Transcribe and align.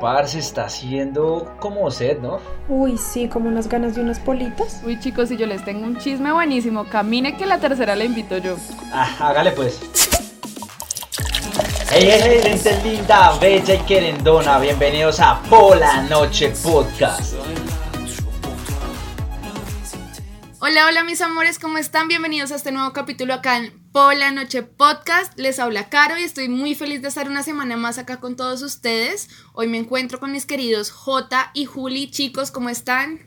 Parce, 0.00 0.38
está 0.38 0.66
haciendo 0.66 1.54
como 1.60 1.90
sed, 1.90 2.18
¿no? 2.18 2.38
Uy, 2.68 2.98
sí, 2.98 3.28
como 3.28 3.48
unas 3.48 3.68
ganas 3.68 3.94
de 3.94 4.02
unas 4.02 4.18
politas. 4.18 4.82
Uy, 4.84 4.98
chicos, 5.00 5.28
si 5.28 5.36
yo 5.36 5.46
les 5.46 5.64
tengo 5.64 5.86
un 5.86 5.96
chisme 5.98 6.32
buenísimo, 6.32 6.84
camine 6.84 7.36
que 7.36 7.46
la 7.46 7.58
tercera 7.58 7.96
la 7.96 8.04
invito 8.04 8.38
yo. 8.38 8.56
Ah, 8.92 9.08
hágale 9.20 9.52
pues. 9.52 9.80
Hey, 11.90 12.08
hey, 12.10 12.20
hey, 12.22 12.40
gente 12.42 12.82
linda, 12.82 13.38
bella 13.38 13.74
y 13.74 13.78
querendona, 13.78 14.58
bienvenidos 14.58 15.20
a 15.20 15.40
Pola 15.48 16.02
Noche 16.02 16.52
Podcast. 16.62 17.34
Hola, 20.58 20.86
hola 20.88 21.04
mis 21.04 21.20
amores, 21.20 21.60
¿cómo 21.60 21.78
están? 21.78 22.08
Bienvenidos 22.08 22.50
a 22.50 22.56
este 22.56 22.72
nuevo 22.72 22.92
capítulo 22.92 23.34
acá 23.34 23.58
en 23.58 23.85
Pola 23.96 24.30
Noche 24.30 24.62
Podcast. 24.62 25.38
Les 25.38 25.58
habla 25.58 25.88
Caro 25.88 26.18
y 26.18 26.22
estoy 26.22 26.50
muy 26.50 26.74
feliz 26.74 27.00
de 27.00 27.08
estar 27.08 27.30
una 27.30 27.42
semana 27.42 27.78
más 27.78 27.96
acá 27.96 28.20
con 28.20 28.36
todos 28.36 28.60
ustedes. 28.60 29.30
Hoy 29.54 29.68
me 29.68 29.78
encuentro 29.78 30.20
con 30.20 30.32
mis 30.32 30.44
queridos 30.44 30.90
J 30.90 31.50
y 31.54 31.64
Juli. 31.64 32.10
Chicos, 32.10 32.50
¿cómo 32.50 32.68
están? 32.68 33.20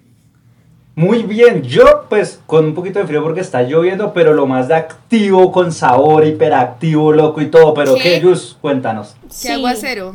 Muy 0.94 1.24
bien, 1.24 1.63
yo 1.63 2.05
pues 2.08 2.40
con 2.46 2.66
un 2.66 2.76
poquito 2.76 3.00
de 3.00 3.08
frío 3.08 3.24
porque 3.24 3.41
está 3.41 3.63
lloviendo, 3.63 4.13
pero 4.13 4.36
lo 4.36 4.46
más 4.46 4.68
de 4.68 4.76
activo, 4.76 5.52
con 5.52 5.72
sabor, 5.72 6.24
hiperactivo, 6.24 7.13
loco 7.13 7.41
y 7.41 7.49
todo. 7.49 7.74
Pero 7.74 7.96
¿Qué? 7.96 8.04
¿qué, 8.04 8.22
Jus? 8.22 8.55
Cuéntanos. 8.62 9.16
¿Qué 9.41 9.54
aguacero? 9.54 10.13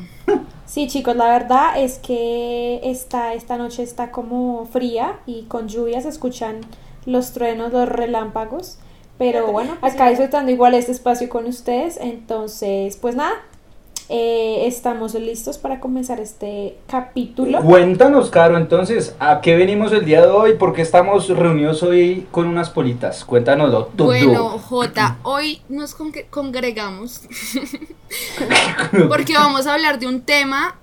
Sí, 0.66 0.86
chicos, 0.86 1.16
la 1.16 1.30
verdad 1.30 1.82
es 1.82 1.98
que 1.98 2.78
esta, 2.84 3.34
esta 3.34 3.56
noche 3.56 3.82
está 3.82 4.12
como 4.12 4.66
fría 4.66 5.18
y 5.26 5.46
con 5.46 5.66
lluvia 5.66 6.00
se 6.00 6.10
escuchan 6.10 6.60
los 7.06 7.32
truenos, 7.32 7.72
los 7.72 7.88
relámpagos. 7.88 8.78
Pero 9.18 9.52
bueno, 9.52 9.76
acá 9.80 10.08
disfrutando 10.10 10.50
igual 10.50 10.74
este 10.74 10.92
espacio 10.92 11.28
con 11.28 11.46
ustedes. 11.46 11.98
Entonces, 12.00 12.96
pues 12.96 13.14
nada, 13.14 13.34
eh, 14.08 14.64
estamos 14.66 15.14
listos 15.14 15.56
para 15.56 15.80
comenzar 15.80 16.20
este 16.20 16.76
capítulo. 16.88 17.62
Cuéntanos, 17.62 18.28
Caro, 18.30 18.56
entonces, 18.58 19.14
¿a 19.20 19.40
qué 19.40 19.56
venimos 19.56 19.92
el 19.92 20.04
día 20.04 20.20
de 20.20 20.26
hoy? 20.26 20.54
¿Por 20.54 20.74
qué 20.74 20.82
estamos 20.82 21.28
reunidos 21.28 21.82
hoy 21.82 22.26
con 22.30 22.46
unas 22.48 22.70
politas? 22.70 23.24
Cuéntanoslo 23.24 23.86
todo. 23.96 24.08
Bueno, 24.08 24.58
J, 24.58 25.18
hoy 25.22 25.62
nos 25.68 25.94
con- 25.94 26.12
congregamos 26.30 27.22
porque 29.08 29.34
vamos 29.34 29.66
a 29.66 29.74
hablar 29.74 29.98
de 29.98 30.06
un 30.06 30.20
tema 30.22 30.76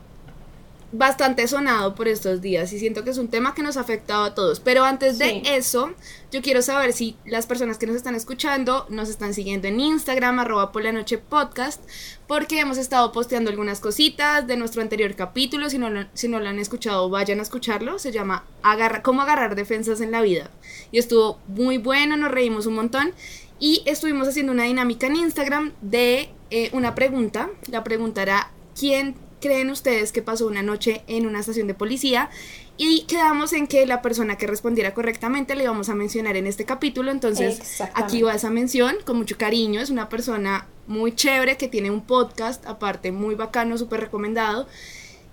bastante 0.92 1.47
sonado 1.47 1.95
por 1.95 2.08
estos 2.08 2.42
días 2.42 2.73
y 2.73 2.80
siento 2.80 3.03
que 3.03 3.11
es 3.11 3.17
un 3.17 3.30
tema 3.30 3.56
que 3.56 3.64
nos 3.64 3.78
ha 3.78 3.81
afectado 3.81 4.23
a 4.23 4.36
todos. 4.36 4.59
Pero 4.59 4.84
antes 4.84 5.17
de 5.17 5.42
eso, 5.45 5.92
yo 6.31 6.42
quiero 6.42 6.61
saber 6.61 6.94
si 6.94 7.16
las 7.25 7.48
personas 7.48 7.78
que 7.78 7.88
nos 7.88 7.95
están 7.95 8.16
escuchando 8.16 8.86
nos 8.89 9.09
están 9.09 9.33
siguiendo 9.33 9.67
en 9.67 9.80
Instagram, 9.80 10.39
arroba 10.39 10.72
por 10.72 10.83
la 10.83 10.92
noche 10.92 11.17
podcast, 11.17 11.81
porque 12.28 12.59
hemos 12.59 12.78
estado 12.78 13.11
posteando 13.11 13.50
algunas 13.50 13.80
cositas 13.80 14.48
de 14.48 14.58
nuestro 14.58 14.81
anterior 14.81 15.16
capítulo. 15.16 15.70
Si 15.70 15.78
no, 15.78 15.89
lo, 15.89 16.06
si 16.14 16.28
no 16.28 16.39
lo 16.39 16.50
han 16.50 16.59
escuchado, 16.59 17.09
vayan 17.09 17.39
a 17.39 17.44
escucharlo. 17.44 18.00
Se 18.00 18.11
llama 18.11 18.45
Agarra, 18.61 19.02
Cómo 19.02 19.22
agarrar 19.22 19.55
defensas 19.55 20.02
en 20.02 20.11
la 20.11 20.22
vida. 20.22 20.50
Y 20.92 21.00
estuvo 21.00 21.39
muy 21.48 21.78
bueno, 21.78 22.17
nos 22.17 22.31
reímos 22.31 22.66
un 22.66 22.76
montón. 22.76 23.14
Y 23.59 23.83
estuvimos 23.86 24.28
haciendo 24.28 24.52
una 24.52 24.64
dinámica 24.64 25.08
en 25.08 25.16
Instagram 25.17 25.73
de 25.81 26.31
eh, 26.50 26.70
una 26.73 26.95
pregunta. 26.95 27.50
La 27.70 27.83
pregunta 27.83 28.23
era, 28.23 28.52
¿quién 28.78 29.16
creen 29.42 29.70
ustedes 29.70 30.14
que 30.14 30.22
pasó 30.22 30.47
una 30.47 30.61
noche 30.61 31.03
en 31.08 31.25
una 31.25 31.42
estación 31.42 31.67
de 31.67 31.73
policía? 31.73 32.30
Y 32.78 33.03
quedamos 33.03 33.53
en 33.53 33.67
que 33.67 33.86
la 33.86 34.02
persona 34.02 34.38
que 34.38 34.48
respondiera 34.48 34.94
correctamente 34.94 35.56
le 35.56 35.64
íbamos 35.64 35.89
a 35.89 35.95
mencionar 35.95 36.38
en 36.38 36.48
este 36.48 36.66
capítulo. 36.66 37.11
Entonces, 37.11 37.81
aquí 37.94 38.22
va 38.22 38.33
esa 38.33 38.50
mención 38.50 38.95
con 39.06 39.17
mucho 39.17 39.38
cariño. 39.38 39.81
Es 39.81 39.89
una 39.89 40.08
persona 40.08 40.67
muy 40.88 41.14
chévere 41.14 41.58
que 41.58 41.67
tiene 41.67 41.92
un 41.92 42.02
podcast, 42.02 42.66
aparte 42.66 43.11
muy 43.11 43.36
bacano, 43.36 43.78
súper 43.78 44.00
recomendado. 44.00 44.67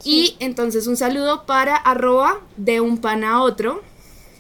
Y 0.05 0.37
entonces 0.41 0.87
un 0.87 0.97
saludo 0.97 1.47
para 1.47 1.77
arroba 1.77 2.41
de 2.56 2.81
un 2.81 2.98
pan 2.98 3.25
a 3.25 3.43
otro. 3.43 3.83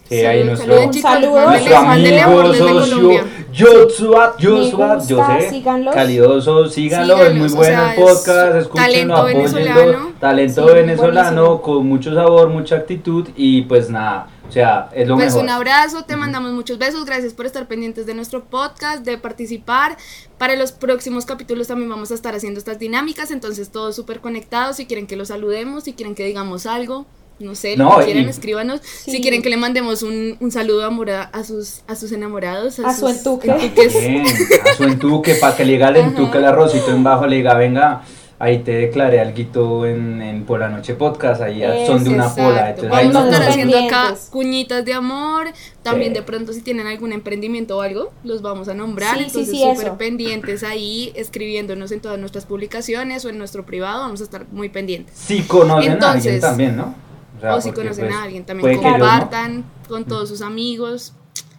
Sí, 0.08 0.24
ahí 0.24 0.42
nuestro, 0.44 0.68
saluden, 0.72 0.90
chicos, 0.90 1.10
saludo. 1.10 1.48
nuestro 1.50 1.76
amigo, 1.76 2.54
socio, 2.54 2.96
Colombia. 2.96 3.24
Joshua, 3.56 4.34
Joshua, 4.40 4.98
yo 5.06 5.26
sé, 5.50 5.62
calidoso, 5.92 6.68
síganlo, 6.68 7.16
es 7.24 7.34
muy 7.34 7.48
bueno 7.48 7.90
el 7.90 7.94
podcast, 7.96 8.54
es 8.54 8.62
escúchenlo, 8.62 9.14
talento 9.14 9.24
venezolano. 9.24 10.12
talento 10.20 10.68
Sí, 10.68 10.74
venezolano, 10.74 11.42
buenísimo. 11.44 11.62
con 11.62 11.86
mucho 11.86 12.14
sabor, 12.14 12.48
mucha 12.48 12.76
actitud 12.76 13.28
y 13.36 13.62
pues 13.62 13.90
nada, 13.90 14.28
o 14.48 14.52
sea, 14.52 14.88
es 14.94 15.08
lo 15.08 15.14
Pues 15.16 15.26
mejor. 15.26 15.42
un 15.42 15.48
abrazo, 15.50 16.04
te 16.04 16.16
mandamos 16.16 16.52
muchos 16.52 16.78
besos, 16.78 17.04
gracias 17.04 17.34
por 17.34 17.46
estar 17.46 17.66
pendientes 17.66 18.06
de 18.06 18.14
nuestro 18.14 18.44
podcast, 18.44 19.04
de 19.04 19.18
participar. 19.18 19.96
Para 20.38 20.54
los 20.56 20.72
próximos 20.72 21.26
capítulos 21.26 21.66
también 21.68 21.90
vamos 21.90 22.10
a 22.12 22.14
estar 22.14 22.34
haciendo 22.34 22.58
estas 22.58 22.78
dinámicas, 22.78 23.30
entonces 23.30 23.70
todos 23.70 23.96
súper 23.96 24.20
conectados, 24.20 24.76
si 24.76 24.86
quieren 24.86 25.06
que 25.06 25.16
los 25.16 25.28
saludemos, 25.28 25.84
si 25.84 25.92
quieren 25.94 26.14
que 26.14 26.24
digamos 26.24 26.64
algo, 26.66 27.06
no 27.38 27.54
sé, 27.54 27.76
lo 27.76 27.84
No, 27.84 27.98
que 27.98 28.06
quieran, 28.06 28.24
y- 28.24 28.28
escríbanos. 28.28 28.80
Sí. 28.82 29.12
Si 29.12 29.20
quieren 29.20 29.42
que 29.42 29.50
le 29.50 29.56
mandemos 29.56 30.02
un, 30.02 30.36
un 30.40 30.50
saludo 30.50 30.84
a, 30.84 31.22
a 31.22 31.44
sus, 31.44 31.82
a 31.86 31.94
sus 31.94 32.12
enamorados, 32.12 32.78
A 32.80 32.92
su 32.94 33.06
sus 33.08 33.18
entuque. 33.18 33.52
Bien, 33.74 34.24
a 34.26 34.74
su 34.76 34.84
entuque, 34.84 35.34
para 35.36 35.56
que 35.56 35.64
le 35.64 35.72
diga 35.72 35.88
el 35.88 35.96
entuque 35.96 36.38
el 36.38 36.44
arrocito 36.44 36.90
en 36.90 37.04
bajo, 37.04 37.26
le 37.26 37.36
diga, 37.36 37.54
venga, 37.54 38.02
ahí 38.40 38.58
te 38.58 38.70
declaré 38.72 39.20
algo 39.20 39.84
en, 39.86 40.22
en 40.22 40.44
por 40.44 40.60
la 40.60 40.68
noche 40.68 40.94
podcast, 40.94 41.42
ahí 41.42 41.60
son 41.86 42.04
de 42.04 42.10
una 42.10 42.24
Exacto. 42.24 42.42
pola. 42.44 42.70
Entonces, 42.70 42.92
ahí 42.92 43.06
Vamos 43.08 43.16
a 43.16 43.24
nos 43.24 43.32
estar 43.34 43.48
haciendo 43.50 43.78
acá 43.78 44.14
cuñitas 44.30 44.84
de 44.84 44.92
amor. 44.94 45.48
También 45.82 46.10
Sí. 46.12 46.14
de 46.18 46.22
pronto 46.22 46.52
si 46.52 46.60
tienen 46.60 46.86
algún 46.86 47.12
emprendimiento 47.12 47.78
o 47.78 47.80
algo, 47.82 48.12
los 48.24 48.42
vamos 48.42 48.68
a 48.68 48.74
nombrar. 48.74 49.14
Sí, 49.16 49.20
sí, 49.20 49.26
Entonces 49.26 49.50
sí, 49.54 49.64
súper 49.74 49.92
pendientes 49.94 50.62
ahí, 50.62 51.12
escribiéndonos 51.16 51.90
en 51.92 52.00
todas 52.00 52.18
nuestras 52.18 52.44
publicaciones 52.46 53.24
o 53.24 53.28
en 53.28 53.38
nuestro 53.38 53.64
privado. 53.66 54.00
Vamos 54.02 54.20
a 54.20 54.24
estar 54.24 54.46
muy 54.52 54.68
pendientes. 54.68 55.16
Si 55.16 55.42
conocen 55.42 55.70
a 55.72 55.76
alguien 55.76 55.92
Entonces, 55.94 56.40
también, 56.40 56.76
¿no? 56.76 56.94
Sea, 57.40 57.54
o 57.54 57.60
si 57.60 57.72
conocen 57.72 58.06
pues, 58.06 58.16
a 58.16 58.22
alguien 58.22 58.44
puede 58.44 58.60
también, 58.60 58.82
no. 58.82 58.90
compartan 58.90 59.64
con 59.88 60.04
todos 60.04 60.28
sus 60.28 60.42
amigos 60.42 61.12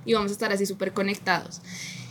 y 0.06 0.14
vamos 0.14 0.32
a 0.32 0.34
estar 0.34 0.52
así 0.52 0.66
súper 0.66 0.94
conectados. 0.94 1.62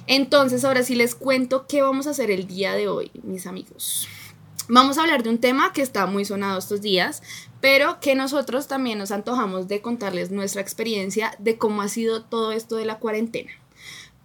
Entonces, 0.06 0.64
ahora 0.64 0.82
sí 0.82 0.94
les 0.94 1.14
cuento 1.14 1.66
qué 1.66 1.82
vamos 1.82 2.06
a 2.06 2.10
hacer 2.10 2.30
el 2.30 2.46
día 2.46 2.72
de 2.72 2.88
hoy, 2.88 3.10
mis 3.22 3.46
amigos. 3.46 4.08
Vamos 4.68 4.98
a 4.98 5.02
hablar 5.02 5.22
de 5.22 5.30
un 5.30 5.38
tema 5.38 5.72
que 5.72 5.82
está 5.82 6.06
muy 6.06 6.24
sonado 6.24 6.58
estos 6.58 6.80
días, 6.80 7.22
pero 7.60 8.00
que 8.00 8.14
nosotros 8.14 8.68
también 8.68 8.98
nos 8.98 9.10
antojamos 9.10 9.66
de 9.66 9.80
contarles 9.80 10.30
nuestra 10.30 10.60
experiencia 10.60 11.34
de 11.38 11.58
cómo 11.58 11.82
ha 11.82 11.88
sido 11.88 12.22
todo 12.22 12.52
esto 12.52 12.76
de 12.76 12.84
la 12.84 12.98
cuarentena. 12.98 13.50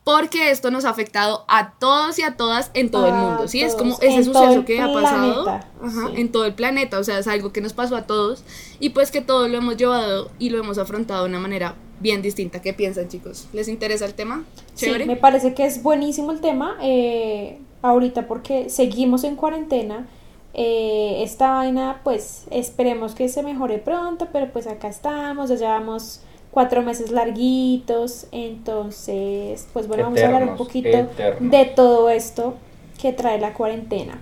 Porque 0.04 0.52
esto 0.52 0.70
nos 0.70 0.84
ha 0.84 0.90
afectado 0.90 1.46
a 1.48 1.76
todos 1.80 2.20
y 2.20 2.24
a 2.24 2.36
todas 2.36 2.72
en 2.74 2.92
todo 2.92 3.08
el 3.08 3.14
mundo, 3.14 3.48
¿sí? 3.48 3.62
Es 3.62 3.76
como 3.76 3.96
ese 4.02 4.16
en 4.16 4.26
suceso 4.26 4.66
que 4.66 4.82
ha 4.82 4.92
pasado 4.92 5.46
planeta, 5.46 5.70
ajá, 5.82 6.08
sí. 6.10 6.22
en 6.22 6.32
todo 6.32 6.46
el 6.46 6.54
planeta, 6.54 7.00
o 7.00 7.04
sea, 7.06 7.20
es 7.20 7.28
algo 7.28 7.54
que 7.54 7.62
nos 7.62 7.72
pasó 7.72 7.96
a 7.96 8.02
todos 8.02 8.44
y 8.82 8.90
pues 8.90 9.12
que 9.12 9.22
todos 9.22 9.50
lo 9.50 9.58
hemos 9.58 9.78
llevado 9.78 10.30
y 10.40 10.50
lo 10.50 10.60
hemos 10.60 10.78
afrontado 10.78 11.24
de 11.24 11.30
una 11.30 11.40
manera 11.40 11.76
bien 12.02 12.22
distinta. 12.22 12.62
¿Qué 12.62 12.74
piensan, 12.74 13.08
chicos? 13.08 13.48
¿Les 13.54 13.70
interesa 13.70 14.06
el 14.06 14.14
tema? 14.14 14.44
Sí, 14.74 14.92
me 15.08 15.16
parece 15.16 15.54
que 15.54 15.66
es 15.66 15.82
buenísimo 15.82 16.34
el 16.34 16.42
tema 16.42 16.78
eh, 16.82 17.60
ahorita 17.82 18.28
porque 18.28 18.70
seguimos 18.70 19.24
en 19.24 19.36
cuarentena. 19.36 20.08
Eh, 20.54 21.24
esta 21.24 21.52
vaina, 21.52 22.02
pues 22.04 22.44
esperemos 22.52 23.16
que 23.16 23.28
se 23.30 23.42
mejore 23.42 23.80
pronto, 23.80 24.28
pero 24.32 24.52
pues 24.52 24.68
acá 24.68 24.88
estamos, 24.88 25.50
ya 25.50 25.56
llevamos 25.56 26.22
cuatro 26.54 26.82
meses 26.84 27.12
larguitos, 27.12 28.28
entonces, 28.32 29.68
pues 29.74 29.88
bueno, 29.88 30.04
vamos 30.04 30.22
a 30.22 30.26
hablar 30.26 30.44
un 30.44 30.50
Eternos, 30.50 30.68
poquito 30.68 30.88
eternos. 30.90 31.52
de 31.52 31.66
todo 31.66 32.10
esto 32.10 32.54
que 33.02 33.12
trae 33.12 33.40
la 33.40 33.54
cuarentena. 33.54 34.20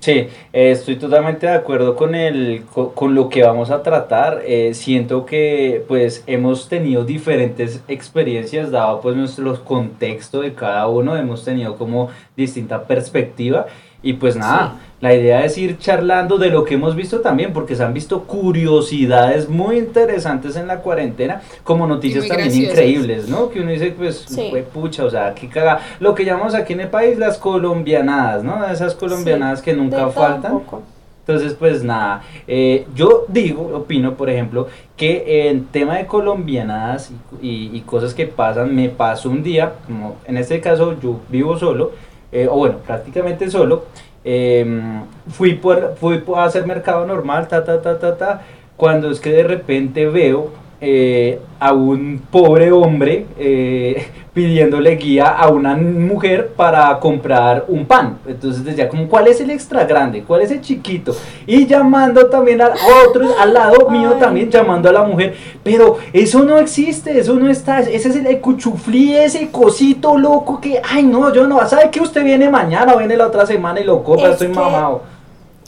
Sí, 0.00 0.26
eh, 0.52 0.72
estoy 0.72 0.96
totalmente 0.96 1.46
de 1.46 1.52
acuerdo 1.52 1.94
con 1.94 2.16
el, 2.16 2.64
co- 2.72 2.92
con, 2.92 3.14
lo 3.14 3.28
que 3.28 3.44
vamos 3.44 3.70
a 3.70 3.84
tratar. 3.84 4.42
Eh, 4.44 4.74
siento 4.74 5.24
que 5.26 5.84
pues 5.86 6.24
hemos 6.26 6.68
tenido 6.68 7.04
diferentes 7.04 7.80
experiencias 7.86 8.72
dado 8.72 9.00
pues 9.00 9.14
nuestro 9.14 9.62
contexto 9.64 10.40
de 10.40 10.54
cada 10.54 10.88
uno, 10.88 11.16
hemos 11.16 11.44
tenido 11.44 11.76
como 11.76 12.08
distinta 12.36 12.82
perspectiva 12.82 13.66
y 14.02 14.14
pues 14.14 14.34
nada, 14.34 14.80
la 15.02 15.12
idea 15.14 15.44
es 15.44 15.58
ir 15.58 15.78
charlando 15.78 16.38
de 16.38 16.48
lo 16.48 16.64
que 16.64 16.74
hemos 16.74 16.96
visto 16.96 17.20
también 17.20 17.52
porque 17.52 17.76
se 17.76 17.82
han 17.82 17.92
visto 17.92 18.22
curiosidades 18.22 19.48
muy 19.48 19.76
interesantes 19.76 20.56
en 20.56 20.66
la 20.68 20.78
cuarentena 20.78 21.42
como 21.64 21.86
noticias 21.86 22.26
también 22.28 22.48
graciosas. 22.48 22.72
increíbles, 22.78 23.28
¿no? 23.28 23.50
Que 23.50 23.60
uno 23.60 23.72
dice 23.72 23.92
pues 23.98 24.24
Sí. 24.28 24.46
fue 24.48 24.62
pucha, 24.62 25.04
o 25.04 25.10
sea, 25.10 25.34
qué 25.34 25.48
caga, 25.48 25.80
lo 26.00 26.14
que 26.14 26.24
llamamos 26.24 26.54
aquí 26.54 26.72
en 26.72 26.80
el 26.80 26.88
país 26.88 27.18
las 27.18 27.36
colombianadas, 27.36 28.44
¿no? 28.44 28.64
Esas 28.66 28.94
colombianadas 28.94 29.58
Sí, 29.58 29.64
que 29.66 29.72
nunca 29.74 30.08
faltan. 30.08 30.52
poco. 30.52 30.82
Entonces, 31.26 31.54
pues 31.54 31.84
nada, 31.84 32.22
eh, 32.48 32.84
yo 32.96 33.26
digo, 33.28 33.70
opino, 33.74 34.14
por 34.14 34.28
ejemplo, 34.30 34.66
que 34.96 35.48
en 35.48 35.66
tema 35.66 35.96
de 35.98 36.06
colombianadas 36.06 37.12
y, 37.40 37.48
y- 37.48 37.70
y 37.76 37.80
cosas 37.82 38.12
que 38.14 38.26
pasan, 38.26 38.74
me 38.74 38.88
pasó 38.88 39.30
un 39.30 39.42
día, 39.42 39.72
como 39.86 40.16
en 40.26 40.36
este 40.36 40.60
caso 40.60 40.96
yo 41.00 41.20
vivo 41.28 41.56
solo, 41.58 41.92
eh, 42.32 42.48
o 42.50 42.56
bueno, 42.56 42.78
prácticamente 42.78 43.48
solo, 43.50 43.84
em, 44.24 45.02
fui, 45.30 45.54
por, 45.54 45.96
fui 45.96 46.22
a 46.34 46.44
hacer 46.44 46.66
mercado 46.66 47.06
normal, 47.06 47.48
ta, 47.48 47.64
ta, 47.64 47.80
ta, 47.80 47.98
ta, 47.98 48.16
ta, 48.16 48.42
cuando 48.76 49.10
es 49.10 49.20
que 49.20 49.30
de 49.30 49.42
repente 49.42 50.06
veo 50.06 50.50
eh, 50.84 51.38
a 51.60 51.72
un 51.72 52.20
pobre 52.28 52.72
hombre 52.72 53.24
eh, 53.38 54.04
pidiéndole 54.34 54.96
guía 54.96 55.28
a 55.28 55.48
una 55.48 55.76
mujer 55.76 56.48
para 56.56 56.98
comprar 56.98 57.66
un 57.68 57.86
pan. 57.86 58.18
Entonces 58.26 58.64
decía 58.64 58.88
como, 58.88 59.06
¿cuál 59.06 59.28
es 59.28 59.40
el 59.40 59.50
extra 59.50 59.84
grande? 59.84 60.24
¿Cuál 60.24 60.42
es 60.42 60.50
el 60.50 60.60
chiquito? 60.60 61.14
Y 61.46 61.66
llamando 61.66 62.26
también 62.26 62.62
a 62.62 62.72
otros, 63.06 63.32
al 63.38 63.54
lado 63.54 63.88
mío 63.90 64.14
también 64.14 64.50
llamando 64.50 64.88
a 64.88 64.92
la 64.92 65.04
mujer. 65.04 65.36
Pero 65.62 65.98
eso 66.12 66.42
no 66.42 66.58
existe, 66.58 67.16
eso 67.16 67.34
no 67.34 67.48
está. 67.48 67.78
Ese 67.78 68.08
es 68.08 68.16
el 68.16 68.40
cuchuflí, 68.40 69.14
ese 69.14 69.52
cosito 69.52 70.18
loco 70.18 70.60
que, 70.60 70.82
ay 70.82 71.04
no, 71.04 71.32
yo 71.32 71.46
no, 71.46 71.64
¿sabe 71.68 71.90
que 71.90 72.00
usted 72.00 72.24
viene 72.24 72.50
mañana 72.50 72.94
o 72.94 72.98
viene 72.98 73.16
la 73.16 73.28
otra 73.28 73.46
semana 73.46 73.78
y 73.78 73.84
lo 73.84 74.02
compra? 74.02 74.30
Estoy 74.30 74.48
mamado. 74.48 75.02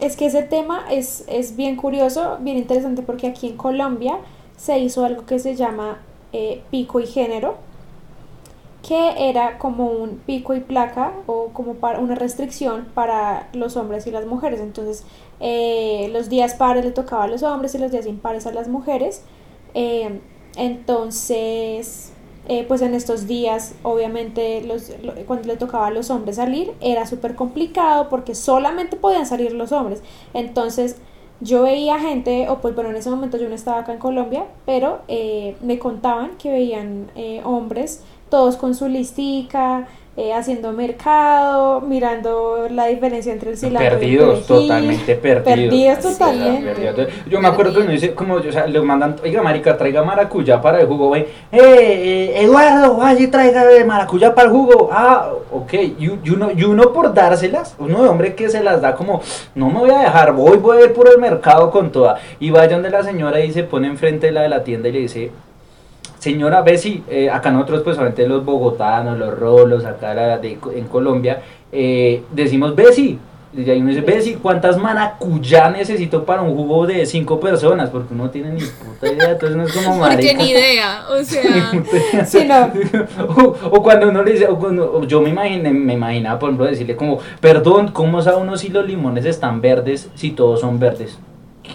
Es 0.00 0.16
que 0.16 0.26
ese 0.26 0.42
tema 0.42 0.86
es, 0.90 1.24
es 1.28 1.54
bien 1.54 1.76
curioso, 1.76 2.38
bien 2.40 2.56
interesante 2.56 3.02
porque 3.02 3.28
aquí 3.28 3.50
en 3.50 3.56
Colombia 3.56 4.16
se 4.56 4.78
hizo 4.78 5.04
algo 5.04 5.26
que 5.26 5.38
se 5.38 5.56
llama 5.56 5.98
eh, 6.32 6.62
pico 6.70 7.00
y 7.00 7.06
género, 7.06 7.56
que 8.86 9.28
era 9.30 9.58
como 9.58 9.86
un 9.86 10.18
pico 10.18 10.54
y 10.54 10.60
placa 10.60 11.12
o 11.26 11.50
como 11.52 11.74
para 11.74 12.00
una 12.00 12.14
restricción 12.14 12.86
para 12.94 13.48
los 13.52 13.76
hombres 13.76 14.06
y 14.06 14.10
las 14.10 14.26
mujeres. 14.26 14.60
Entonces, 14.60 15.04
eh, 15.40 16.08
los 16.12 16.28
días 16.28 16.54
pares 16.54 16.84
le 16.84 16.90
tocaba 16.90 17.24
a 17.24 17.28
los 17.28 17.42
hombres 17.42 17.74
y 17.74 17.78
los 17.78 17.90
días 17.90 18.06
impares 18.06 18.46
a 18.46 18.52
las 18.52 18.68
mujeres. 18.68 19.22
Eh, 19.74 20.20
entonces, 20.56 22.12
pues 22.68 22.82
en 22.82 22.94
estos 22.94 23.26
días, 23.26 23.74
obviamente, 23.82 24.62
los, 24.64 24.92
cuando 25.26 25.48
le 25.48 25.56
tocaba 25.56 25.86
a 25.86 25.90
los 25.90 26.10
hombres 26.10 26.36
salir, 26.36 26.72
era 26.80 27.06
súper 27.06 27.36
complicado 27.36 28.08
porque 28.10 28.34
solamente 28.34 28.96
podían 28.96 29.24
salir 29.24 29.52
los 29.52 29.72
hombres. 29.72 30.02
Entonces, 30.34 30.96
yo 31.40 31.62
veía 31.62 31.98
gente, 31.98 32.48
o 32.48 32.60
pues 32.60 32.74
bueno, 32.74 32.90
en 32.90 32.96
ese 32.96 33.10
momento 33.10 33.36
yo 33.36 33.48
no 33.48 33.54
estaba 33.54 33.80
acá 33.80 33.92
en 33.92 33.98
Colombia, 33.98 34.44
pero 34.64 35.00
eh, 35.08 35.56
me 35.62 35.78
contaban 35.78 36.36
que 36.36 36.50
veían 36.50 37.10
eh, 37.16 37.40
hombres 37.44 38.02
todos 38.28 38.56
con 38.56 38.74
su 38.74 38.88
listica, 38.88 39.86
eh, 40.16 40.32
haciendo 40.32 40.70
mercado, 40.70 41.80
mirando 41.80 42.68
la 42.70 42.86
diferencia 42.86 43.32
entre 43.32 43.50
el 43.50 43.58
cilantro 43.58 43.98
perdidos, 43.98 44.36
y 44.36 44.40
el 44.40 44.46
totalmente 44.46 45.14
perdidos. 45.16 45.44
Perdidos 45.44 45.98
totalmente. 45.98 47.08
Yo 47.28 47.40
me 47.40 47.48
acuerdo 47.48 47.74
que 47.74 47.80
uno 47.80 47.90
dice, 47.90 48.14
como, 48.14 48.34
o 48.34 48.52
sea, 48.52 48.68
le 48.68 48.80
mandan, 48.80 49.16
oiga, 49.24 49.42
marica, 49.42 49.76
traiga 49.76 50.04
maracuyá 50.04 50.60
para 50.60 50.80
el 50.80 50.86
jugo, 50.86 51.08
güey. 51.08 51.26
Eh, 51.50 52.32
Eduardo, 52.36 52.96
vaya 52.96 53.28
traiga 53.28 53.64
maracuyá 53.84 54.32
para 54.34 54.46
el 54.46 54.54
jugo. 54.54 54.88
Ah, 54.92 55.30
ok. 55.50 55.72
Y, 55.98 56.30
uno, 56.30 56.50
y 56.56 56.62
uno 56.62 56.92
por 56.92 57.12
dárselas, 57.12 57.74
uno 57.80 58.04
de 58.04 58.08
hombre 58.08 58.34
que 58.36 58.48
se 58.48 58.62
las 58.62 58.80
da 58.80 58.94
como, 58.94 59.20
no 59.56 59.68
me 59.68 59.80
voy 59.80 59.90
a 59.90 59.98
dejar, 59.98 60.32
voy, 60.32 60.58
voy 60.58 60.78
a 60.78 60.84
ir 60.84 60.92
por 60.92 61.08
el 61.08 61.18
mercado 61.18 61.72
con 61.72 61.90
toda. 61.90 62.18
Y 62.38 62.50
vaya 62.50 62.74
donde 62.74 62.90
la 62.90 63.02
señora 63.02 63.40
y 63.40 63.52
se 63.52 63.64
pone 63.64 63.88
enfrente 63.88 64.26
de 64.26 64.32
la 64.32 64.42
de 64.42 64.48
la 64.48 64.62
tienda 64.62 64.88
y 64.88 64.92
le 64.92 65.00
dice, 65.00 65.32
Señora 66.24 66.62
Bessie, 66.62 67.02
eh, 67.10 67.28
acá 67.28 67.50
nosotros 67.50 67.82
pues 67.82 67.98
obviamente 67.98 68.26
los 68.26 68.42
bogotanos, 68.42 69.18
los 69.18 69.38
rolos, 69.38 69.84
acá 69.84 70.38
de, 70.38 70.58
en 70.74 70.86
Colombia, 70.86 71.42
eh, 71.70 72.22
decimos 72.32 72.74
Bessie. 72.74 73.18
Y 73.54 73.68
ahí 73.68 73.82
uno 73.82 73.90
dice, 73.90 74.00
Bessie, 74.00 74.36
¿cuántas 74.36 74.78
maracuyá 74.78 75.68
necesito 75.68 76.24
para 76.24 76.40
un 76.40 76.56
jugo 76.56 76.86
de 76.86 77.04
cinco 77.04 77.38
personas? 77.38 77.90
Porque 77.90 78.14
uno 78.14 78.24
no 78.24 78.30
tiene 78.30 78.52
ni 78.52 78.62
puta 78.62 79.12
idea, 79.12 79.32
entonces 79.32 79.54
no 79.54 79.64
es 79.64 79.72
como 79.74 79.96
marica. 80.00 80.32
Porque 80.32 80.34
ni 80.34 80.50
idea, 80.50 81.02
o 81.10 81.22
sea... 81.24 82.24
sí, 82.24 82.48
no. 82.48 82.72
o, 83.70 83.82
cuando 83.82 84.08
uno 84.08 84.22
le 84.22 84.32
dice, 84.32 84.48
o 84.48 84.58
cuando, 84.58 85.06
yo 85.06 85.20
me 85.20 85.28
imaginé, 85.28 85.74
me 85.74 85.92
imaginaba, 85.92 86.38
por 86.38 86.48
ejemplo, 86.48 86.64
decirle 86.64 86.96
como, 86.96 87.18
perdón, 87.42 87.88
¿cómo 87.88 88.22
sabe 88.22 88.38
uno 88.38 88.56
si 88.56 88.70
los 88.70 88.86
limones 88.86 89.26
están 89.26 89.60
verdes 89.60 90.08
si 90.14 90.30
todos 90.30 90.60
son 90.60 90.78
verdes? 90.78 91.18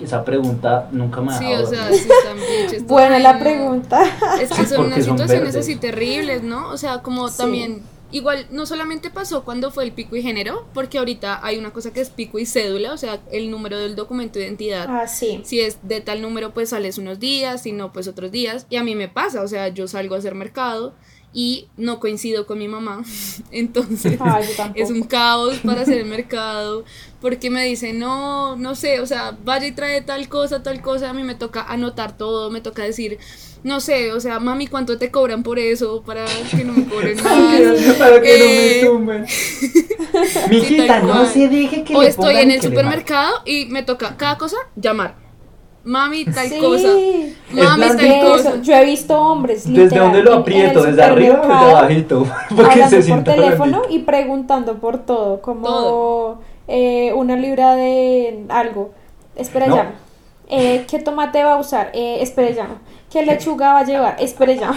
Esa 0.01 0.23
pregunta 0.23 0.87
nunca 0.91 1.21
me 1.21 1.33
ha 1.33 1.37
Sí, 1.37 1.51
o 1.53 1.65
sea, 1.65 1.91
sí. 1.91 2.77
Buena 2.87 3.19
la 3.19 3.39
pregunta. 3.39 4.01
Es 4.41 4.49
que 4.49 4.65
son 4.65 4.87
unas 4.87 5.03
situaciones 5.03 5.55
así 5.55 5.75
terribles, 5.75 6.43
¿no? 6.43 6.69
O 6.69 6.77
sea, 6.77 7.01
como 7.01 7.29
también, 7.29 7.81
igual, 8.11 8.47
no 8.51 8.65
solamente 8.65 9.09
pasó 9.09 9.43
cuando 9.43 9.71
fue 9.71 9.83
el 9.83 9.91
pico 9.91 10.15
y 10.15 10.21
género, 10.21 10.65
porque 10.73 10.97
ahorita 10.97 11.39
hay 11.43 11.57
una 11.57 11.71
cosa 11.71 11.91
que 11.91 12.01
es 12.01 12.09
pico 12.09 12.39
y 12.39 12.45
cédula, 12.45 12.93
o 12.93 12.97
sea, 12.97 13.19
el 13.31 13.51
número 13.51 13.77
del 13.77 13.95
documento 13.95 14.39
de 14.39 14.45
identidad. 14.45 14.87
Ah, 14.89 15.07
sí. 15.07 15.41
Si 15.43 15.59
es 15.59 15.79
de 15.83 16.01
tal 16.01 16.21
número, 16.21 16.53
pues 16.53 16.69
sales 16.69 16.97
unos 16.97 17.19
días, 17.19 17.63
si 17.63 17.71
no, 17.71 17.91
pues 17.91 18.07
otros 18.07 18.31
días. 18.31 18.67
Y 18.69 18.77
a 18.77 18.83
mí 18.83 18.95
me 18.95 19.07
pasa, 19.07 19.41
o 19.41 19.47
sea, 19.47 19.69
yo 19.69 19.87
salgo 19.87 20.15
a 20.15 20.19
hacer 20.19 20.35
mercado 20.35 20.93
y 21.33 21.67
no 21.77 21.99
coincido 21.99 22.45
con 22.45 22.57
mi 22.57 22.67
mamá. 22.67 23.03
Entonces 23.51 24.17
es 24.75 24.89
un 24.89 25.03
caos 25.03 25.57
para 25.59 25.81
hacer 25.81 25.99
el 25.99 26.05
mercado 26.05 26.83
porque 27.21 27.49
me 27.49 27.63
dice, 27.65 27.93
no, 27.93 28.55
no 28.55 28.75
sé, 28.75 29.01
o 29.01 29.05
sea, 29.05 29.37
vaya 29.43 29.67
y 29.67 29.71
trae 29.73 30.01
tal 30.01 30.29
cosa, 30.29 30.63
tal 30.63 30.81
cosa, 30.81 31.09
a 31.09 31.13
mí 31.13 31.23
me 31.23 31.35
toca 31.35 31.63
anotar 31.63 32.17
todo, 32.17 32.49
me 32.49 32.61
toca 32.61 32.83
decir, 32.83 33.17
no 33.61 33.81
sé, 33.81 34.13
o 34.13 34.21
sea, 34.21 34.39
mami, 34.39 34.67
¿cuánto 34.67 34.97
te 34.97 35.11
cobran 35.11 35.43
por 35.43 35.59
eso? 35.59 36.01
Para 36.05 36.25
que 36.49 36.63
no 36.63 36.73
me 36.73 36.85
cobren 36.85 37.17
más. 37.23 37.95
para 37.97 38.21
que 38.21 38.37
no 38.39 38.45
me 38.45 38.71
eh, 38.71 38.85
tumben. 38.85 39.25
Mijita, 40.49 41.01
no 41.01 41.25
se 41.25 41.49
deje 41.49 41.83
que 41.83 41.95
O 41.95 42.03
estoy 42.03 42.37
en 42.37 42.51
el 42.51 42.61
supermercado 42.61 43.41
y 43.45 43.65
me 43.65 43.83
toca 43.83 44.15
cada 44.15 44.37
cosa 44.37 44.57
llamar 44.75 45.28
mami 45.89 46.23
tal 46.25 46.49
cosa, 46.61 46.89
mami 47.51 47.87
tal 47.97 48.21
cosa. 48.21 48.61
Yo 48.61 48.73
he 48.75 48.85
visto 48.85 49.19
hombres 49.19 49.71
¿Desde 49.71 49.97
dónde 49.97 50.21
lo 50.21 50.35
aprieto? 50.35 50.83
¿Desde 50.83 51.01
arriba 51.03 51.41
o 51.41 51.47
desde 51.47 51.71
abajito? 51.71 52.27
Porque 52.55 52.87
se 52.87 53.03
por 53.11 53.23
teléfono 53.23 53.81
y 53.89 53.99
preguntando 53.99 54.75
por 54.79 54.99
todo, 54.99 55.41
como 55.41 56.39
Eh, 56.67 57.11
una 57.15 57.35
libra 57.35 57.75
de 57.75 58.45
algo. 58.49 58.91
Espera 59.35 59.65
ya. 59.67 59.93
Eh, 60.47 60.85
¿Qué 60.87 60.99
tomate 60.99 61.43
va 61.43 61.53
a 61.53 61.57
usar? 61.57 61.89
Eh, 61.93 62.21
espere 62.21 62.53
ya. 62.53 62.67
¿Qué 63.11 63.25
lechuga 63.25 63.73
va 63.73 63.79
a 63.79 63.83
llevar? 63.83 64.15
Espere 64.19 64.55
ya. 64.55 64.71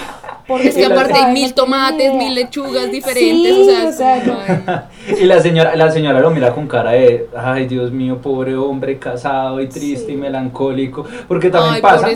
Porque 0.47 0.69
es 0.69 0.75
que 0.75 0.87
aparte 0.87 1.15
hay 1.15 1.33
mil 1.33 1.53
tomates, 1.55 2.15
mil 2.15 2.35
lechugas 2.35 2.91
diferentes. 2.91 3.69
o 3.87 3.93
sea, 3.93 4.89
y 5.21 5.25
la 5.25 5.41
señora, 5.41 5.77
la 5.77 5.91
señora 5.91 6.21
lo 6.21 6.31
mira 6.31 6.53
con 6.53 6.67
cara 6.67 6.93
de, 6.93 7.29
ay 7.37 7.67
Dios 7.67 7.93
mío, 7.93 8.19
pobre 8.21 8.57
hombre 8.57 8.99
casado 8.99 9.61
y 9.61 9.69
triste 9.69 10.13
y 10.13 10.17
melancólico. 10.17 11.05
Porque 11.29 11.51
también 11.51 11.81
pasa. 11.83 12.09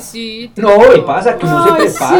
No, 0.56 0.94
y 0.94 1.00
pasa 1.02 1.36
que 1.36 1.46
uno 1.46 1.66
se 1.66 1.72
prepara. 1.72 2.18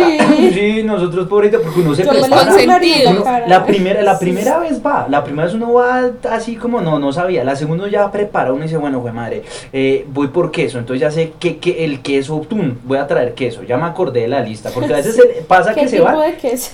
Sí. 0.53 0.83
nosotros 0.85 1.27
pobrecitos, 1.27 1.63
porque 1.63 1.81
uno 1.81 1.95
se 1.95 2.05
prepara. 2.05 3.47
la 3.47 3.65
primera, 3.65 4.03
la 4.03 4.19
primera 4.19 4.59
vez 4.59 4.85
va, 4.85 5.07
la 5.09 5.25
primera 5.25 5.47
vez 5.47 5.55
uno 5.55 5.73
va 5.73 6.11
así 6.31 6.57
como 6.57 6.81
no, 6.83 6.99
no 6.99 7.13
sabía. 7.13 7.45
La 7.45 7.57
segunda 7.57 7.89
ya 7.89 8.11
prepara, 8.13 8.53
uno 8.53 8.63
dice, 8.63 8.77
bueno, 8.77 9.01
fue 9.01 9.13
madre, 9.13 9.43
eh, 9.73 10.07
voy 10.13 10.29
por 10.29 10.51
queso. 10.51 10.79
Entonces 10.79 11.01
ya 11.01 11.11
sé 11.11 11.33
que, 11.41 11.57
que 11.57 11.85
el 11.85 12.01
queso, 12.01 12.41
tun, 12.49 12.79
voy 12.85 12.99
a 12.99 13.07
traer 13.07 13.35
queso. 13.35 13.63
Ya 13.65 13.77
acordé 13.87 14.23
de 14.23 14.29
la 14.29 14.41
lista, 14.41 14.71
porque 14.71 14.93
a 14.93 14.97
veces 14.99 15.21
pasa 15.47 15.75
que 15.75 15.89
se 15.89 16.01
va 16.01 16.17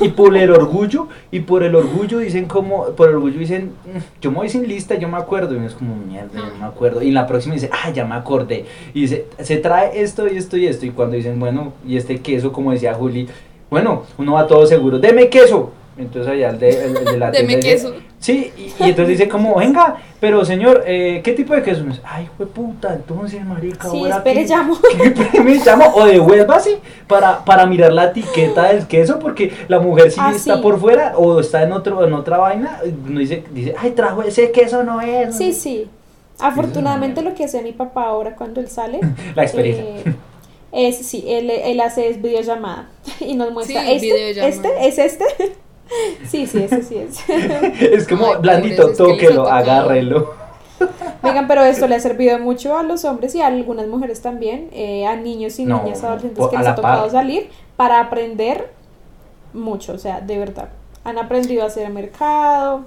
y 0.00 0.08
por 0.08 0.36
el 0.36 0.50
orgullo, 0.50 1.08
y 1.30 1.40
por 1.40 1.62
el 1.62 1.74
orgullo 1.74 2.18
dicen 2.18 2.46
como, 2.46 2.86
por 2.90 3.08
el 3.08 3.16
orgullo 3.16 3.38
dicen, 3.38 3.72
mm, 3.84 4.20
yo 4.20 4.30
me 4.30 4.38
voy 4.38 4.48
sin 4.48 4.66
lista, 4.66 4.94
yo 4.96 5.08
me 5.08 5.18
acuerdo, 5.18 5.54
y 5.54 5.58
uno 5.58 5.66
es 5.66 5.74
como, 5.74 5.96
mierda, 5.96 6.30
yo 6.34 6.58
me 6.58 6.66
acuerdo, 6.66 7.02
y 7.02 7.08
en 7.08 7.14
la 7.14 7.26
próxima 7.26 7.54
dice, 7.54 7.70
ah, 7.72 7.90
ya 7.90 8.04
me 8.04 8.14
acordé, 8.14 8.64
y 8.94 9.02
dice, 9.02 9.26
se 9.40 9.56
trae 9.58 10.02
esto 10.02 10.26
y 10.28 10.36
esto 10.36 10.56
y 10.56 10.66
esto, 10.66 10.86
y 10.86 10.90
cuando 10.90 11.16
dicen, 11.16 11.38
bueno, 11.38 11.72
y 11.86 11.96
este 11.96 12.20
queso, 12.20 12.52
como 12.52 12.72
decía 12.72 12.94
Juli, 12.94 13.28
bueno, 13.70 14.04
uno 14.18 14.34
va 14.34 14.46
todo 14.46 14.66
seguro, 14.66 14.98
deme 14.98 15.28
queso, 15.28 15.72
entonces 15.96 16.32
allá 16.32 16.50
el 16.50 16.58
de, 16.58 16.84
el, 16.84 17.04
de 17.04 17.18
la 17.18 17.30
Deme 17.32 17.60
queso. 17.60 17.94
Sí, 18.18 18.52
y, 18.56 18.72
entonces 18.78 19.18
dice 19.18 19.28
como, 19.28 19.56
venga, 19.56 19.96
pero 20.22 20.44
señor, 20.44 20.84
eh, 20.86 21.20
¿qué 21.24 21.32
tipo 21.32 21.52
de 21.52 21.64
queso? 21.64 21.82
Ay, 22.04 22.28
fue 22.36 22.46
puta, 22.46 22.94
entonces, 22.94 23.44
marica, 23.44 23.90
sí, 23.90 24.04
espere, 24.06 24.44
llamo. 24.46 24.78
me 25.44 25.54
llamo? 25.56 25.84
O 25.96 26.04
devuélvase 26.04 26.78
para, 27.08 27.44
para 27.44 27.66
mirar 27.66 27.92
la 27.92 28.04
etiqueta 28.04 28.72
del 28.72 28.86
queso, 28.86 29.18
porque 29.18 29.52
la 29.66 29.80
mujer 29.80 30.12
si 30.12 30.20
ah, 30.20 30.30
está 30.32 30.62
por 30.62 30.78
fuera 30.78 31.14
o 31.16 31.40
está 31.40 31.64
en, 31.64 31.72
otro, 31.72 32.06
en 32.06 32.12
otra 32.12 32.38
vaina, 32.38 32.78
no 33.04 33.18
dice, 33.18 33.42
dice, 33.50 33.74
ay, 33.76 33.90
trajo 33.90 34.22
ese 34.22 34.52
queso, 34.52 34.84
no 34.84 35.00
es. 35.00 35.36
Sí, 35.36 35.52
sí. 35.52 35.90
Afortunadamente 36.38 37.20
lo 37.22 37.34
que 37.34 37.42
hace 37.42 37.60
mi 37.60 37.72
papá 37.72 38.04
ahora 38.04 38.36
cuando 38.36 38.60
él 38.60 38.68
sale. 38.68 39.00
la 39.34 39.42
experiencia. 39.42 39.82
Eh, 39.84 40.14
es, 40.70 41.04
sí, 41.04 41.24
él, 41.26 41.50
él 41.50 41.80
hace 41.80 42.08
es 42.08 42.22
videollamada 42.22 42.90
y 43.20 43.34
nos 43.34 43.50
muestra, 43.50 43.90
este, 43.90 44.46
este, 44.46 44.86
es 44.86 44.98
este. 44.98 45.24
Sí, 46.28 46.46
sí, 46.46 46.62
ese 46.62 46.82
sí 46.82 46.96
es. 46.96 47.28
es 47.28 48.08
como 48.08 48.38
blandito, 48.38 48.92
tóquelo, 48.92 49.46
agárrelo. 49.48 50.34
Vengan, 51.22 51.46
pero 51.46 51.62
esto 51.62 51.86
le 51.86 51.94
ha 51.94 52.00
servido 52.00 52.38
mucho 52.38 52.76
a 52.76 52.82
los 52.82 53.04
hombres 53.04 53.34
y 53.34 53.40
a 53.40 53.46
algunas 53.46 53.86
mujeres 53.86 54.20
también, 54.20 54.68
eh, 54.72 55.06
a 55.06 55.16
niños 55.16 55.58
y 55.58 55.64
niñas 55.64 56.02
adolescentes 56.02 56.46
que 56.48 56.58
les 56.58 56.66
ha 56.66 56.74
tocado 56.74 57.08
salir 57.10 57.50
para 57.76 58.00
aprender 58.00 58.70
mucho, 59.52 59.92
o 59.92 59.98
sea, 59.98 60.20
de 60.20 60.38
verdad. 60.38 60.70
Han 61.04 61.18
aprendido 61.18 61.62
a 61.62 61.66
hacer 61.66 61.88
mercado, 61.90 62.84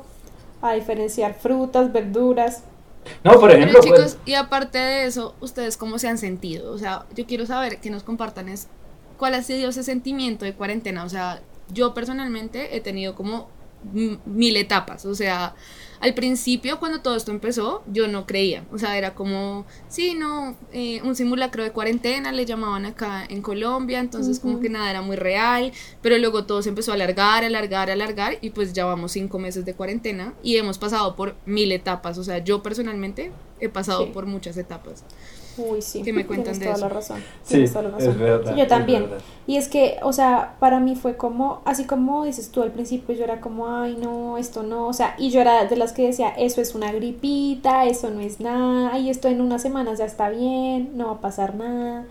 a 0.62 0.74
diferenciar 0.74 1.36
frutas, 1.36 1.92
verduras. 1.92 2.64
No, 3.24 3.40
por 3.40 3.52
ejemplo. 3.52 3.80
Pero, 3.82 3.96
chicos, 3.96 4.18
y 4.26 4.34
aparte 4.34 4.78
de 4.78 5.06
eso, 5.06 5.36
¿ustedes 5.40 5.78
cómo 5.78 6.00
se 6.00 6.08
han 6.08 6.18
sentido? 6.18 6.72
O 6.72 6.78
sea, 6.78 7.06
yo 7.16 7.26
quiero 7.26 7.46
saber 7.46 7.80
que 7.80 7.90
nos 7.90 8.04
compartan 8.04 8.50
es 8.50 8.68
cuál 9.18 9.36
ha 9.36 9.44
sido 9.44 9.70
ese 9.70 9.84
sentimiento 9.84 10.46
de 10.46 10.54
cuarentena. 10.54 11.04
O 11.04 11.10
sea, 11.10 11.42
yo 11.70 11.94
personalmente 11.94 12.76
he 12.76 12.82
tenido 12.82 13.16
como 13.16 13.50
mil 13.94 14.58
etapas, 14.58 15.06
o 15.06 15.14
sea, 15.14 15.56
al 16.00 16.14
principio, 16.14 16.80
cuando 16.80 17.02
todo 17.02 17.16
esto 17.16 17.32
empezó, 17.32 17.84
yo 17.88 18.08
no 18.08 18.28
creía. 18.28 18.66
O 18.72 18.78
sea, 18.78 18.98
era 18.98 19.16
como, 19.16 19.66
sí, 19.88 20.14
no, 20.14 20.56
eh, 20.72 21.02
un 21.04 21.16
simulacro 21.16 21.64
de 21.64 21.72
cuarentena, 21.72 22.32
le 22.32 22.46
llamaban 22.46 22.86
acá 22.86 23.26
en 23.28 23.42
Colombia, 23.42 24.00
entonces 24.00 24.40
como 24.40 24.60
que 24.60 24.70
nada 24.70 24.90
era 24.90 25.02
muy 25.02 25.16
real, 25.16 25.72
pero 26.02 26.18
luego 26.18 26.46
todo 26.46 26.62
se 26.62 26.70
empezó 26.70 26.92
a 26.92 26.96
alargar, 26.96 27.44
alargar, 27.44 27.90
alargar, 27.90 28.38
y 28.42 28.50
pues 28.52 28.74
ya 28.74 28.86
vamos 28.86 29.14
cinco 29.14 29.40
meses 29.40 29.66
de 29.66 29.74
cuarentena 29.74 30.34
y 30.44 30.58
hemos 30.58 30.78
pasado 30.78 31.16
por 31.16 31.36
mil 31.46 31.72
etapas. 31.72 32.18
O 32.18 32.24
sea, 32.24 32.40
yo 32.40 32.62
personalmente 32.62 33.32
he 33.60 33.70
pasado 33.70 34.12
por 34.12 34.26
muchas 34.26 34.58
etapas. 34.58 35.04
Uy, 35.58 35.82
sí. 35.82 36.02
Que 36.04 36.12
me 36.14 36.26
cuentan 36.26 36.54
Tienes 36.54 36.60
de 36.60 36.66
toda 36.66 36.76
eso. 36.78 36.88
la 36.88 36.94
razón. 36.94 37.20
Sí, 37.44 37.50
Tienes 37.54 37.72
toda 37.72 37.84
la 37.84 37.90
razón. 37.92 38.10
es 38.10 38.18
verdad. 38.20 38.52
Sí, 38.52 38.58
yo 38.58 38.64
es 38.64 38.68
también. 38.70 39.04
verdad. 39.04 39.18
Y 39.48 39.58
es 39.58 39.68
que, 39.70 39.98
o 40.02 40.12
sea, 40.12 40.56
para 40.60 40.80
mí 40.80 40.96
fue 40.96 41.18
como, 41.18 41.62
así 41.66 41.86
como 41.86 42.26
dices 42.26 42.50
tú 42.50 42.62
al 42.64 42.72
principio, 42.72 43.16
yo 43.16 43.24
era 43.24 43.40
como, 43.42 43.70
ay, 43.70 43.98
no, 44.02 44.38
esto 44.38 44.64
no, 44.64 44.88
o 44.88 44.94
sea, 44.94 45.16
y 45.18 45.30
yo 45.30 45.40
era 45.40 45.66
de 45.66 45.76
las 45.76 45.94
que 45.94 46.08
decía, 46.08 46.30
eso 46.30 46.62
es 46.62 46.74
una 46.76 46.92
gripita, 46.92 47.86
eso 47.86 48.10
no 48.10 48.20
es 48.22 48.40
nada, 48.40 48.98
y 48.98 49.10
esto 49.10 49.28
en 49.28 49.42
unas 49.42 49.62
semanas 49.62 50.00
ya 50.00 50.06
está 50.06 50.30
bien, 50.30 50.98
no 50.98 51.08
va 51.08 51.14
a 51.14 51.22
pasar 51.22 51.56
nada, 51.56 52.06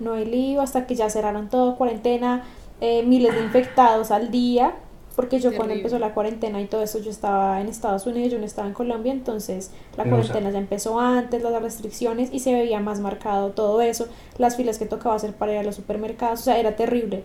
no 0.00 0.14
hay 0.14 0.24
lío, 0.24 0.60
hasta 0.62 0.86
que 0.86 0.94
ya 0.96 1.08
cerraron 1.10 1.48
todo, 1.48 1.76
cuarentena, 1.76 2.44
eh, 2.80 3.02
miles 3.04 3.34
de 3.34 3.40
infectados 3.42 4.10
al 4.10 4.30
día, 4.30 4.74
porque 5.16 5.40
yo 5.40 5.54
cuando 5.54 5.74
empezó 5.74 5.98
la 5.98 6.14
cuarentena 6.14 6.60
y 6.60 6.66
todo 6.66 6.82
eso, 6.82 6.98
yo 7.00 7.10
estaba 7.10 7.60
en 7.60 7.68
Estados 7.68 8.06
Unidos, 8.06 8.32
yo 8.32 8.38
no 8.38 8.44
estaba 8.46 8.68
en 8.68 8.74
Colombia, 8.74 9.12
entonces 9.12 9.72
la 9.96 10.04
No 10.04 10.10
cuarentena 10.10 10.50
ya 10.50 10.58
empezó 10.58 11.00
antes, 11.00 11.42
las 11.42 11.62
restricciones, 11.62 12.30
y 12.32 12.40
se 12.40 12.52
veía 12.54 12.80
más 12.80 13.00
marcado 13.00 13.50
todo 13.52 13.80
eso, 13.80 14.08
las 14.38 14.56
filas 14.56 14.78
que 14.78 14.86
tocaba 14.86 15.16
hacer 15.16 15.34
para 15.34 15.52
ir 15.52 15.58
a 15.58 15.62
los 15.62 15.76
supermercados, 15.76 16.40
o 16.40 16.42
sea, 16.44 16.58
era 16.58 16.76
terrible. 16.76 17.24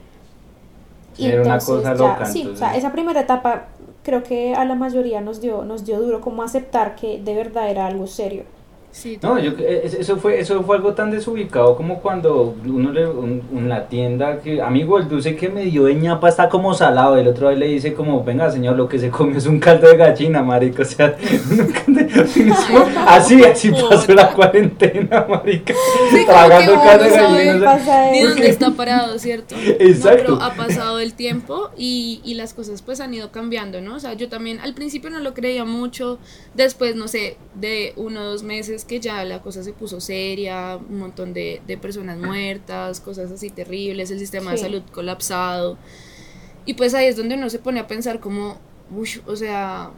Sí, 1.14 1.32
era 1.32 1.44
una 1.44 1.64
cosa 1.64 1.94
loca, 1.96 2.26
sí, 2.26 2.52
o 2.54 2.58
entonces. 2.58 2.60
sea, 2.60 2.76
esa 2.76 2.92
primera 2.92 3.22
etapa 3.22 3.70
creo 4.04 4.24
que 4.24 4.54
a 4.56 4.66
la 4.66 4.76
mayoría 4.76 5.22
nos 5.22 5.42
dio, 5.42 5.64
nos 5.64 5.86
dio 5.86 6.00
duro 6.02 6.22
como 6.22 6.44
aceptar 6.44 6.96
que 6.96 7.20
de 7.22 7.36
verdad 7.36 7.70
era 7.70 7.88
algo 7.88 8.08
serio. 8.08 8.46
Sí, 8.98 9.20
No, 9.22 9.38
yo, 9.38 9.52
eh, 9.60 9.82
es- 9.84 9.94
eso 9.94 10.16
fue 10.16 10.40
eso 10.40 10.64
fue 10.64 10.78
algo 10.78 10.94
tan 10.94 11.12
desubicado 11.12 11.76
como 11.76 12.02
cuando 12.02 12.56
uno 12.66 12.94
le 12.94 13.06
un, 13.06 13.44
un- 13.52 13.68
la 13.68 13.90
tienda 13.90 14.40
que 14.40 14.62
amigo 14.62 14.98
el 14.98 15.10
dulce 15.10 15.36
que 15.36 15.50
me 15.50 15.66
dio 15.66 15.84
de 15.84 15.96
ñapa 15.96 16.30
está 16.30 16.48
como 16.48 16.74
salado. 16.74 17.18
El 17.18 17.28
otro 17.28 17.50
día 17.50 17.60
le 17.60 17.68
dice 17.68 17.94
como 17.94 18.24
venga 18.24 18.50
señor 18.50 18.78
lo 18.78 18.88
que 18.88 18.98
se 18.98 19.10
come 19.10 19.38
es 19.38 19.48
un 19.48 19.60
caldo 19.60 19.90
de 19.90 19.98
gallina 19.98 20.42
marica 20.44 20.84
o 20.84 20.86
sea 20.86 21.14
así 23.08 23.44
así 23.44 23.72
pasó 23.72 24.14
la 24.14 24.32
cuarentena 24.34 25.26
marica. 25.28 25.74
Sí, 26.12 26.26
tragando 26.26 26.74
caldo 26.76 27.04
de 27.04 27.10
gallina 27.12 28.12
ni 28.12 28.22
dónde 28.22 28.48
está 28.50 28.72
parado, 28.72 29.20
¿cierto? 29.20 29.56
Exacto. 29.80 30.16
No, 30.16 30.40
pero 30.40 30.42
ha 30.44 30.54
pasado 30.56 31.00
el 31.00 31.14
tiempo 31.16 31.70
y, 31.78 32.22
y 32.24 32.36
las 32.36 32.54
cosas 32.54 32.82
pues 32.82 33.00
han 33.02 33.14
ido 33.14 33.32
cambiando, 33.32 33.82
¿no? 33.82 33.96
O 33.96 34.00
sea, 34.00 34.14
yo 34.14 34.30
también 34.30 34.60
al 34.60 34.74
principio 34.74 35.10
no 35.10 35.20
lo 35.20 35.34
creía 35.34 35.66
mucho, 35.66 36.20
después, 36.54 36.96
no 36.96 37.08
sé, 37.08 37.38
de 37.56 37.94
uno 37.98 38.22
o 38.22 38.24
dos 38.24 38.44
meses 38.44 38.85
que 38.86 39.00
ya 39.00 39.24
la 39.26 39.42
cosa 39.42 39.64
se 39.64 39.74
puso 39.74 40.00
seria, 40.00 40.78
un 40.78 41.00
montón 41.00 41.34
de, 41.34 41.62
de 41.68 41.78
personas 41.78 42.18
muertas, 42.18 43.00
cosas 43.00 43.32
así 43.32 43.50
terribles, 43.50 44.12
el 44.12 44.20
sistema 44.20 44.52
de 44.52 44.58
salud 44.58 44.84
colapsado. 44.92 45.78
Y 46.66 46.74
pues 46.76 46.94
ahí 46.94 47.08
es 47.08 47.16
donde 47.18 47.36
uno 47.36 47.50
se 47.50 47.60
pone 47.60 47.80
a 47.80 47.88
pensar 47.88 48.20
como, 48.20 48.58
"Ush, 48.96 49.20
o 49.28 49.36
sea, 49.36 49.92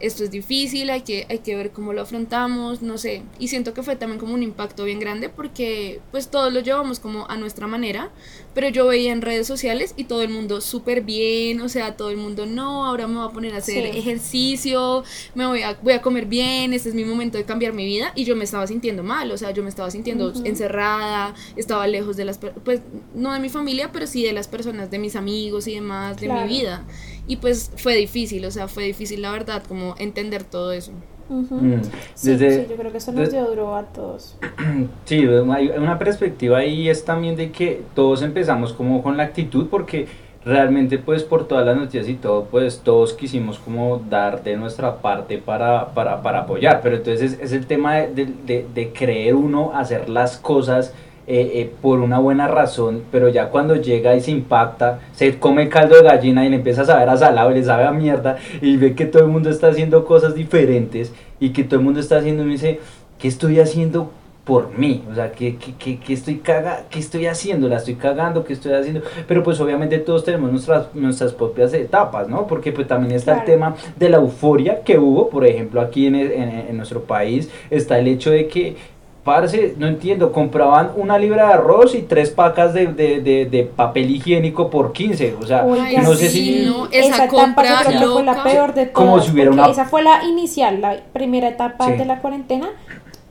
esto 0.00 0.24
es 0.24 0.30
difícil, 0.30 0.90
hay 0.90 1.02
que, 1.02 1.26
hay 1.28 1.38
que 1.38 1.54
ver 1.54 1.70
cómo 1.70 1.92
lo 1.92 2.02
afrontamos, 2.02 2.82
no 2.82 2.98
sé. 2.98 3.22
Y 3.38 3.48
siento 3.48 3.74
que 3.74 3.82
fue 3.82 3.96
también 3.96 4.18
como 4.18 4.34
un 4.34 4.42
impacto 4.42 4.84
bien 4.84 4.98
grande 4.98 5.28
porque 5.28 6.00
pues 6.10 6.28
todos 6.28 6.52
lo 6.52 6.60
llevamos 6.60 7.00
como 7.00 7.28
a 7.30 7.36
nuestra 7.36 7.66
manera, 7.66 8.10
pero 8.54 8.68
yo 8.68 8.86
veía 8.86 9.12
en 9.12 9.22
redes 9.22 9.46
sociales 9.46 9.94
y 9.96 10.04
todo 10.04 10.22
el 10.22 10.30
mundo 10.30 10.60
súper 10.60 11.02
bien, 11.02 11.60
o 11.60 11.68
sea, 11.68 11.96
todo 11.96 12.10
el 12.10 12.16
mundo 12.16 12.46
no, 12.46 12.86
ahora 12.86 13.06
me 13.06 13.16
voy 13.18 13.28
a 13.28 13.30
poner 13.32 13.54
a 13.54 13.58
hacer 13.58 13.92
Sí. 13.92 13.98
ejercicio, 13.98 15.04
me 15.34 15.46
voy 15.46 15.62
a, 15.62 15.78
voy 15.82 15.92
a 15.92 16.02
comer 16.02 16.26
bien, 16.26 16.72
este 16.72 16.88
es 16.88 16.94
mi 16.94 17.04
momento 17.04 17.38
de 17.38 17.44
cambiar 17.44 17.72
mi 17.72 17.84
vida 17.84 18.12
y 18.14 18.24
yo 18.24 18.36
me 18.36 18.44
estaba 18.44 18.66
sintiendo 18.66 19.02
mal, 19.02 19.30
o 19.30 19.36
sea, 19.38 19.50
yo 19.52 19.62
me 19.62 19.68
estaba 19.68 19.90
sintiendo 19.90 20.32
encerrada, 20.44 21.34
estaba 21.56 21.86
lejos 21.86 22.16
de 22.16 22.24
las, 22.24 22.38
pues 22.38 22.80
no 23.14 23.32
de 23.32 23.38
mi 23.40 23.48
familia, 23.48 23.90
pero 23.92 24.06
sí 24.06 24.22
de 24.22 24.32
las 24.32 24.48
personas, 24.48 24.90
de 24.90 24.98
mis 24.98 25.16
amigos 25.16 25.66
y 25.66 25.74
demás, 25.74 26.16
de 26.18 26.26
Claro. 26.26 26.46
mi 26.46 26.48
vida. 26.48 26.84
Y 27.30 27.36
pues 27.36 27.70
fue 27.76 27.94
difícil, 27.94 28.44
o 28.44 28.50
sea, 28.50 28.66
fue 28.66 28.82
difícil 28.84 29.22
la 29.22 29.30
verdad, 29.30 29.62
como 29.68 29.94
entender 29.98 30.42
todo 30.42 30.72
eso. 30.72 30.90
Mm, 31.28 31.74
Sí, 32.14 32.30
desde- 32.32 32.64
sí, 32.64 32.66
yo 32.68 32.74
creo 32.76 32.90
que 32.90 32.98
eso 32.98 33.12
nos 33.12 33.30
duro 33.32 33.76
a 33.76 33.84
todos. 33.84 34.36
Sí, 35.04 35.24
hay 35.52 35.68
una 35.68 35.96
perspectiva 35.96 36.58
ahí 36.58 36.88
es 36.88 37.04
también 37.04 37.36
de 37.36 37.52
que 37.52 37.82
todos 37.94 38.22
empezamos 38.22 38.72
como 38.72 39.00
con 39.00 39.16
la 39.16 39.22
actitud 39.22 39.68
porque 39.70 40.08
realmente 40.44 40.98
pues 40.98 41.22
por 41.22 41.46
todas 41.46 41.64
las 41.66 41.76
noticias 41.76 42.08
y 42.08 42.14
todo 42.14 42.46
pues 42.50 42.80
todos 42.80 43.12
quisimos 43.12 43.58
como 43.60 43.98
dar 44.10 44.42
de 44.42 44.56
nuestra 44.56 44.96
parte 44.96 45.38
para, 45.38 45.90
para, 45.94 46.22
para 46.22 46.40
apoyar, 46.40 46.80
pero 46.82 46.96
entonces 46.96 47.34
es, 47.34 47.40
es 47.40 47.52
el 47.52 47.66
tema 47.66 47.94
de, 47.96 48.08
de- 48.08 48.34
de- 48.46 48.66
de 48.74 48.92
creer 48.92 49.36
uno 49.36 49.70
hacer 49.74 50.08
las 50.08 50.36
cosas 50.36 50.92
eh, 51.32 51.60
eh, 51.60 51.70
por 51.80 52.00
una 52.00 52.18
buena 52.18 52.48
razón, 52.48 53.04
pero 53.12 53.28
ya 53.28 53.50
cuando 53.50 53.76
llega 53.76 54.16
y 54.16 54.20
se 54.20 54.32
impacta, 54.32 54.98
se 55.12 55.38
come 55.38 55.68
caldo 55.68 55.94
de 55.94 56.02
gallina 56.02 56.44
y 56.44 56.48
le 56.48 56.56
empieza 56.56 56.82
a 56.82 56.86
saber 56.86 57.08
a 57.08 57.16
salado 57.16 57.52
y 57.52 57.54
le 57.54 57.62
sabe 57.62 57.84
a 57.84 57.92
mierda 57.92 58.38
y 58.60 58.76
ve 58.76 58.96
que 58.96 59.06
todo 59.06 59.22
el 59.22 59.28
mundo 59.28 59.48
está 59.48 59.68
haciendo 59.68 60.04
cosas 60.04 60.34
diferentes 60.34 61.12
y 61.38 61.50
que 61.50 61.62
todo 61.62 61.78
el 61.78 61.84
mundo 61.84 62.00
está 62.00 62.16
haciendo 62.16 62.44
y 62.44 62.48
dice, 62.48 62.80
¿qué 63.20 63.28
estoy 63.28 63.60
haciendo 63.60 64.10
por 64.44 64.76
mí? 64.76 65.04
O 65.08 65.14
sea, 65.14 65.30
¿qué, 65.30 65.54
qué, 65.54 65.76
qué, 65.78 66.00
qué 66.00 66.14
estoy, 66.14 66.38
caga 66.38 66.86
¿qué 66.90 66.98
estoy 66.98 67.26
haciendo? 67.26 67.68
¿La 67.68 67.76
estoy 67.76 67.94
cagando? 67.94 68.42
¿Qué 68.42 68.54
estoy 68.54 68.72
haciendo? 68.72 69.02
Pero 69.28 69.44
pues 69.44 69.60
obviamente 69.60 69.98
todos 69.98 70.24
tenemos 70.24 70.50
nuestras, 70.50 70.92
nuestras 70.96 71.32
propias 71.32 71.72
etapas, 71.74 72.28
¿no? 72.28 72.48
Porque 72.48 72.72
pues 72.72 72.88
también 72.88 73.14
está 73.14 73.38
el 73.38 73.44
tema 73.44 73.76
de 73.96 74.08
la 74.08 74.16
euforia 74.16 74.82
que 74.82 74.98
hubo, 74.98 75.30
por 75.30 75.46
ejemplo, 75.46 75.80
aquí 75.80 76.06
en, 76.08 76.16
en, 76.16 76.66
en 76.70 76.76
nuestro 76.76 77.04
país, 77.04 77.48
está 77.70 78.00
el 78.00 78.08
hecho 78.08 78.32
de 78.32 78.48
que 78.48 78.74
Parce, 79.24 79.74
no 79.76 79.86
entiendo, 79.86 80.32
compraban 80.32 80.92
una 80.96 81.18
libra 81.18 81.48
de 81.48 81.52
arroz 81.54 81.94
y 81.94 82.02
tres 82.02 82.30
pacas 82.30 82.72
de, 82.72 82.86
de, 82.86 83.20
de, 83.20 83.44
de 83.44 83.64
papel 83.64 84.10
higiénico 84.10 84.70
por 84.70 84.92
15, 84.92 85.36
o 85.40 85.46
sea, 85.46 85.64
Oiga, 85.64 86.00
no 86.02 86.14
sé 86.14 86.30
sí, 86.30 86.62
si... 86.62 86.66
no, 86.66 86.86
esa 86.86 86.98
esa 87.16 87.24
etapa 87.24 87.26
yo 87.26 87.30
compra 87.42 87.78
creo 87.84 88.00
que 88.00 88.06
fue 88.06 88.22
la 88.24 88.42
peor 88.42 88.74
de 88.74 88.86
todas. 88.86 88.92
Como 89.08 89.20
si 89.20 89.30
hubiera 89.32 89.50
una- 89.50 89.66
Esa 89.66 89.84
fue 89.84 90.02
la 90.02 90.24
inicial, 90.24 90.80
la 90.80 90.96
primera 91.12 91.48
etapa 91.48 91.86
Sí. 91.86 91.92
de 91.92 92.04
la 92.06 92.18
cuarentena. 92.20 92.70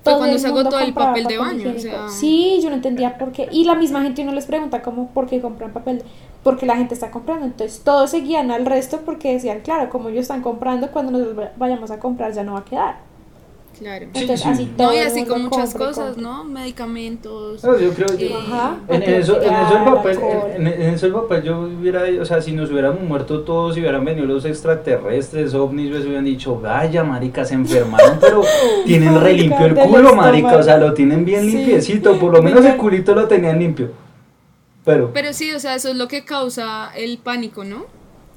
Fue 0.02 0.14
Todo 0.14 0.18
cuando 0.20 0.36
el 0.36 0.42
se 0.42 0.48
mundo 0.48 0.62
agotó 0.62 0.80
el 0.80 0.86
compraba 0.86 1.10
papel 1.12 1.26
de 1.26 1.38
baño, 1.40 1.52
o 1.56 1.58
higiénico. 1.76 1.82
sea. 1.82 2.08
Sí, 2.10 2.60
yo 2.64 2.70
no 2.70 2.76
entendía 2.76 3.18
por 3.18 3.32
qué. 3.32 3.50
Y 3.52 3.66
la 3.66 3.74
misma 3.76 4.02
gente 4.04 4.22
uno 4.22 4.32
les 4.32 4.46
pregunta 4.46 4.82
como 4.84 5.08
por 5.10 5.26
qué 5.28 5.42
compran 5.42 5.72
papel. 5.74 6.04
Porque 6.44 6.66
la 6.66 6.78
gente 6.78 6.94
está 6.94 7.12
comprando. 7.12 7.46
Entonces 7.46 7.82
todos 7.84 8.12
seguían 8.12 8.50
al 8.52 8.66
resto 8.66 9.02
porque 9.06 9.34
decían, 9.34 9.60
claro, 9.62 9.90
como 9.90 10.08
ellos 10.10 10.22
están 10.22 10.42
comprando, 10.42 10.90
cuando 10.92 11.12
nos 11.12 11.28
vayamos 11.58 11.92
a 11.92 12.00
comprar 12.00 12.32
ya 12.32 12.44
no 12.44 12.54
va 12.54 12.60
a 12.60 12.66
quedar. 12.66 13.09
Claro. 13.80 14.06
Entonces 14.14 14.42
sí. 14.42 14.50
así 14.50 14.66
todo 14.78 14.88
No, 14.90 14.94
y 14.94 15.00
así 15.00 15.26
con 15.26 15.42
muchas 15.44 15.74
y 15.74 15.78
cosas. 15.78 16.18
¿no? 16.18 16.44
Medicamentos. 16.44 17.64
No, 17.64 17.80
yo 17.80 17.92
creo 17.94 18.08
que... 18.18 18.28
Eh, 18.28 18.36
Ajá. 18.38 18.78
En, 18.90 19.04
en 19.04 19.14
eso, 19.14 19.42
en 19.42 19.54
eso 19.54 19.78
el 19.78 19.84
papel, 19.86 20.20
en, 20.58 20.68
en 20.68 20.82
eso 20.94 21.06
el 21.06 21.14
papel 21.14 21.44
yo 21.44 21.62
hubiera, 21.62 22.04
o 22.22 22.26
sea, 22.26 22.42
si 22.42 22.52
nos 22.52 22.70
hubiéramos 22.72 23.02
muerto 23.02 23.42
todos, 23.42 23.76
si 23.76 23.80
hubieran 23.80 24.04
venido 24.04 24.26
los 24.26 24.44
extraterrestres, 24.46 25.54
ovnis, 25.54 25.92
pues 25.92 26.04
hubieran 26.06 26.26
dicho, 26.26 26.60
vaya, 26.60 27.04
marica, 27.04 27.46
se 27.46 27.54
enfermaron, 27.54 28.18
pero 28.20 28.42
tienen 28.86 29.20
re 29.22 29.34
limpio 29.34 29.66
el 29.66 29.76
culo, 29.76 30.14
marica, 30.14 30.58
o 30.58 30.64
sea, 30.64 30.78
lo 30.78 30.94
tienen 30.94 31.24
bien 31.24 31.42
Sí. 31.42 31.56
limpiecito, 31.56 32.20
por 32.20 32.34
lo 32.34 32.42
menos 32.44 32.66
el 32.66 32.76
culito 32.76 33.16
lo 33.16 33.28
tenían 33.28 33.60
limpio. 33.60 33.92
Pero, 34.84 35.12
Pero 35.14 35.34
sí, 35.34 35.52
o 35.54 35.60
sea, 35.60 35.76
eso 35.76 35.90
es 35.90 35.96
lo 35.96 36.08
que 36.08 36.26
causa 36.26 36.92
el 36.96 37.18
pánico, 37.20 37.64
¿no? 37.64 37.86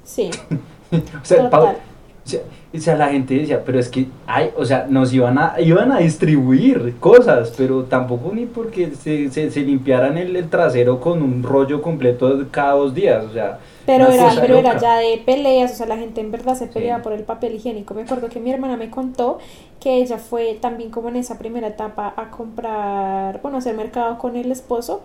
Sí, 0.03 0.29
o 0.91 1.25
sea, 1.25 1.49
total. 1.49 1.77
O 2.25 2.79
sea, 2.79 2.95
la 2.95 3.09
gente 3.09 3.35
decía, 3.35 3.63
pero 3.65 3.79
es 3.79 3.89
que, 3.89 4.07
ay, 4.27 4.49
o 4.57 4.65
sea, 4.65 4.87
nos 4.89 5.13
iban 5.13 5.37
a, 5.37 5.55
iban 5.59 5.91
a 5.91 5.99
distribuir 5.99 6.95
cosas, 6.99 7.53
pero 7.57 7.83
tampoco 7.83 8.31
ni 8.33 8.45
porque 8.45 8.91
se, 8.91 9.29
se, 9.29 9.51
se 9.51 9.59
limpiaran 9.61 10.17
el, 10.17 10.35
el 10.35 10.49
trasero 10.49 10.99
con 10.99 11.21
un 11.21 11.43
rollo 11.43 11.81
completo 11.81 12.45
cada 12.51 12.73
dos 12.73 12.93
días, 12.93 13.25
o 13.25 13.33
sea. 13.33 13.59
Pero 13.85 14.07
era, 14.07 14.37
pero 14.39 14.55
era 14.55 14.77
ya 14.77 14.97
de 14.97 15.21
peleas, 15.25 15.73
o 15.73 15.75
sea, 15.75 15.85
la 15.87 15.97
gente 15.97 16.21
en 16.21 16.31
verdad 16.31 16.55
se 16.55 16.67
peleaba 16.67 16.99
Sí. 16.99 17.03
por 17.03 17.11
el 17.13 17.23
papel 17.23 17.55
higiénico. 17.55 17.93
Me 17.93 18.03
acuerdo 18.03 18.29
que 18.29 18.39
mi 18.39 18.49
hermana 18.51 18.77
me 18.77 18.89
contó 18.89 19.39
que 19.81 19.97
ella 20.01 20.17
fue 20.17 20.53
también 20.61 20.89
como 20.89 21.09
en 21.09 21.17
esa 21.17 21.37
primera 21.37 21.67
etapa 21.67 22.13
a 22.15 22.29
comprar, 22.31 23.41
bueno, 23.41 23.57
a 23.57 23.59
hacer 23.59 23.75
mercado 23.75 24.17
con 24.17 24.37
el 24.37 24.51
esposo 24.51 25.01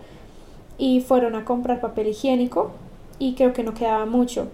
y 0.77 1.01
fueron 1.01 1.35
a 1.35 1.43
comprar 1.45 1.81
papel 1.81 2.07
higiénico 2.07 2.71
y 3.19 3.35
creo 3.35 3.51
que 3.53 3.63
no 3.63 3.73
quedaba 3.73 4.05
mucho. 4.05 4.47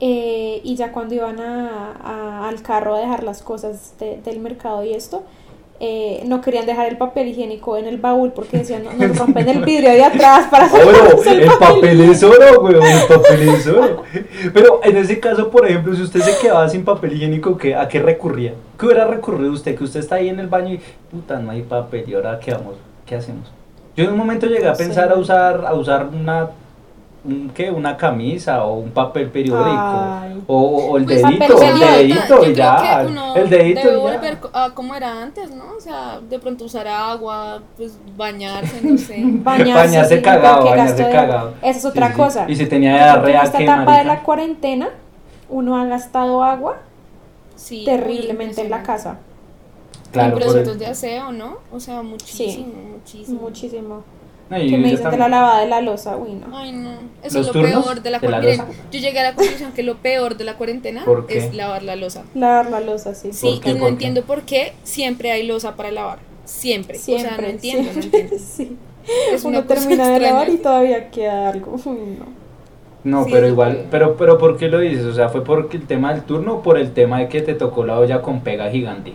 Eh, 0.00 0.60
y 0.64 0.76
ya 0.76 0.92
cuando 0.92 1.14
iban 1.14 1.38
a, 1.40 1.92
a- 2.02 2.48
al 2.48 2.62
carro 2.62 2.94
a 2.94 3.00
dejar 3.00 3.22
las 3.22 3.42
cosas 3.42 3.94
de- 4.00 4.18
del 4.24 4.40
mercado 4.40 4.82
y 4.82 4.94
esto, 4.94 5.24
eh, 5.82 6.22
no 6.26 6.40
querían 6.42 6.66
dejar 6.66 6.88
el 6.88 6.96
papel 6.98 7.28
higiénico 7.28 7.76
en 7.76 7.86
el 7.86 7.96
baúl 7.98 8.32
porque 8.32 8.58
decían, 8.58 8.84
"No, 8.84 8.92
nos 9.08 9.16
rompen 9.18 9.48
el 9.48 9.62
vidrio 9.64 9.90
de 9.90 10.02
atrás 10.04 10.46
para 10.50 10.66
Oro, 10.72 11.18
sacarnos 11.18 11.26
el 11.26 11.48
papel 11.58 12.00
es 12.02 12.22
oro, 12.22 12.60
weón, 12.62 12.82
el 12.86 13.06
papel 13.08 13.48
es 13.48 13.66
oro. 13.66 14.02
Pero 14.54 14.80
en 14.84 14.96
ese 14.98 15.20
caso, 15.20 15.50
por 15.50 15.66
ejemplo, 15.66 15.94
si 15.94 16.02
usted 16.02 16.20
se 16.20 16.38
quedaba 16.40 16.68
sin 16.68 16.84
papel 16.84 17.14
higiénico, 17.14 17.56
¿qué, 17.58 17.74
¿a 17.74 17.86
qué 17.88 17.98
recurría? 18.00 18.54
¿Qué 18.78 18.86
hubiera 18.86 19.06
recurrido 19.06 19.52
usted? 19.52 19.74
Que 19.76 19.84
usted 19.84 20.00
está 20.00 20.16
ahí 20.16 20.28
en 20.28 20.38
el 20.40 20.48
baño 20.48 20.74
y, 20.74 20.80
puta, 21.10 21.38
no 21.38 21.50
hay 21.50 21.62
papel, 21.62 22.04
¿y 22.08 22.14
ahora 22.14 22.38
qué 22.40 22.52
vamos? 22.52 22.74
¿Qué 23.06 23.16
hacemos? 23.16 23.50
Yo 23.96 24.04
en 24.04 24.10
un 24.12 24.18
momento 24.18 24.46
llegué 24.46 24.66
a 24.68 24.74
pensar 24.74 25.10
a 25.12 25.16
usar, 25.16 25.64
a 25.66 25.74
usar 25.74 26.06
una 26.12 26.48
un, 27.22 27.50
¿qué? 27.54 27.70
una 27.70 27.96
camisa 27.96 28.64
o 28.64 28.74
un 28.78 28.90
papel 28.90 29.28
periódico 29.28 30.00
o, 30.46 30.56
o 30.90 30.96
el 30.96 31.04
Pues, 31.04 31.22
dedito, 31.22 31.54
papel 31.54 31.68
el 31.72 31.78
dedito 31.80 32.24
Yo 32.28 32.36
y 32.38 32.42
creo 32.44 32.54
ya, 32.54 33.00
que 33.02 33.06
uno 33.06 33.36
el 33.36 33.50
dedito 33.50 33.80
debe 33.80 33.92
y 33.92 34.00
volver 34.00 34.38
a 34.54 34.70
como 34.74 34.94
era 34.94 35.22
antes, 35.22 35.50
¿no? 35.50 35.64
O 35.76 35.80
sea, 35.80 36.18
de 36.28 36.38
pronto 36.38 36.64
usar 36.64 36.88
agua, 36.88 37.60
pues 37.76 37.98
bañarse, 38.16 38.80
no 38.82 38.96
sé. 38.96 39.20
Bañarse, 39.24 39.72
Bañarse 39.74 40.16
sí, 40.16 40.22
cagado, 40.22 40.64
bañarse 40.64 41.04
de- 41.04 41.10
cagado. 41.12 41.54
Esa 41.62 41.78
es 41.78 41.84
otra 41.84 42.08
sí. 42.08 42.14
cosa. 42.14 42.46
Y 42.48 42.56
si 42.56 42.66
tenía 42.66 42.94
diarrea, 42.94 43.42
esta 43.42 43.58
¿qué, 43.58 43.64
etapa 43.64 43.98
de 43.98 44.04
la 44.04 44.22
cuarentena, 44.22 44.88
uno 45.50 45.76
ha 45.76 45.84
gastado 45.84 46.42
agua 46.42 46.78
Sí, 47.54 47.84
terriblemente 47.84 48.62
en 48.62 48.70
la 48.70 48.82
casa. 48.82 49.18
Claro, 50.12 50.38
en 50.38 50.42
productos 50.42 50.72
el- 50.72 50.78
de 50.78 50.86
aseo, 50.86 51.30
¿no? 51.32 51.58
O 51.70 51.78
sea, 51.78 52.00
muchísimo, 52.02 52.72
muchísimo. 52.96 53.40
Muchísimo. 53.42 54.02
No, 54.50 54.60
y 54.60 54.68
Que 54.68 54.78
me 54.78 54.90
dicen 54.90 55.10
de 55.10 55.16
la 55.16 55.28
lavada 55.28 55.60
de 55.60 55.68
la 55.68 55.80
losa, 55.80 56.16
uy, 56.16 56.32
no. 56.32 56.56
Ay, 56.56 56.72
no. 56.72 56.90
Eso 57.22 57.38
¿Los 57.38 57.46
es 57.48 57.54
lo 57.54 57.62
turnos 57.62 57.84
peor 57.84 58.02
de 58.02 58.10
la 58.10 58.20
cuarentena. 58.20 58.66
Yo 58.90 58.98
llegué 58.98 59.20
a 59.20 59.22
la 59.22 59.34
conclusión 59.36 59.72
que 59.72 59.82
lo 59.84 59.96
peor 59.98 60.36
de 60.36 60.44
la 60.44 60.56
cuarentena 60.56 61.04
¿Por 61.04 61.26
es 61.28 61.54
lavar 61.54 61.82
la 61.84 61.94
losa. 61.96 62.24
Lavar 62.34 62.68
la 62.70 62.80
losa, 62.80 63.14
sí. 63.14 63.32
Sí, 63.32 63.60
qué? 63.62 63.70
y 63.70 63.74
no 63.74 63.78
¿Por 63.78 63.86
qué? 63.88 63.92
entiendo 63.92 64.22
por 64.24 64.42
qué 64.42 64.72
siempre 64.82 65.30
hay 65.30 65.46
losa 65.46 65.76
para 65.76 65.90
lavar. 65.92 66.18
Siempre. 66.44 66.98
Siempre. 66.98 67.28
o 67.28 67.30
sea, 67.36 67.40
no 67.40 67.46
entiendo, 67.48 67.92
no 67.94 68.00
siempre, 68.02 68.20
entiendo. 68.22 68.44
sí. 68.56 68.76
Es 69.32 69.44
una 69.44 69.58
Uno 69.60 69.66
termina 69.68 70.08
de 70.08 70.10
extraña. 70.16 70.32
lavar 70.32 70.50
y 70.50 70.58
todavía 70.58 71.10
queda 71.10 71.48
algo. 71.48 71.76
Uy, 71.84 72.16
no. 72.18 72.40
No, 73.02 73.24
Sí, 73.24 73.30
pero 73.32 73.46
igual, 73.48 73.86
pero, 73.90 74.16
pero 74.16 74.36
¿por 74.36 74.58
qué 74.58 74.68
lo 74.68 74.78
dices? 74.80 75.04
O 75.06 75.14
sea, 75.14 75.28
¿fue 75.30 75.42
porque 75.44 75.76
el 75.78 75.86
tema 75.86 76.12
del 76.12 76.24
turno 76.24 76.56
o 76.56 76.62
por 76.62 76.76
el 76.76 76.92
tema 76.92 77.20
de 77.20 77.28
que 77.28 77.40
te 77.40 77.54
tocó 77.54 77.84
la 77.86 77.98
olla 77.98 78.20
con 78.20 78.40
pega 78.42 78.68
gigante? 78.70 79.14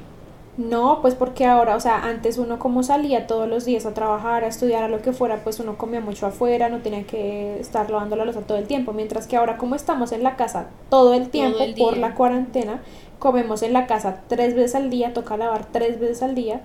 No, 0.57 0.99
pues 1.01 1.15
porque 1.15 1.45
ahora, 1.45 1.75
o 1.75 1.79
sea, 1.81 2.03
antes 2.05 2.37
uno 2.37 2.59
como 2.59 2.81
salía 2.81 3.27
todos 3.27 3.47
los 3.49 3.65
días 3.65 3.85
a 3.85 3.93
trabajar, 3.93 4.45
a 4.45 4.47
estudiar, 4.47 4.83
a 4.83 4.87
lo 4.87 5.01
que 5.01 5.11
fuera, 5.11 5.43
pues 5.43 5.59
uno 5.59 5.77
comía 5.77 5.99
mucho 5.99 6.25
afuera, 6.27 6.69
no 6.69 6.79
tenía 6.79 7.03
que 7.03 7.59
estar 7.59 7.89
lavando 7.89 8.15
la 8.15 8.23
losa 8.23 8.39
todo 8.41 8.57
el 8.57 8.65
tiempo, 8.65 8.93
mientras 8.93 9.27
que 9.27 9.35
ahora 9.35 9.57
como 9.57 9.75
estamos 9.75 10.13
en 10.13 10.23
la 10.23 10.37
casa 10.37 10.67
todo 10.89 11.13
el 11.13 11.27
tiempo 11.29 11.59
el 11.59 11.75
por 11.75 11.97
la 11.97 12.15
cuarentena, 12.15 12.81
comemos 13.19 13.63
en 13.63 13.73
la 13.73 13.85
casa 13.85 14.21
tres 14.29 14.55
veces 14.55 14.75
al 14.75 14.89
día, 14.89 15.13
toca 15.13 15.35
lavar 15.35 15.65
tres 15.71 15.99
veces 15.99 16.23
al 16.23 16.35
día. 16.35 16.61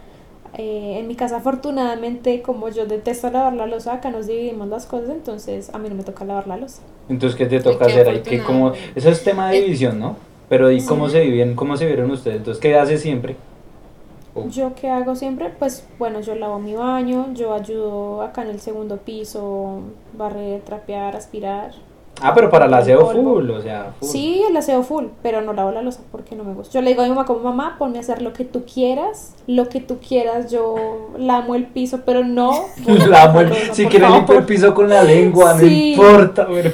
Eh, 0.54 0.99
en 0.99 1.06
mi 1.09 1.14
casa 1.16 1.37
afortunadamente, 1.38 2.42
como 2.42 2.68
yo 2.68 2.87
detesto 2.87 3.30
lavar 3.30 3.54
la 3.54 3.66
losa, 3.66 3.94
acá 3.94 4.11
nos 4.11 4.26
dividimos 4.28 4.68
las 4.68 4.87
cosas, 4.87 5.11
entonces 5.11 5.70
a 5.75 5.78
mí 5.78 5.88
no 5.88 5.94
me 5.97 6.04
toca 6.04 6.25
lavar 6.25 6.47
la 6.47 6.56
losa. 6.56 6.82
Entonces, 7.09 7.37
¿qué 7.37 7.47
te 7.47 7.61
toca 7.61 7.87
qué 7.87 7.92
hacer 7.92 8.09
ahí? 8.09 8.23
¿Qué, 8.23 8.40
cómo, 8.42 8.68
afortunado. 8.68 8.92
eso 8.94 9.11
es 9.11 9.25
tema 9.25 9.50
de 9.50 9.59
Eh, 9.59 9.62
división, 9.62 9.99
¿no? 9.99 10.16
Pero 10.49 10.70
¿y 10.73 10.85
cómo 10.85 11.06
sí. 11.06 11.12
se 11.14 11.20
viven, 11.23 11.54
cómo 11.54 11.76
se 11.76 11.87
vieron 11.87 12.11
ustedes? 12.11 12.38
Entonces, 12.38 12.61
¿qué 12.61 12.76
hace 12.76 12.99
siempre? 12.99 13.37
Yo 14.49 14.75
qué 14.75 14.88
hago 14.90 15.14
siempre, 15.16 15.50
pues 15.59 15.85
bueno, 15.99 16.20
yo 16.20 16.35
lavo 16.35 16.59
mi 16.59 16.75
baño, 16.75 17.32
yo 17.35 17.52
ayudo 17.54 18.23
acá 18.23 18.42
en 18.42 18.49
el 18.49 18.61
segundo 18.61 18.97
piso, 18.99 19.80
barrer, 20.16 20.62
trapear, 20.62 21.16
aspirar. 21.16 21.73
Ah, 22.23 22.35
pero 22.35 22.50
para 22.50 22.66
el 22.66 22.73
El 22.73 22.78
aseo 22.78 23.06
full, 23.12 23.49
o 23.50 23.62
sea, 23.62 23.94
full. 23.99 24.09
Sí, 24.09 24.42
el 24.47 24.54
aseo 24.56 24.82
full, 24.82 25.06
pero 25.23 25.40
no 25.40 25.54
lavo 25.54 25.70
la 25.73 25.80
losa 25.80 26.02
porque 26.12 26.37
no 26.37 26.44
me 26.44 26.52
gusta. 26.52 26.75
Yo 26.75 26.82
le 26.82 26.90
digo 26.90 27.00
a 27.00 27.04
mi 27.04 27.11
mamá 27.11 27.25
como 27.25 27.40
mamá, 27.40 27.76
ponme 27.78 27.97
a 27.97 28.00
hacer 28.00 28.20
lo 28.20 28.35
que 28.35 28.44
tú 28.44 28.64
quieras, 28.66 29.35
lo 29.47 29.68
que 29.70 29.80
tú 29.80 29.99
quieras, 30.06 30.50
yo 30.50 30.75
lamo 31.16 31.54
el 31.54 31.64
piso, 31.66 32.00
pero 32.04 32.23
no. 32.25 32.50
voy 32.85 33.00
a 33.00 33.06
La 33.06 33.23
amo, 33.25 33.40
lavar 33.40 33.44
la 33.50 33.59
losa, 33.61 33.75
si 33.75 33.82
por 33.85 33.90
quiere 33.90 34.04
favor. 34.06 34.18
limpiar 34.18 34.38
el 34.40 34.44
piso 34.47 34.75
con 34.75 34.88
la 34.90 35.02
lengua, 35.14 35.54
no 35.54 35.66
importa, 35.66 36.47
pero... 36.47 36.70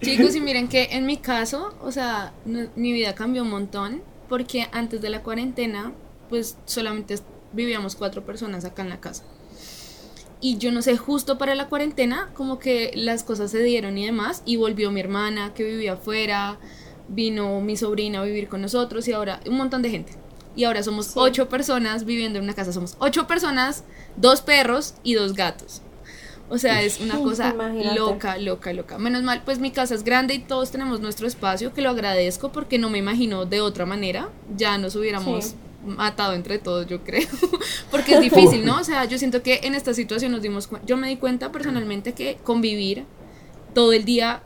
Chicos, 0.00 0.34
y 0.36 0.40
miren 0.40 0.68
que 0.68 0.84
en 0.92 1.06
mi 1.06 1.16
caso, 1.16 1.74
o 1.82 1.90
sea, 1.90 2.32
no- 2.46 2.68
mi 2.76 2.92
vida 2.92 3.14
cambió 3.14 3.42
un 3.42 3.50
montón 3.50 4.00
porque 4.28 4.66
antes 4.72 5.00
de 5.02 5.10
la 5.10 5.22
cuarentena, 5.22 5.92
pues 6.28 6.56
solamente 6.64 7.16
vivíamos 7.52 7.96
cuatro 7.96 8.24
personas 8.24 8.64
acá 8.64 8.82
en 8.82 8.88
la 8.90 9.00
casa. 9.00 9.24
Y 10.40 10.58
yo 10.58 10.70
no 10.70 10.82
sé, 10.82 10.96
justo 10.96 11.36
para 11.36 11.54
la 11.56 11.68
cuarentena, 11.68 12.30
como 12.34 12.58
que 12.60 12.92
las 12.94 13.24
cosas 13.24 13.50
se 13.50 13.60
dieron 13.62 13.98
y 13.98 14.06
demás, 14.06 14.42
y 14.44 14.56
volvió 14.56 14.90
mi 14.92 15.00
hermana 15.00 15.52
que 15.54 15.64
vivía 15.64 15.94
afuera, 15.94 16.58
vino 17.08 17.60
mi 17.60 17.76
sobrina 17.76 18.20
a 18.20 18.24
vivir 18.24 18.48
con 18.48 18.60
nosotros 18.62 19.08
y 19.08 19.12
ahora 19.12 19.40
un 19.48 19.56
montón 19.56 19.82
de 19.82 19.90
gente. 19.90 20.12
Y 20.54 20.64
ahora 20.64 20.82
somos 20.82 21.06
Sí. 21.06 21.12
ocho 21.16 21.48
personas 21.48 22.04
viviendo 22.04 22.38
en 22.38 22.44
una 22.44 22.54
casa. 22.54 22.72
Somos 22.72 22.96
ocho 22.98 23.26
personas, 23.26 23.84
dos 24.16 24.40
perros 24.42 24.94
y 25.02 25.14
dos 25.14 25.34
gatos. 25.34 25.82
O 26.50 26.58
sea, 26.58 26.82
es 26.82 27.00
una 27.00 27.18
cosa 27.22 27.50
imagínate. 27.50 27.98
loca, 27.98 28.38
loca, 28.38 28.72
loca. 28.72 28.98
Menos 28.98 29.22
mal, 29.22 29.42
pues 29.44 29.58
mi 29.58 29.70
casa 29.70 29.94
es 29.94 30.02
grande 30.04 30.34
y 30.34 30.38
todos 30.40 30.70
tenemos 30.70 31.00
nuestro 31.00 31.26
espacio, 31.26 31.72
que 31.74 31.82
lo 31.82 31.90
agradezco 31.90 32.52
porque 32.52 32.78
no 32.78 32.90
me 32.90 32.98
imagino 32.98 33.44
de 33.44 33.60
otra 33.60 33.86
manera. 33.86 34.30
Ya 34.56 34.78
nos 34.78 34.94
hubiéramos 34.96 35.44
Sí. 35.46 35.54
Matado 35.84 36.34
entre 36.34 36.58
todos, 36.58 36.86
yo 36.86 37.02
creo. 37.04 37.26
porque 37.90 38.14
es 38.14 38.20
difícil, 38.20 38.64
¿no? 38.64 38.78
O 38.80 38.84
sea, 38.84 39.04
yo 39.04 39.18
siento 39.18 39.42
que 39.42 39.60
en 39.62 39.74
esta 39.74 39.94
situación 39.94 40.32
nos 40.32 40.42
dimos 40.42 40.66
cuenta, 40.66 40.86
yo 40.86 40.96
me 40.96 41.08
di 41.08 41.16
cuenta 41.16 41.52
personalmente 41.52 42.12
que 42.12 42.36
convivir 42.42 43.04
todo 43.74 43.92
el 43.92 44.04
día, 44.04 44.42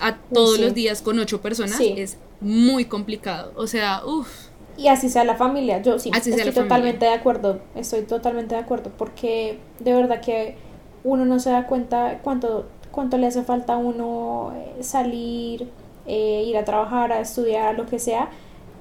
a 0.00 0.16
todos 0.16 0.56
sí. 0.56 0.62
los 0.62 0.74
días 0.74 1.02
con 1.02 1.18
ocho 1.18 1.40
personas 1.42 1.76
Sí. 1.76 1.94
es 1.96 2.16
muy 2.40 2.86
complicado. 2.86 3.52
O 3.56 3.66
sea, 3.66 4.02
uff. 4.04 4.28
Y 4.76 4.88
así 4.88 5.10
sea 5.10 5.24
la 5.24 5.34
familia, 5.36 5.82
yo 5.82 5.98
sí, 5.98 6.10
Así 6.14 6.30
estoy 6.30 6.44
familia. 6.44 6.62
totalmente 6.62 7.04
de 7.04 7.12
acuerdo, 7.12 7.60
estoy 7.74 8.02
totalmente 8.02 8.54
de 8.54 8.60
acuerdo, 8.62 8.90
porque 8.96 9.58
de 9.80 9.92
verdad 9.92 10.22
que 10.22 10.56
uno 11.04 11.26
no 11.26 11.38
se 11.40 11.50
da 11.50 11.66
cuenta 11.66 12.20
cuánto, 12.22 12.66
cuánto 12.90 13.18
le 13.18 13.26
hace 13.26 13.42
falta 13.42 13.74
a 13.74 13.76
uno 13.76 14.54
eh, 14.56 14.82
salir, 14.82 15.68
eh, 16.06 16.44
ir 16.46 16.56
a 16.56 16.64
trabajar, 16.64 17.12
a 17.12 17.20
estudiar, 17.20 17.76
lo 17.76 17.84
que 17.86 17.98
sea, 17.98 18.30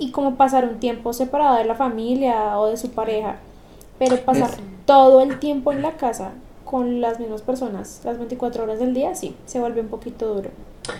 y 0.01 0.09
como 0.09 0.35
pasar 0.35 0.67
un 0.67 0.79
tiempo 0.79 1.13
separado 1.13 1.57
de 1.57 1.65
la 1.65 1.75
familia 1.75 2.59
o 2.59 2.67
de 2.67 2.75
su 2.75 2.89
pareja, 2.89 3.35
pero 3.99 4.17
pasar 4.17 4.49
todo 4.85 5.21
el 5.21 5.37
tiempo 5.37 5.71
en 5.71 5.83
la 5.83 5.91
casa 5.91 6.31
con 6.65 7.01
las 7.01 7.19
mismas 7.19 7.43
personas, 7.43 8.01
las 8.03 8.17
24 8.17 8.63
horas 8.63 8.79
del 8.79 8.95
día, 8.95 9.13
sí, 9.13 9.35
se 9.45 9.59
vuelve 9.59 9.81
un 9.81 9.89
poquito 9.89 10.33
duro. 10.33 10.49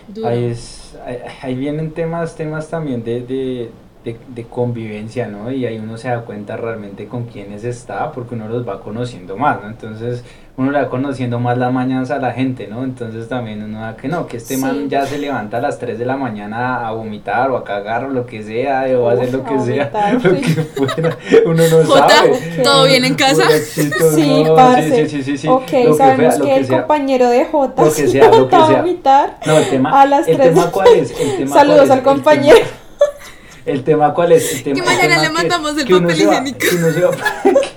Duro. 0.08 0.28
Ahí, 0.28 0.46
es, 0.46 0.96
ahí, 1.04 1.18
ahí 1.42 1.56
vienen 1.56 1.92
temas, 1.92 2.36
temas 2.36 2.68
también 2.68 3.04
de, 3.04 3.22
de, 3.22 3.72
de, 4.04 4.18
de 4.30 4.44
convivencia, 4.46 5.28
¿no? 5.28 5.52
Y 5.52 5.66
ahí 5.66 5.78
uno 5.78 5.98
se 5.98 6.08
da 6.10 6.22
cuenta 6.22 6.58
realmente 6.58 7.08
con 7.08 7.26
quiénes 7.26 7.64
está, 7.64 8.12
porque 8.12 8.36
uno 8.36 8.48
los 8.48 8.68
va 8.68 8.82
conociendo 8.82 9.38
más, 9.38 9.62
¿no? 9.62 9.68
Entonces 9.70 10.24
uno 10.58 10.70
le 10.72 10.82
va 10.82 10.90
conociendo 10.90 11.40
más 11.40 11.58
las 11.58 11.72
mañanas 11.72 12.12
a 12.12 12.18
la 12.20 12.34
gente, 12.34 12.68
¿no? 12.68 12.84
Entonces 12.84 13.30
también 13.30 13.64
uno 13.64 13.80
da 13.82 13.96
que 13.96 14.08
no, 14.10 14.28
que 14.28 14.38
este 14.38 14.56
Sí. 14.56 14.62
man 14.62 14.90
ya 14.90 15.06
se 15.06 15.18
levanta 15.18 15.58
a 15.58 15.62
las 15.62 15.80
3 15.80 15.98
de 15.98 16.06
la 16.06 16.18
mañana 16.18 16.86
a 16.88 16.92
vomitar 16.92 17.50
o 17.52 17.58
a 17.58 17.64
cagar 17.64 18.04
o 18.06 18.10
lo 18.10 18.26
que 18.26 18.44
sea, 18.44 18.86
o 19.00 19.10
a 19.10 19.14
hacer 19.14 19.32
lo 19.34 19.44
que 19.44 19.60
sea, 19.60 19.90
vomitar, 19.92 20.14
lo 20.26 20.36
sí. 20.36 20.42
que 20.42 20.62
fuera, 20.62 21.18
uno 21.46 21.64
no 21.70 21.86
Jota, 21.86 22.10
sabe. 22.10 22.40
¿todo 22.64 22.86
bien 22.86 23.06
en 23.06 23.16
casa? 23.16 23.44
Sí, 23.50 24.44
no, 24.44 24.56
parce. 24.56 25.08
sí, 25.08 25.18
sí, 25.18 25.24
sí, 25.24 25.38
sí, 25.38 25.48
Ok, 25.48 25.62
lo 25.86 25.92
que 25.92 25.94
sabemos 25.98 26.40
que, 26.40 26.56
el 26.58 26.66
sea. 26.66 26.78
compañero 26.80 27.30
de 27.30 27.46
Jota 27.46 27.84
Lo 27.84 27.90
que 27.90 27.96
se 27.96 28.08
sea, 28.10 28.26
lo 28.32 28.32
que 28.50 28.56
levanta 28.56 28.66
a 28.78 28.82
vomitar. 28.82 29.38
No, 29.46 29.58
el 29.58 29.70
tema, 29.70 30.02
A 30.02 30.06
las 30.06 30.28
el 30.28 30.38
tres. 30.38 30.54
tema 30.54 30.72
cuál 30.72 30.88
es, 30.90 31.12
el 31.20 31.38
tema 31.38 31.54
Saludos 31.56 31.76
cuál 31.78 31.86
es, 31.86 31.92
al 31.92 31.98
el 32.00 32.04
compañero. 32.04 32.58
El 33.66 33.84
tema 33.84 34.14
cuál 34.14 34.32
es, 34.32 34.54
el 34.56 34.64
tema, 34.64 34.74
Que 34.76 34.80
el 34.82 34.86
mañana 34.86 35.10
tema 35.16 35.22
le 35.24 35.30
mandamos 35.34 35.78
el 35.78 35.86
que 35.86 35.94
uno 35.94 36.08
papel 36.08 36.18
se 36.18 36.24
higiénico. 36.24 36.58
que 36.60 36.76
uno 36.76 36.92
se 36.92 37.02
va, 37.02 37.12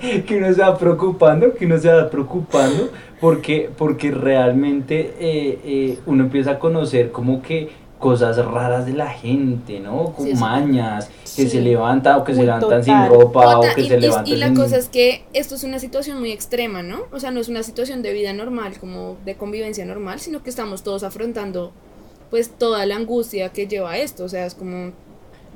que, 0.00 0.24
que 0.26 0.36
uno 0.36 0.54
se 0.54 0.60
va 0.62 0.78
preocupando, 0.78 1.54
que 1.54 1.66
uno 1.66 1.78
se 1.78 1.88
va 1.92 2.08
preocupando, 2.10 2.90
porque, 3.20 3.70
porque 3.76 4.10
realmente 4.10 5.14
eh, 5.18 5.58
eh, 5.64 5.98
uno 6.06 6.24
empieza 6.24 6.52
a 6.52 6.58
conocer 6.58 7.10
como 7.12 7.42
que 7.42 7.68
cosas 7.98 8.36
raras 8.44 8.84
de 8.84 8.92
la 8.92 9.08
gente, 9.08 9.80
¿no? 9.80 10.12
Como 10.12 10.28
Sí, 10.28 10.34
mañas, 10.34 11.08
que 11.36 11.44
Sí. 11.44 11.48
se 11.48 11.60
levanta 11.62 12.18
o 12.18 12.24
que 12.24 12.34
se 12.34 12.40
Uy, 12.40 12.46
levantan 12.46 12.84
sin 12.84 12.92
total. 12.94 13.08
ropa 13.10 13.42
Jota, 13.54 13.58
o 13.72 13.74
que 13.74 13.80
y, 13.80 13.88
se 13.88 13.96
y- 13.96 14.00
levantan 14.00 14.26
y 14.26 14.36
la 14.36 14.46
sin- 14.48 14.56
cosa 14.56 14.76
es 14.76 14.88
que 14.88 15.24
esto 15.32 15.54
es 15.54 15.64
una 15.64 15.78
situación 15.78 16.18
muy 16.20 16.30
extrema, 16.32 16.82
¿no? 16.82 17.02
O 17.12 17.20
sea, 17.20 17.30
no 17.30 17.40
es 17.40 17.48
una 17.48 17.62
situación 17.62 18.02
de 18.02 18.12
vida 18.12 18.32
normal, 18.34 18.78
como 18.78 19.16
de 19.24 19.36
convivencia 19.36 19.84
normal, 19.86 20.20
sino 20.20 20.42
que 20.42 20.50
estamos 20.50 20.82
todos 20.82 21.02
afrontando 21.02 21.72
pues 22.30 22.50
toda 22.50 22.84
la 22.84 22.96
angustia 22.96 23.50
que 23.50 23.66
lleva 23.68 23.96
esto, 23.96 24.24
o 24.24 24.28
sea, 24.28 24.44
es 24.44 24.54
como 24.54 24.92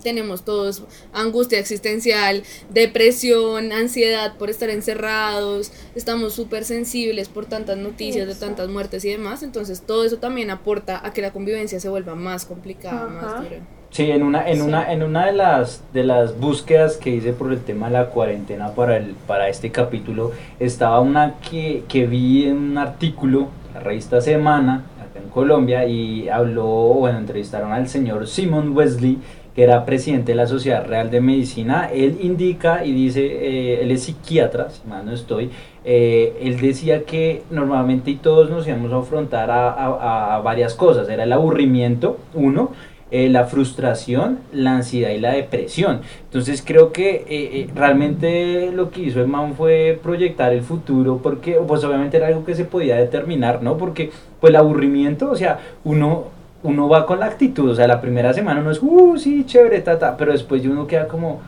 tenemos 0.02 0.44
todos 0.44 0.82
angustia 1.12 1.58
existencial, 1.58 2.42
depresión, 2.70 3.72
ansiedad 3.72 4.36
por 4.38 4.50
estar 4.50 4.70
encerrados, 4.70 5.72
estamos 5.94 6.32
súper 6.34 6.64
sensibles 6.64 7.28
por 7.28 7.46
tantas 7.46 7.76
noticias 7.76 8.26
de 8.26 8.34
tantas 8.34 8.68
muertes 8.68 9.04
y 9.04 9.10
demás, 9.10 9.42
entonces 9.42 9.82
todo 9.82 10.04
eso 10.04 10.18
también 10.18 10.50
aporta 10.50 11.04
a 11.06 11.12
que 11.12 11.20
la 11.22 11.32
convivencia 11.32 11.78
se 11.80 11.88
vuelva 11.88 12.14
más 12.14 12.44
complicada, 12.44 13.04
Ajá. 13.04 13.10
más 13.26 13.42
dura. 13.44 13.56
Sí, 13.90 14.10
en 14.10 14.22
una, 14.22 14.46
en 14.48 14.56
Sí. 14.56 14.62
una, 14.62 14.92
en 14.92 15.02
una 15.02 15.26
de 15.26 15.32
las 15.32 15.82
de 15.94 16.04
las 16.04 16.38
búsquedas 16.38 16.98
que 16.98 17.08
hice 17.10 17.32
por 17.32 17.50
el 17.52 17.60
tema 17.60 17.86
de 17.86 17.94
la 17.94 18.06
cuarentena 18.10 18.72
para 18.74 18.98
el, 18.98 19.14
para 19.26 19.48
este 19.48 19.70
capítulo, 19.70 20.32
estaba 20.60 21.00
una 21.00 21.36
que, 21.50 21.84
que 21.88 22.06
vi 22.06 22.44
en 22.44 22.56
un 22.58 22.78
artículo, 22.78 23.48
la 23.72 23.80
revista 23.80 24.20
Semana, 24.20 24.84
acá 25.00 25.20
en 25.24 25.30
Colombia, 25.30 25.86
y 25.86 26.28
habló, 26.28 26.66
bueno, 26.66 27.16
entrevistaron 27.18 27.72
al 27.72 27.88
señor 27.88 28.26
Simon 28.28 28.76
Wesley, 28.76 29.16
que 29.58 29.64
era 29.64 29.84
presidente 29.84 30.30
de 30.30 30.36
la 30.36 30.46
Sociedad 30.46 30.86
Real 30.86 31.10
de 31.10 31.20
Medicina. 31.20 31.90
Él 31.92 32.18
indica 32.22 32.84
y 32.84 32.92
dice, 32.92 33.26
eh, 33.26 33.82
él 33.82 33.90
es 33.90 34.04
psiquiatra, 34.04 34.70
si 34.70 34.86
mal 34.88 35.04
no 35.04 35.10
estoy, 35.10 35.50
eh, 35.84 36.38
él 36.40 36.60
decía 36.60 37.02
que 37.02 37.42
normalmente 37.50 38.16
todos 38.22 38.50
nos 38.50 38.68
íbamos 38.68 38.92
a 38.92 38.98
afrontar 38.98 39.50
a, 39.50 39.70
a- 39.72 40.36
a 40.36 40.40
varias 40.42 40.74
cosas, 40.74 41.08
era 41.08 41.24
el 41.24 41.32
aburrimiento, 41.32 42.18
uno, 42.34 42.70
eh, 43.10 43.28
la 43.30 43.46
frustración, 43.46 44.38
la 44.52 44.76
ansiedad 44.76 45.10
y 45.10 45.18
la 45.18 45.32
depresión. 45.32 46.02
Entonces 46.26 46.62
creo 46.64 46.92
que 46.92 47.16
eh, 47.16 47.24
eh, 47.28 47.68
realmente 47.74 48.70
lo 48.70 48.92
que 48.92 49.00
hizo 49.00 49.20
el 49.20 49.26
man 49.26 49.54
fue 49.56 49.98
proyectar 50.00 50.52
el 50.52 50.62
futuro 50.62 51.18
porque 51.20 51.54
pues 51.66 51.82
obviamente 51.82 52.16
era 52.18 52.28
algo 52.28 52.44
que 52.44 52.54
se 52.54 52.64
podía 52.64 52.94
determinar, 52.94 53.60
¿no? 53.60 53.76
Porque 53.76 54.12
pues 54.40 54.50
el 54.50 54.56
aburrimiento, 54.56 55.28
o 55.32 55.34
sea, 55.36 55.58
uno 55.82 56.37
uno 56.62 56.88
va 56.88 57.06
con 57.06 57.20
la 57.20 57.26
actitud, 57.26 57.70
o 57.70 57.74
sea, 57.74 57.86
la 57.86 58.00
primera 58.00 58.32
semana 58.32 58.60
uno 58.60 58.70
es, 58.70 58.82
uh, 58.82 59.16
sí, 59.16 59.44
chévere, 59.46 59.80
tata, 59.80 60.16
pero 60.16 60.32
después 60.32 60.64
uno 60.66 60.86
queda 60.86 61.06
como, 61.06 61.40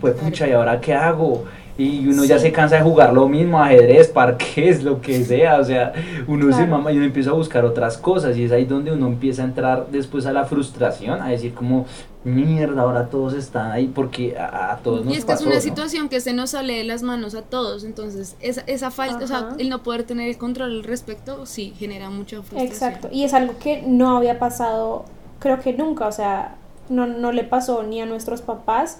pues 0.00 0.14
pucha, 0.14 0.46
¿y 0.46 0.52
ahora 0.52 0.80
qué 0.80 0.94
hago? 0.94 1.44
Y 1.76 2.06
uno 2.06 2.24
ya 2.24 2.38
se 2.38 2.52
cansa 2.52 2.76
de 2.76 2.82
jugar 2.82 3.12
lo 3.12 3.28
mismo, 3.28 3.60
ajedrez, 3.60 4.08
parques, 4.08 4.84
lo 4.84 5.00
que 5.00 5.24
sea, 5.24 5.58
o 5.58 5.64
sea, 5.64 5.92
uno 6.28 6.54
se 6.54 6.66
mama 6.66 6.92
y 6.92 6.96
uno 6.96 7.06
empieza 7.06 7.30
a 7.30 7.32
buscar 7.32 7.64
otras 7.64 7.98
cosas 7.98 8.36
y 8.36 8.44
es 8.44 8.52
ahí 8.52 8.64
donde 8.64 8.92
uno 8.92 9.08
empieza 9.08 9.42
a 9.42 9.46
entrar 9.46 9.86
después 9.90 10.26
a 10.26 10.32
la 10.32 10.44
frustración, 10.44 11.20
a 11.20 11.28
decir 11.28 11.52
como, 11.52 11.86
mierda, 12.22 12.82
ahora 12.82 13.10
todos 13.10 13.34
están 13.34 13.72
ahí 13.72 13.88
porque 13.88 14.38
a, 14.38 14.78
todos 14.84 15.04
nos 15.04 15.14
Y 15.14 15.16
es 15.18 15.24
que 15.24 15.32
es 15.32 15.40
una 15.42 15.60
situación 15.60 16.08
que 16.08 16.20
se 16.20 16.32
nos 16.32 16.50
sale 16.50 16.74
de 16.74 16.84
las 16.84 17.02
manos 17.02 17.34
a 17.34 17.42
todos, 17.42 17.82
entonces 17.82 18.36
esa, 18.40 18.62
esa 18.68 18.92
falta, 18.92 19.24
o 19.24 19.26
sea, 19.26 19.48
el 19.58 19.68
no 19.68 19.82
poder 19.82 20.04
tener 20.04 20.28
el 20.28 20.38
control 20.38 20.70
al 20.70 20.84
respecto, 20.84 21.44
sí, 21.44 21.74
genera 21.76 22.08
mucha 22.08 22.36
frustración. 22.36 22.66
Exacto, 22.66 23.08
y 23.10 23.24
es 23.24 23.34
algo 23.34 23.54
que 23.58 23.82
no 23.82 24.16
había 24.16 24.38
pasado, 24.38 25.06
creo 25.40 25.60
que 25.60 25.72
nunca, 25.72 26.06
o 26.06 26.12
sea, 26.12 26.54
no, 26.88 27.06
no 27.06 27.32
le 27.32 27.42
pasó 27.42 27.82
ni 27.82 28.00
a 28.00 28.06
nuestros 28.06 28.42
papás, 28.42 28.98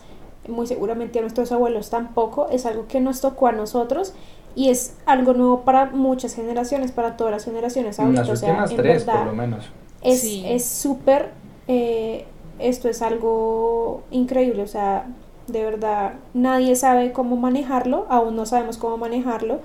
muy 0.49 0.67
seguramente 0.67 1.19
a 1.19 1.23
nuestros 1.23 1.53
abuelos 1.53 1.91
tampoco, 1.91 2.49
es 2.51 2.67
algo 2.67 2.87
que 2.87 3.01
nos 3.01 3.21
tocó 3.21 3.47
a 3.47 3.53
nosotros 3.53 4.15
y 4.55 4.69
es 4.69 4.97
algo 5.07 5.35
nuevo 5.35 5.61
para 5.63 5.87
muchas 5.87 6.35
generaciones, 6.35 6.93
para 6.93 7.17
todas 7.17 7.33
las 7.33 7.45
generaciones 7.45 7.99
ahorita. 7.99 8.21
Las 8.21 8.31
o 8.31 8.37
sea, 8.37 8.65
tres, 8.77 9.05
por 9.05 9.27
lo 9.27 9.35
menos. 9.35 9.71
Es 10.03 10.65
súper, 10.65 11.31
eh, 11.67 12.27
esto 12.59 12.89
es 12.89 13.03
algo 13.03 14.03
increíble, 14.11 14.63
o 14.63 14.67
sea, 14.67 15.07
de 15.47 15.65
verdad, 15.65 16.15
nadie 16.33 16.77
sabe 16.77 17.13
cómo 17.13 17.37
manejarlo, 17.37 18.07
aún 18.09 18.37
no 18.37 18.47
sabemos 18.47 18.79
cómo 18.79 18.97
manejarlo, 18.97 19.61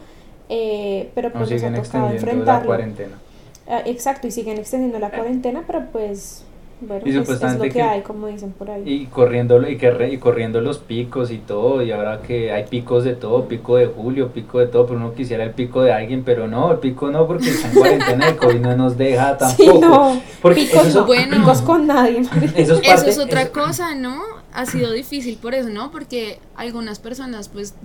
eh, 0.49 1.11
pero 1.13 1.31
pues 1.31 1.51
nos, 1.51 1.63
ha 1.63 1.73
tocado 1.73 2.09
enfrentarlo. 2.09 2.61
La 2.61 2.65
cuarentena. 2.65 3.19
Ah, 3.67 3.81
exacto, 3.85 4.27
y 4.27 4.31
siguen 4.31 4.57
extendiendo 4.57 4.97
la 4.97 5.11
cuarentena, 5.11 5.63
pero 5.67 5.85
pues 5.91 6.43
bueno, 6.81 7.03
y 7.05 7.09
es, 7.09 7.29
es, 7.29 7.57
lo 7.57 7.63
que, 7.63 7.81
hay, 7.81 8.01
como 8.01 8.27
dicen 8.27 8.53
por 8.53 8.71
ahí. 8.71 8.83
Y 8.85 9.05
corriendo, 9.07 9.67
y, 9.67 9.77
que, 9.77 10.09
y 10.11 10.17
corriendo 10.17 10.61
los 10.61 10.77
picos 10.77 11.29
y 11.29 11.39
todo, 11.39 11.81
y 11.81 11.91
ahora 11.91 12.21
que 12.21 12.53
hay 12.53 12.65
picos 12.65 13.03
de 13.03 13.15
todo, 13.15 13.49
pico 13.49 13.75
de 13.75 13.87
julio, 13.87 14.29
pico 14.29 14.59
de 14.59 14.67
todo, 14.67 14.85
pero 14.85 14.97
uno 14.97 15.13
quisiera 15.13 15.43
el 15.43 15.51
pico 15.51 15.81
de 15.81 15.91
alguien, 15.91 16.23
pero 16.23 16.47
no, 16.47 16.71
el 16.71 16.77
pico 16.79 17.11
no, 17.11 17.27
porque 17.27 17.49
está 17.49 17.67
en 17.67 17.73
cuarentena 17.73 18.35
y 18.53 18.59
no 18.59 18.77
nos 18.77 18.97
deja 18.97 19.37
tampoco. 19.37 19.71
Sí, 19.73 19.79
no, 19.79 20.21
porque 20.41 20.61
picos, 20.61 21.05
bueno, 21.05 21.35
picos 21.37 21.61
con 21.61 21.85
nadie. 21.85 22.21
Eso 22.55 22.75
es, 22.75 22.87
eso 22.87 23.07
es 23.07 23.19
otra 23.19 23.49
cosa, 23.49 23.95
¿no? 23.95 24.21
Ha 24.53 24.65
sido 24.65 24.91
difícil 24.91 25.37
por 25.37 25.53
eso, 25.53 25.69
¿no? 25.69 25.91
Porque 25.91 26.39
algunas 26.55 26.99
personas, 26.99 27.49
pues, 27.49 27.75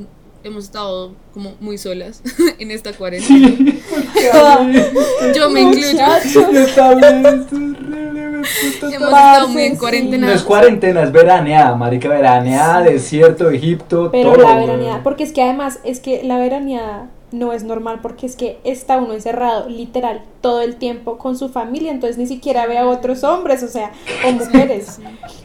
hemos 0.45 0.65
estado 0.65 1.15
como 1.33 1.55
muy 1.61 1.79
solas 1.79 2.23
en 2.59 2.71
esta 2.71 2.93
cuarentena. 2.93 3.57
Yo 5.35 5.51
me 5.51 5.63
incluyo. 5.63 5.99
Hemos 8.83 9.09
estado 9.09 9.49
muy 9.49 9.63
en 9.65 9.77
cuarentena. 9.77 10.27
No 10.27 10.33
es 10.33 10.43
cuarentena, 10.43 11.03
es 11.03 11.13
veraneada, 11.13 11.75
marica, 11.77 12.09
veraneada, 12.09 12.83
desierto, 12.83 13.51
Egipto, 13.51 14.11
Pero 14.13 14.37
la 14.37 14.57
veraneada, 14.57 15.03
porque 15.03 15.25
es 15.25 15.33
que 15.33 15.43
además, 15.43 15.81
es 15.85 16.01
que 16.01 16.23
la 16.23 16.39
veraneada 16.39 17.09
no 17.35 17.53
es 17.53 17.65
normal 17.65 17.99
porque 18.01 18.27
es 18.27 18.37
que 18.37 18.59
está 18.65 18.97
uno 18.97 19.13
encerrado 19.13 19.69
literal 19.69 20.23
todo 20.41 20.61
el 20.61 20.77
tiempo 20.77 21.17
con 21.17 21.37
su 21.39 21.49
familia, 21.49 21.91
entonces 21.91 22.19
ni 22.19 22.27
siquiera 22.27 22.67
ve 22.67 22.79
a 22.79 22.87
otros 22.87 23.25
hombres, 23.25 23.63
o 23.63 23.69
sea, 23.69 23.93
o 24.29 24.33
mujeres. 24.33 25.01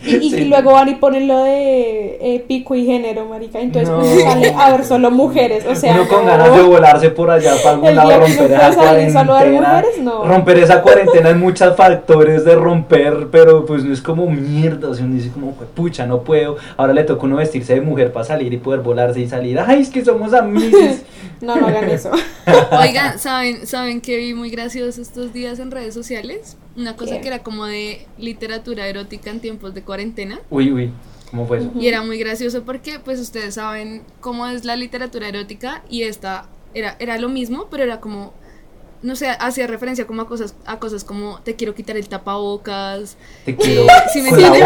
Y, 0.06 0.43
luego 0.45 0.73
van 0.73 0.89
y 0.89 0.95
ponen 0.95 1.28
lo 1.28 1.43
de 1.43 2.17
eh, 2.21 2.45
pico 2.47 2.75
y 2.75 2.86
género, 2.86 3.25
marica, 3.25 3.60
entonces 3.60 3.89
uno 3.89 4.04
sale 4.30 4.54
a 4.54 4.71
ver 4.71 4.86
solo 4.86 5.10
mujeres, 5.10 5.65
o 5.65 5.73
sea... 5.73 5.93
Uno 5.93 6.08
con 6.08 6.25
ganas 6.25 6.54
de 6.54 6.62
volarse 6.62 7.10
por 7.12 7.32
allá 7.32 7.54
para 7.63 7.75
algún 7.75 7.95
lado, 7.95 8.19
romper 8.19 8.52
esa 8.52 9.25
cuarentena. 9.25 9.84
Romper 10.25 10.58
esa 10.60 10.82
cuarentena 10.82 11.30
en 11.30 11.39
muchos 11.39 11.75
factores 11.75 12.45
de 12.45 12.56
romper, 12.56 13.30
pero 13.32 13.65
pues 13.65 13.84
no 13.86 13.93
es 13.93 14.02
como 14.02 14.30
mierda, 14.30 14.89
o 14.89 14.93
sea, 14.93 15.06
uno 15.06 15.15
dice 15.15 15.32
como, 15.32 15.54
pucha, 15.54 16.06
no 16.06 16.21
puedo, 16.23 16.58
ahora 16.75 16.93
le 16.93 17.06
toca 17.06 17.25
uno 17.25 17.38
vestirse 17.38 17.73
de 17.73 17.82
mujer 17.82 18.12
para 18.12 18.25
salir 18.25 18.54
y 18.54 18.58
poder 18.58 18.82
volarse 18.82 19.21
y 19.21 19.30
salir, 19.30 19.60
ay, 19.60 19.82
es 19.82 19.89
que 19.89 20.04
somos 20.04 20.34
amigos. 20.34 20.97
no, 21.41 21.56
no 21.56 21.67
hagan 21.80 21.89
eso. 21.89 22.12
Oigan, 22.72 23.20
¿saben, 23.20 23.65
¿saben 23.68 24.02
que 24.02 24.18
vi 24.18 24.34
muy 24.34 24.50
gracioso 24.50 25.02
estos 25.02 25.34
días 25.34 25.60
en 25.60 25.72
redes 25.72 25.94
sociales? 25.94 26.58
Una 26.76 26.96
cosa 26.96 27.20
que 27.22 27.28
era 27.28 27.39
como 27.39 27.65
de 27.65 28.06
literatura 28.18 28.88
erótica 28.88 29.30
en 29.30 29.39
tiempos 29.39 29.74
de 29.74 29.82
cuarentena. 29.84 30.39
Uy, 30.50 30.72
uy. 30.72 30.92
¿Cómo 31.32 31.46
fue 31.46 31.60
eso? 31.60 31.72
Y 31.80 31.88
era 31.88 32.02
muy 32.02 32.18
gracioso 32.18 32.63
porque 32.63 33.00
pues 33.00 33.20
ustedes 33.20 33.56
saben 33.56 34.04
cómo 34.20 34.48
es 34.48 34.65
la 34.65 34.76
literatura 34.76 35.28
erótica 35.28 35.84
y 35.89 36.04
esta 36.04 36.48
era, 36.74 36.96
era 37.00 37.18
lo 37.18 37.30
mismo, 37.30 37.68
pero 37.70 37.84
era 37.84 38.00
como 38.00 38.34
no 39.02 39.16
sé, 39.16 39.28
hacía 39.28 39.68
referencia 39.68 40.06
como 40.06 40.22
a 40.22 40.28
cosas, 40.28 40.56
a 40.66 40.80
cosas 40.80 41.04
como 41.04 41.40
te 41.42 41.56
quiero 41.56 41.74
quitar 41.74 41.96
el 41.96 42.10
tapabocas. 42.10 43.16
Te 43.46 43.56
quiero. 43.56 43.84
si 44.14 44.22
me 44.22 44.30
entienden, 44.30 44.64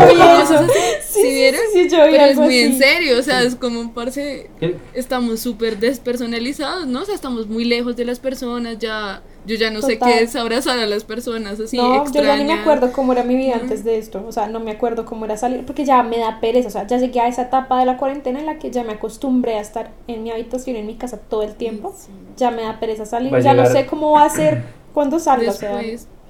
Sí, 1.08 1.22
¿Sí, 1.22 1.52
sí, 1.74 1.90
yo 1.90 1.98
Pero 2.10 2.26
es 2.26 2.38
muy 2.38 2.58
en 2.60 2.78
serio, 2.78 3.20
o 3.20 3.22
sea, 3.22 3.44
es 3.44 3.56
como 3.56 3.80
un 3.80 3.94
parce. 3.94 4.50
Estamos 4.94 5.40
súper 5.40 5.78
despersonalizados, 5.78 6.88
¿no? 6.88 7.02
O 7.02 7.06
sea, 7.06 7.16
estamos 7.16 7.48
muy 7.48 7.66
lejos 7.66 7.96
de 7.96 8.06
las 8.06 8.20
personas, 8.20 8.80
ya 8.80 9.22
yo 9.46 9.56
ya 9.56 9.70
no 9.72 9.82
sé 9.82 10.00
qué 10.00 10.24
es 10.24 10.36
abrazar 10.36 10.80
a 10.80 10.86
las 10.86 11.04
personas 11.04 11.60
así. 11.60 11.78
No, 11.78 12.06
yo 12.12 12.24
ya 12.24 12.38
ni 12.38 12.46
me 12.46 12.54
acuerdo 12.54 12.92
cómo 12.92 13.14
era 13.14 13.24
mi 13.24 13.36
vida 13.36 13.56
antes 13.56 13.84
de 13.84 13.98
esto. 13.98 14.24
O 14.28 14.32
sea, 14.32 14.48
no 14.48 14.60
me 14.60 14.72
acuerdo 14.72 15.06
cómo 15.06 15.26
era 15.26 15.38
salir, 15.38 15.66
porque 15.66 15.86
ya 15.86 16.02
me 16.04 16.18
da 16.18 16.40
pereza. 16.40 16.68
O 16.70 16.72
sea, 16.72 16.88
ya 16.88 16.98
llegué 16.98 17.20
a 17.20 17.28
esa 17.28 17.44
etapa 17.44 17.80
de 17.80 17.86
la 17.86 17.98
cuarentena 17.98 18.40
en 18.40 18.46
la 18.46 18.58
que 18.58 18.72
ya 18.72 18.84
me 18.84 18.94
acostumbré 18.94 19.58
a 19.58 19.62
estar 19.62 19.92
en 20.08 20.24
mi 20.24 20.32
habitación, 20.32 20.78
en 20.78 20.86
mi 20.86 20.96
casa 20.96 21.18
todo 21.18 21.44
el 21.44 21.56
tiempo. 21.56 21.94
Ya 22.38 22.52
me 22.52 22.64
da 22.64 22.80
pereza 22.80 23.06
salir. 23.06 23.38
Ya 23.42 23.54
no 23.54 23.66
sé 23.66 23.86
cómo 23.86 24.12
va 24.12 24.26
a 24.26 24.30
ser 24.30 24.64
cuando 24.94 25.20
salga. 25.20 25.52
o 25.52 25.54
sea, 25.54 25.82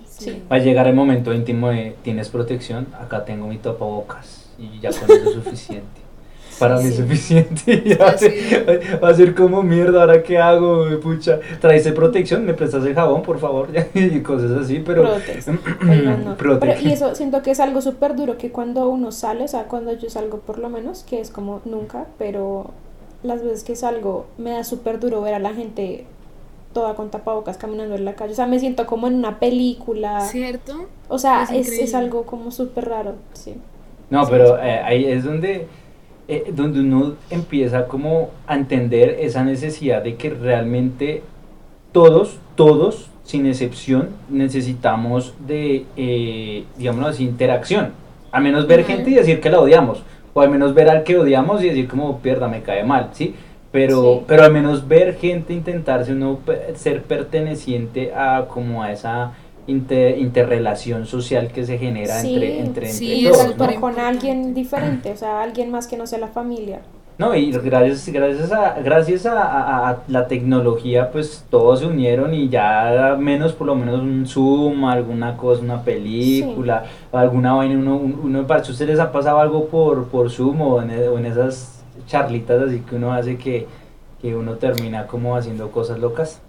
sí. 0.08 0.44
Va 0.52 0.56
a 0.56 0.60
llegar 0.60 0.88
el 0.88 0.96
momento 0.96 1.34
íntimo 1.34 1.70
de 1.70 1.96
tienes 2.02 2.30
protección, 2.30 2.88
acá 3.00 3.26
tengo 3.26 3.48
mi 3.48 3.58
tapabocas 3.58 4.50
y 4.58 4.80
ya 4.80 4.92
con 4.92 5.04
eso 5.10 5.30
es 5.30 5.34
suficiente 5.34 6.03
para 6.64 6.80
mí 6.80 6.90
es 6.90 6.96
suficiente. 6.96 7.98
va, 9.04 9.10
a 9.10 9.14
ser 9.14 9.36
como 9.36 9.64
mierda, 9.64 10.02
ahora 10.02 10.24
qué 10.24 10.38
hago, 10.38 10.86
pucha. 11.02 11.40
Traes 11.60 11.90
protección, 11.92 12.46
me 12.46 12.54
prestas 12.54 12.86
el 12.86 12.94
jabón, 12.94 13.22
por 13.22 13.40
favor, 13.40 13.70
y 13.94 14.22
cosas 14.22 14.52
así, 14.52 14.80
pero. 14.80 15.04
pero 16.38 16.60
y 16.82 16.92
eso 16.92 17.16
siento 17.16 17.42
que 17.42 17.52
es 17.52 17.60
algo 17.60 17.82
súper 17.82 18.16
duro 18.16 18.38
que 18.38 18.52
cuando 18.52 18.88
uno 18.90 19.12
sale, 19.12 19.44
o 19.44 19.48
sea, 19.48 19.66
cuando 19.66 19.94
yo 19.94 20.10
salgo 20.10 20.40
por 20.40 20.60
lo 20.60 20.70
menos, 20.70 21.04
que 21.04 21.20
es 21.20 21.30
como 21.30 21.62
nunca, 21.66 22.06
pero 22.18 22.72
las 23.24 23.44
veces 23.44 23.64
que 23.64 23.76
salgo 23.76 24.26
me 24.38 24.52
da 24.52 24.64
súper 24.64 25.00
duro 25.00 25.22
ver 25.22 25.34
a 25.34 25.40
la 25.40 25.54
gente 25.54 26.06
toda 26.74 26.96
con 26.96 27.10
tapabocas 27.10 27.58
caminando 27.58 27.96
en 27.96 28.04
la 28.04 28.16
calle. 28.16 28.34
O 28.34 28.36
sea, 28.36 28.48
me 28.48 28.60
siento 28.60 28.86
como 28.86 29.08
en 29.08 29.16
una 29.16 29.40
película. 29.40 30.22
¿Cierto? 30.22 30.88
O 31.08 31.20
sea, 31.20 31.44
es, 31.44 31.70
es, 31.70 31.94
algo 31.94 32.24
como 32.24 32.52
súper 32.52 32.90
raro, 32.90 33.14
sí. 33.34 33.56
No, 34.10 34.28
pero 34.28 34.58
eh, 34.58 34.82
ahí 34.84 35.06
es 35.06 35.24
donde 35.24 35.68
eh, 36.28 36.52
donde 36.56 36.80
uno 36.80 37.16
empieza 37.30 37.88
como 37.88 38.32
a 38.48 38.56
entender 38.56 39.18
esa 39.20 39.44
necesidad 39.44 40.02
de 40.02 40.16
que 40.16 40.30
realmente 40.30 41.22
todos, 41.92 42.40
todos, 42.56 43.10
sin 43.24 43.46
excepción, 43.46 44.10
necesitamos 44.30 45.34
de, 45.46 45.86
eh, 45.98 46.64
digamos 46.78 47.06
así, 47.06 47.24
interacción. 47.24 47.92
A 48.32 48.40
menos 48.40 48.68
ver 48.68 48.86
gente 48.86 49.12
y 49.12 49.16
decir 49.16 49.40
que 49.42 49.50
la 49.50 49.60
odiamos. 49.60 50.04
O 50.34 50.42
al 50.42 50.50
menos 50.50 50.74
ver 50.74 50.90
al 50.90 51.04
que 51.04 51.18
odiamos 51.18 51.64
y 51.64 51.70
decir 51.70 51.88
como, 51.88 52.20
pierda, 52.20 52.48
me 52.48 52.64
cae 52.64 52.84
mal, 52.84 53.10
¿sí? 53.14 53.36
Pero, 53.72 54.24
pero 54.28 54.44
al 54.44 54.52
menos 54.52 54.88
ver 54.88 55.16
gente 55.18 55.54
intentarse 55.54 56.14
uno 56.14 56.40
ser 56.76 57.04
perteneciente 57.04 58.14
a 58.14 58.46
como 58.48 58.84
a 58.84 58.92
esa 58.92 59.34
interrelación 59.68 61.06
social 61.06 61.50
que 61.50 61.66
se 61.66 61.78
genera 61.78 62.22
entre, 62.22 62.60
entre, 62.60 62.90
sí, 62.90 63.30
todos. 63.32 63.76
con 63.76 64.00
alguien 64.00 64.54
diferente, 64.54 65.12
o 65.12 65.18
sea, 65.18 65.42
alguien 65.42 65.72
más 65.72 65.88
que 65.88 65.98
no 65.98 66.06
sea 66.06 66.20
la 66.20 66.28
familia. 66.28 66.82
No, 67.18 67.36
y 67.36 67.52
gracias, 67.52 68.10
gracias, 68.10 68.52
a, 68.52 68.80
gracias 68.84 69.28
a, 69.28 70.00
la 70.08 70.28
tecnología, 70.28 71.12
pues 71.12 71.46
todos 71.50 71.82
se 71.82 71.86
unieron 71.86 72.34
y 72.34 72.50
ya 72.50 73.16
menos, 73.20 73.54
por 73.54 73.68
lo 73.68 73.76
menos 73.76 74.02
un 74.02 74.26
Zoom, 74.26 74.84
alguna 74.86 75.38
cosa, 75.38 75.62
una 75.62 75.84
película, 75.84 76.86
alguna 77.12 77.54
vaina, 77.54 77.78
uno, 77.78 77.98
uno, 77.98 78.48
para 78.48 78.62
ustedes 78.62 78.90
les 78.90 79.00
ha 79.00 79.12
pasado 79.12 79.40
algo 79.40 79.68
por, 79.68 80.08
por 80.08 80.32
Zoom 80.32 80.60
o 80.62 80.82
en, 80.82 80.90
o 80.90 81.20
en 81.20 81.28
esas 81.28 81.84
charlitas 82.08 82.62
así 82.64 82.80
que 82.80 82.96
uno 82.96 83.14
hace 83.14 83.38
que, 83.38 83.68
que 84.20 84.36
uno 84.36 84.54
termina 84.54 85.06
como 85.06 85.36
haciendo 85.36 85.70
cosas 85.72 86.00
locas. 86.00 86.42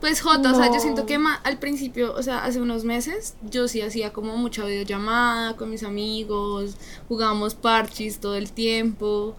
Pues 0.00 0.22
Jota, 0.22 0.52
o 0.52 0.54
sea, 0.54 0.72
yo 0.72 0.80
siento 0.80 1.04
que 1.04 1.18
al 1.42 1.58
principio, 1.58 2.14
o 2.14 2.22
sea, 2.22 2.44
hace 2.44 2.60
unos 2.60 2.84
meses, 2.84 3.36
yo 3.42 3.68
sí 3.68 3.82
hacía 3.82 4.12
como 4.12 4.36
mucha 4.36 4.64
videollamada 4.64 5.56
con 5.56 5.70
mis 5.70 5.82
amigos, 5.82 6.76
jugábamos 7.08 7.54
parches 7.54 8.18
todo 8.18 8.36
el 8.36 8.50
tiempo. 8.50 9.36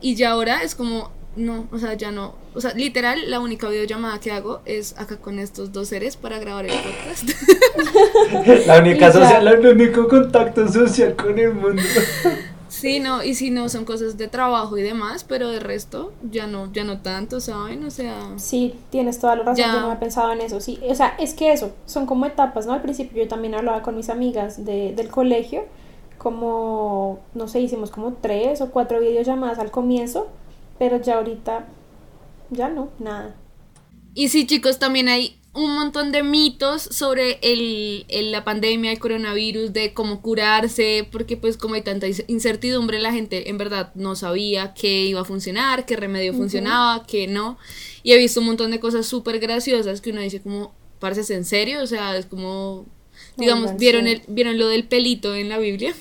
Y 0.00 0.14
ya 0.14 0.30
ahora 0.30 0.62
es 0.62 0.74
como 0.74 1.10
no, 1.36 1.68
o 1.70 1.78
sea, 1.78 1.94
ya 1.94 2.10
no. 2.10 2.34
O 2.54 2.60
sea, 2.60 2.74
literal, 2.74 3.30
la 3.30 3.40
única 3.40 3.68
videollamada 3.68 4.18
que 4.18 4.32
hago 4.32 4.60
es 4.64 4.98
acá 4.98 5.16
con 5.16 5.38
estos 5.38 5.72
dos 5.72 5.88
seres 5.88 6.16
para 6.16 6.38
grabar 6.38 6.66
el 6.66 6.72
podcast. 6.72 8.66
la 8.66 8.78
única 8.78 9.12
social, 9.12 9.46
el 9.46 9.66
único 9.66 10.08
contacto 10.08 10.66
social 10.68 11.14
con 11.14 11.38
el 11.38 11.54
mundo. 11.54 11.82
Sí, 12.70 13.00
no, 13.00 13.24
y 13.24 13.34
si 13.34 13.50
no 13.50 13.68
son 13.68 13.84
cosas 13.84 14.16
de 14.16 14.28
trabajo 14.28 14.78
y 14.78 14.82
demás, 14.82 15.24
pero 15.24 15.50
de 15.50 15.58
resto 15.58 16.12
ya 16.22 16.46
no, 16.46 16.72
ya 16.72 16.84
no 16.84 17.00
tanto, 17.00 17.40
¿saben? 17.40 17.84
O 17.84 17.90
sea. 17.90 18.32
Sí, 18.36 18.74
tienes 18.90 19.18
toda 19.18 19.34
la 19.34 19.42
razón, 19.42 19.64
yo 19.64 19.72
no 19.72 19.86
había 19.86 19.98
pensado 19.98 20.32
en 20.32 20.40
eso, 20.40 20.60
sí. 20.60 20.78
O 20.88 20.94
sea, 20.94 21.16
es 21.18 21.34
que 21.34 21.52
eso, 21.52 21.72
son 21.86 22.06
como 22.06 22.26
etapas, 22.26 22.66
¿no? 22.66 22.72
Al 22.72 22.80
principio 22.80 23.24
yo 23.24 23.28
también 23.28 23.54
hablaba 23.54 23.82
con 23.82 23.96
mis 23.96 24.08
amigas 24.08 24.64
de, 24.64 24.94
del 24.94 25.08
colegio, 25.08 25.64
como, 26.16 27.18
no 27.34 27.48
sé, 27.48 27.60
hicimos 27.60 27.90
como 27.90 28.12
tres 28.12 28.60
o 28.60 28.70
cuatro 28.70 29.00
videollamadas 29.00 29.58
al 29.58 29.72
comienzo, 29.72 30.28
pero 30.78 31.00
ya 31.00 31.16
ahorita, 31.16 31.66
ya 32.50 32.68
no, 32.68 32.88
nada. 33.00 33.34
Y 34.14 34.28
sí, 34.28 34.46
chicos, 34.46 34.78
también 34.78 35.08
hay 35.08 35.39
un 35.52 35.74
montón 35.74 36.12
de 36.12 36.22
mitos 36.22 36.82
sobre 36.82 37.38
el, 37.42 38.06
la 38.30 38.44
pandemia, 38.44 38.92
el 38.92 39.00
coronavirus, 39.00 39.72
de 39.72 39.92
cómo 39.92 40.22
curarse, 40.22 41.08
porque 41.10 41.36
pues 41.36 41.56
como 41.56 41.74
hay 41.74 41.82
tanta 41.82 42.06
incertidumbre, 42.28 43.00
la 43.00 43.12
gente 43.12 43.50
en 43.50 43.58
verdad 43.58 43.92
no 43.94 44.14
sabía 44.14 44.74
qué 44.74 45.06
iba 45.06 45.22
a 45.22 45.24
funcionar, 45.24 45.86
qué 45.86 45.96
remedio 45.96 46.34
funcionaba, 46.34 47.04
qué 47.06 47.26
no. 47.26 47.58
Y 48.02 48.12
he 48.12 48.18
visto 48.18 48.40
un 48.40 48.46
montón 48.46 48.70
de 48.70 48.78
cosas 48.78 49.06
súper 49.06 49.40
graciosas 49.40 50.00
que 50.00 50.10
uno 50.10 50.20
dice 50.20 50.40
como, 50.40 50.72
¿pareces 51.00 51.30
en 51.30 51.44
serio? 51.44 51.82
O 51.82 51.86
sea, 51.86 52.16
es 52.16 52.26
como, 52.26 52.86
digamos, 53.36 53.76
¿vieron, 53.76 54.06
el, 54.06 54.22
¿vieron 54.28 54.56
lo 54.56 54.68
del 54.68 54.84
pelito 54.84 55.34
en 55.34 55.48
la 55.48 55.58
Biblia? 55.58 55.94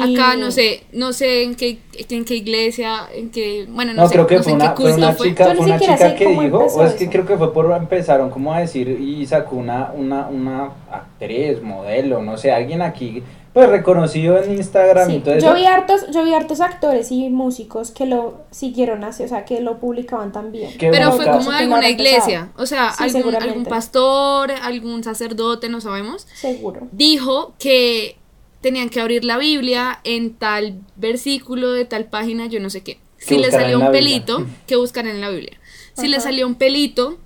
Acá 0.00 0.36
no 0.36 0.50
sé, 0.50 0.84
no 0.92 1.12
sé 1.12 1.42
en 1.42 1.54
qué, 1.54 1.78
en 2.08 2.24
qué 2.24 2.34
iglesia, 2.34 3.08
en 3.14 3.30
qué, 3.30 3.66
bueno, 3.68 3.94
no, 3.94 4.06
sé, 4.08 4.14
creo 4.14 4.26
que 4.26 4.42
fue, 4.42 4.52
una, 4.52 4.74
fue 4.74 4.92
una 4.92 5.16
chica, 5.16 5.54
fue 5.54 5.66
una 5.66 5.78
chica 5.78 6.14
que 6.14 6.26
dijo, 6.26 6.58
o 6.58 6.84
es 6.84 6.94
que 6.94 7.08
creo 7.08 7.24
que 7.24 7.36
fue 7.36 7.52
por 7.52 7.70
empezaron 7.72 8.30
como 8.30 8.52
a 8.52 8.60
decir 8.60 8.88
y 8.88 9.24
sacó 9.26 9.56
una, 9.56 9.92
una, 9.94 10.28
una 10.28 10.70
actriz, 10.90 11.62
modelo, 11.62 12.22
no 12.22 12.36
sé, 12.36 12.52
alguien 12.52 12.82
aquí 12.82 13.22
pues 13.56 13.70
reconocido 13.70 14.36
en 14.36 14.52
Instagram 14.52 15.10
y 15.10 15.20
todo 15.20 15.34
eso. 15.34 15.46
Yo 15.46 15.54
vi 15.54 15.64
hartos, 15.64 16.10
yo 16.10 16.22
vi 16.24 16.34
hartos 16.34 16.60
actores 16.60 17.10
y 17.10 17.30
músicos 17.30 17.90
que 17.90 18.04
lo 18.04 18.42
siguieron 18.50 19.02
así, 19.02 19.22
o 19.22 19.28
sea, 19.28 19.46
que 19.46 19.62
lo 19.62 19.78
publicaban 19.78 20.30
también. 20.30 20.72
Pero 20.78 21.12
fue 21.12 21.24
como 21.24 21.50
alguna 21.52 21.88
iglesia, 21.88 22.50
o 22.58 22.66
sea, 22.66 22.90
algún, 22.90 23.34
algún 23.34 23.64
pastor, 23.64 24.50
algún 24.50 25.02
sacerdote, 25.02 25.70
no 25.70 25.80
sabemos. 25.80 26.26
Seguro. 26.34 26.88
Dijo 26.92 27.54
que 27.58 28.18
tenían 28.60 28.88
que 28.88 29.00
abrir 29.00 29.24
la 29.24 29.38
Biblia 29.38 30.00
en 30.04 30.34
tal 30.34 30.80
versículo 30.96 31.72
de 31.72 31.84
tal 31.84 32.06
página, 32.06 32.46
yo 32.46 32.60
no 32.60 32.70
sé 32.70 32.82
qué. 32.82 32.98
Si 33.18 33.38
le 33.38 33.50
salió 33.50 33.80
un 33.80 33.92
pelito, 33.92 34.46
que 34.66 34.76
buscar 34.76 35.06
en 35.06 35.20
la 35.20 35.30
Biblia. 35.30 35.58
Si 35.94 36.08
le 36.08 36.20
salió 36.20 36.46
un 36.46 36.56
pelito, 36.56 37.18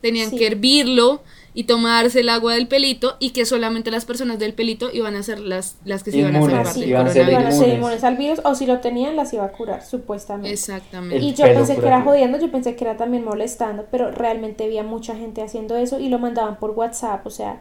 tenían 0.00 0.30
que 0.30 0.46
hervirlo 0.46 1.22
y 1.54 1.64
tomarse 1.64 2.20
el 2.20 2.28
agua 2.28 2.54
del 2.54 2.68
pelito 2.68 3.16
y 3.18 3.30
que 3.30 3.44
solamente 3.44 3.90
las 3.90 4.04
personas 4.04 4.38
del 4.38 4.54
pelito 4.54 4.90
iban 4.92 5.16
a 5.16 5.24
ser 5.24 5.40
las, 5.40 5.76
las 5.84 6.04
que 6.04 6.12
se 6.12 6.18
iban 6.18 6.36
a 6.36 6.40
salvar 6.40 6.66
sí, 6.68 6.84
iban 6.84 7.06
a 7.06 7.50
ser 7.50 7.68
inmunes 7.68 8.04
al 8.04 8.16
virus 8.16 8.40
o 8.44 8.54
si 8.54 8.64
lo 8.64 8.78
tenían 8.78 9.16
las 9.16 9.32
iba 9.32 9.44
a 9.44 9.50
curar 9.50 9.84
supuestamente. 9.84 10.52
Exactamente. 10.52 11.18
Y 11.18 11.34
yo 11.34 11.46
pensé 11.46 11.76
que 11.76 11.86
era 11.86 12.02
jodiendo 12.02 12.38
yo 12.38 12.50
pensé 12.52 12.76
que 12.76 12.84
era 12.84 12.96
también 12.96 13.24
molestando 13.24 13.86
pero 13.90 14.12
realmente 14.12 14.64
había 14.64 14.84
mucha 14.84 15.16
gente 15.16 15.42
haciendo 15.42 15.76
eso 15.76 15.98
y 15.98 16.08
lo 16.08 16.20
mandaban 16.20 16.60
por 16.60 16.70
WhatsApp 16.70 17.26
o 17.26 17.30
sea 17.30 17.60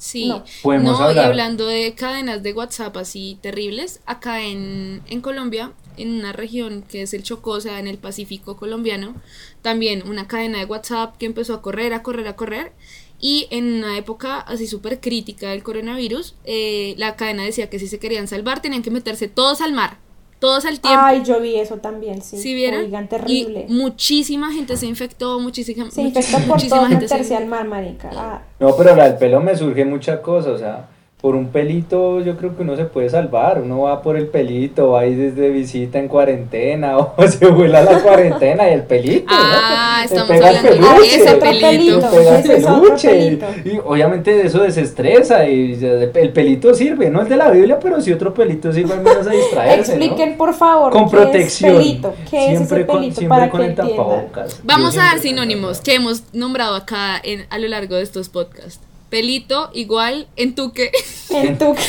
Sí, 0.00 0.32
no, 0.64 1.12
y 1.12 1.18
hablando 1.18 1.66
de 1.66 1.94
cadenas 1.94 2.42
de 2.42 2.54
WhatsApp 2.54 2.96
así 2.96 3.38
terribles, 3.42 4.00
acá 4.06 4.42
en, 4.42 5.02
en 5.08 5.20
Colombia, 5.20 5.72
en 5.98 6.12
una 6.12 6.32
región 6.32 6.82
que 6.88 7.02
es 7.02 7.12
el 7.12 7.22
Chocó, 7.22 7.50
o 7.50 7.60
sea, 7.60 7.78
en 7.78 7.86
el 7.86 7.98
Pacífico 7.98 8.56
colombiano, 8.56 9.14
también 9.60 10.08
una 10.08 10.26
cadena 10.26 10.58
de 10.58 10.64
WhatsApp 10.64 11.18
que 11.18 11.26
empezó 11.26 11.52
a 11.52 11.60
correr, 11.60 11.92
a 11.92 12.02
correr, 12.02 12.28
a 12.28 12.34
correr, 12.34 12.72
y 13.20 13.46
en 13.50 13.74
una 13.74 13.98
época 13.98 14.38
así 14.38 14.66
súper 14.66 15.00
crítica 15.00 15.50
del 15.50 15.62
coronavirus, 15.62 16.34
eh, 16.44 16.94
la 16.96 17.16
cadena 17.16 17.44
decía 17.44 17.68
que 17.68 17.78
si 17.78 17.86
se 17.86 17.98
querían 17.98 18.26
salvar 18.26 18.62
tenían 18.62 18.80
que 18.80 18.90
meterse 18.90 19.28
todos 19.28 19.60
al 19.60 19.74
mar, 19.74 19.98
todos 20.40 20.64
al 20.64 20.80
tiempo. 20.80 21.00
Ay, 21.00 21.22
yo 21.22 21.40
vi 21.40 21.56
eso 21.56 21.76
también, 21.76 22.22
sí. 22.22 22.38
¿Sí 22.38 22.54
vieron? 22.54 23.06
terrible. 23.06 23.66
Y 23.68 23.72
muchísima 23.72 24.52
gente 24.52 24.76
se 24.76 24.86
infectó, 24.86 25.38
muchísima, 25.38 25.88
se 25.90 26.02
infectó 26.02 26.38
por 26.38 26.46
muchísima 26.46 26.88
gente 26.88 27.04
meterse 27.04 27.36
al 27.36 27.46
mar, 27.46 27.68
marica. 27.68 28.10
Ah. 28.16 28.42
No, 28.58 28.74
pero 28.76 28.96
la 28.96 29.04
del 29.04 29.18
pelo 29.18 29.40
me 29.40 29.54
surge 29.54 29.84
mucha 29.84 30.20
cosa, 30.20 30.50
o 30.50 30.58
sea, 30.58 30.88
por 31.20 31.34
un 31.36 31.48
pelito 31.48 32.20
yo 32.20 32.36
creo 32.36 32.56
que 32.56 32.62
uno 32.62 32.76
se 32.76 32.84
puede 32.84 33.10
salvar, 33.10 33.60
uno 33.60 33.82
va 33.82 34.00
por 34.00 34.16
el 34.16 34.28
pelito, 34.28 34.92
va 34.92 35.00
ahí 35.00 35.14
desde 35.14 35.50
visita 35.50 35.98
en 35.98 36.08
cuarentena 36.08 36.96
o 36.98 37.14
se 37.28 37.46
vuela 37.46 37.82
la 37.82 38.00
cuarentena 38.00 38.68
y 38.70 38.74
el 38.74 38.82
pelito, 38.84 39.26
ah, 39.28 39.98
¿no? 39.98 40.04
estamos 40.04 40.30
hablando 40.30 41.00
de 41.00 41.06
ese 41.06 41.34
pelito. 41.36 42.10
Pega 42.10 42.38
el 42.38 42.42
peluche 42.42 43.38
y, 43.64 43.78
obviamente 43.84 44.46
eso 44.46 44.62
desestresa 44.62 45.46
y 45.46 45.78
el 45.82 46.32
pelito 46.32 46.74
sirve, 46.74 47.10
no 47.10 47.22
es 47.22 47.28
de 47.28 47.36
la 47.36 47.50
Biblia, 47.50 47.78
pero 47.78 48.00
si 48.00 48.12
otro 48.12 48.32
pelito 48.32 48.72
sirve 48.72 48.94
al 48.94 49.02
menos 49.02 49.26
a 49.26 49.30
distraerse, 49.30 49.92
Expliquen 49.92 50.36
por 50.36 50.54
favor 50.54 50.92
con 50.92 51.10
protección. 51.10 51.76
pelito? 51.76 52.14
¿Qué 52.30 52.46
siempre 52.46 52.54
es 52.54 52.60
ese 52.60 52.74
pelito 52.76 52.92
con, 52.92 53.14
siempre 53.14 53.50
con 53.50 53.62
el 53.62 53.74
tapabocas. 53.74 54.60
Vamos 54.64 54.96
a 54.96 55.02
dar 55.02 55.18
sinónimos 55.18 55.80
que 55.80 55.94
hemos 55.94 56.22
nombrado 56.32 56.74
acá 56.76 57.20
en, 57.22 57.44
a 57.50 57.58
lo 57.58 57.68
largo 57.68 57.96
de 57.96 58.02
estos 58.02 58.28
podcasts. 58.28 58.89
Pelito 59.10 59.70
igual 59.74 60.28
entuque. 60.36 60.90
Entuque. 61.30 61.82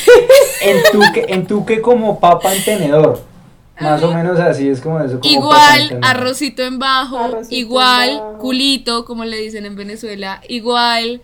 entuque, 0.61 1.25
entuque 1.29 1.81
como 1.81 2.19
papa 2.19 2.53
en 2.53 2.63
tenedor. 2.63 3.31
Más 3.79 4.03
o 4.03 4.13
menos 4.13 4.39
así 4.39 4.69
es 4.69 4.81
como 4.81 4.99
eso. 4.99 5.19
igual 5.23 5.99
arrocito 6.01 6.63
en 6.63 6.77
bajo, 6.77 7.41
igual 7.49 8.37
culito, 8.39 9.05
como 9.05 9.25
le 9.25 9.37
dicen 9.37 9.65
en 9.65 9.75
Venezuela, 9.75 10.41
igual. 10.47 11.21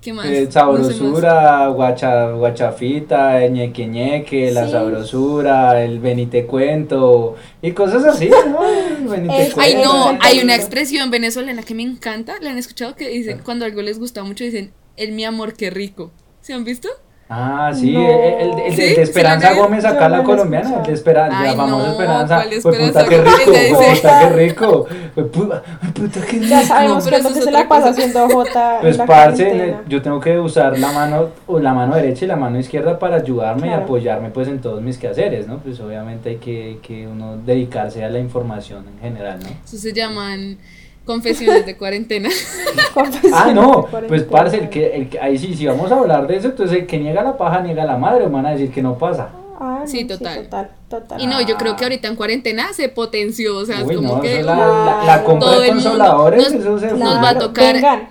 ¿Qué 0.00 0.12
más? 0.12 0.26
Eh, 0.26 0.50
sabrosura, 0.50 1.68
guacha, 1.68 2.32
guachafita, 2.32 3.46
ñeque 3.46 3.86
ñeque, 3.86 4.50
la 4.50 4.68
sabrosura, 4.68 5.84
el 5.84 6.00
venite 6.00 6.44
cuento 6.44 7.36
y 7.60 7.70
cosas 7.70 8.04
así, 8.04 8.28
¿no? 8.28 8.58
Ay, 9.58 9.76
no, 9.76 10.18
hay 10.20 10.40
una 10.40 10.56
expresión 10.56 11.10
venezolana 11.12 11.62
que 11.62 11.74
me 11.74 11.84
encanta, 11.84 12.34
¿la 12.40 12.50
han 12.50 12.58
escuchado? 12.58 12.96
Que 12.96 13.08
dicen, 13.10 13.42
cuando 13.44 13.64
algo 13.64 13.80
les 13.80 14.00
gusta 14.00 14.24
mucho, 14.24 14.42
dicen, 14.42 14.72
el 14.96 15.12
mi 15.12 15.24
amor, 15.24 15.54
qué 15.54 15.70
rico. 15.70 16.10
¿Se 16.40 16.52
han 16.52 16.64
visto? 16.64 16.88
Ah, 17.34 17.72
sí, 17.74 17.96
el, 17.96 18.58
el, 18.58 18.76
de 18.76 19.00
Esperanza 19.00 19.54
Gómez 19.54 19.86
acá, 19.86 20.06
la 20.06 20.22
colombiana, 20.22 20.80
el 20.80 20.82
de 20.82 20.92
Esperanza, 20.92 21.42
la 21.42 21.54
famosa 21.54 21.90
Esperanza. 21.92 22.44
Pues 22.62 22.76
puta, 22.76 23.08
qué 23.08 23.22
rico, 23.22 23.52
puta, 23.78 24.20
qué 24.20 24.28
rico. 24.36 24.86
Puta, 25.14 25.62
qué 26.26 26.38
rico. 26.38 26.44
Ya 26.46 26.62
sabemos 26.62 27.06
que 27.06 27.22
lo 27.22 27.32
que 27.32 27.40
se 27.40 27.50
la 27.50 27.66
pasa 27.66 27.88
haciendo 27.88 28.28
Jota. 28.32 28.78
Pues, 28.82 28.98
parce, 28.98 29.76
yo 29.88 30.02
tengo 30.02 30.20
que 30.20 30.38
usar 30.38 30.78
la 30.78 30.92
mano, 30.92 31.30
o 31.46 31.58
la 31.58 31.72
mano 31.72 31.94
derecha 31.94 32.26
y 32.26 32.28
la 32.28 32.36
mano 32.36 32.58
izquierda 32.58 32.98
para 32.98 33.16
ayudarme 33.16 33.68
y 33.68 33.72
apoyarme, 33.72 34.28
pues, 34.28 34.48
en 34.48 34.60
todos 34.60 34.82
mis 34.82 34.98
quehaceres, 34.98 35.48
¿no? 35.48 35.56
Pues, 35.60 35.80
obviamente 35.80 36.28
hay 36.30 36.36
que, 36.36 36.80
que 36.82 37.06
uno 37.06 37.38
dedicarse 37.38 38.04
a 38.04 38.10
la 38.10 38.18
información 38.18 38.84
en 38.88 39.00
general, 39.00 39.38
¿no? 39.40 39.48
Eso 39.64 39.78
se 39.78 39.94
llaman 39.94 40.58
Confesiones 41.04 41.66
de 41.66 41.76
cuarentena. 41.76 42.28
ah, 43.34 43.50
no, 43.52 43.86
pues 44.06 44.22
parce, 44.22 44.58
el 44.58 44.68
que, 44.68 44.94
el 44.94 45.08
que, 45.08 45.18
ahí 45.18 45.36
sí, 45.36 45.54
si 45.54 45.66
vamos 45.66 45.90
a 45.90 45.96
hablar 45.96 46.26
de 46.28 46.36
eso, 46.36 46.48
entonces 46.48 46.78
el 46.78 46.86
que 46.86 46.98
niega 46.98 47.22
la 47.22 47.36
paja 47.36 47.60
niega 47.60 47.84
la 47.84 47.96
madre, 47.96 48.28
van 48.28 48.46
a 48.46 48.50
decir 48.50 48.70
que 48.70 48.82
no 48.82 48.96
pasa. 48.96 49.30
Ah, 49.58 49.82
sí, 49.84 50.04
total. 50.04 50.44
total, 50.44 50.70
total. 50.88 51.20
Y 51.20 51.26
no, 51.26 51.40
yo 51.40 51.56
creo 51.56 51.76
que 51.76 51.84
ahorita 51.84 52.08
en 52.08 52.16
cuarentena 52.16 52.72
se 52.72 52.88
potenció, 52.88 53.56
o 53.56 53.64
sea, 53.64 53.80
es 53.80 53.96
como 53.96 54.20
que 54.20 54.42
la, 54.42 54.56
la, 54.56 55.04
la, 55.04 55.24
compra 55.24 55.58
de 55.58 55.68
consoladores, 55.68 56.52
nos, 56.52 56.62
eso 56.62 56.78
se 56.78 56.92
nos 56.92 57.16
va 57.22 57.30
a 57.30 57.38
tocar 57.38 57.74
Vengan, 57.74 58.08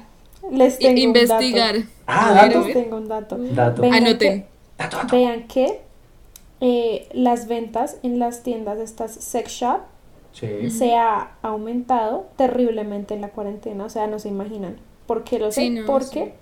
les 0.52 0.78
tengo 0.78 1.00
investigar. 1.00 1.76
Un 1.76 1.82
dato. 1.82 1.92
Ah, 2.08 2.48
Les 2.48 2.74
tengo 2.74 2.98
un 2.98 3.08
dato. 3.08 3.38
dato. 3.38 3.84
Anoten. 3.84 4.46
Que, 4.78 5.16
vean 5.16 5.48
que 5.48 5.82
eh, 6.60 7.08
las 7.14 7.48
ventas 7.48 7.98
en 8.04 8.20
las 8.20 8.44
tiendas 8.44 8.80
estas 8.80 9.14
sex 9.14 9.52
shop 9.52 9.82
se 10.34 10.96
ha 10.96 11.32
aumentado 11.42 12.28
terriblemente 12.38 13.14
en 13.14 13.22
la 13.22 13.30
cuarentena, 13.30 13.86
o 13.86 13.90
sea, 13.90 14.08
no 14.08 14.20
se 14.20 14.30
imaginan. 14.30 14.78
¿Por 15.06 15.24
qué 15.24 15.40
lo 15.40 15.52
sé? 15.52 15.84
porque... 15.86 16.34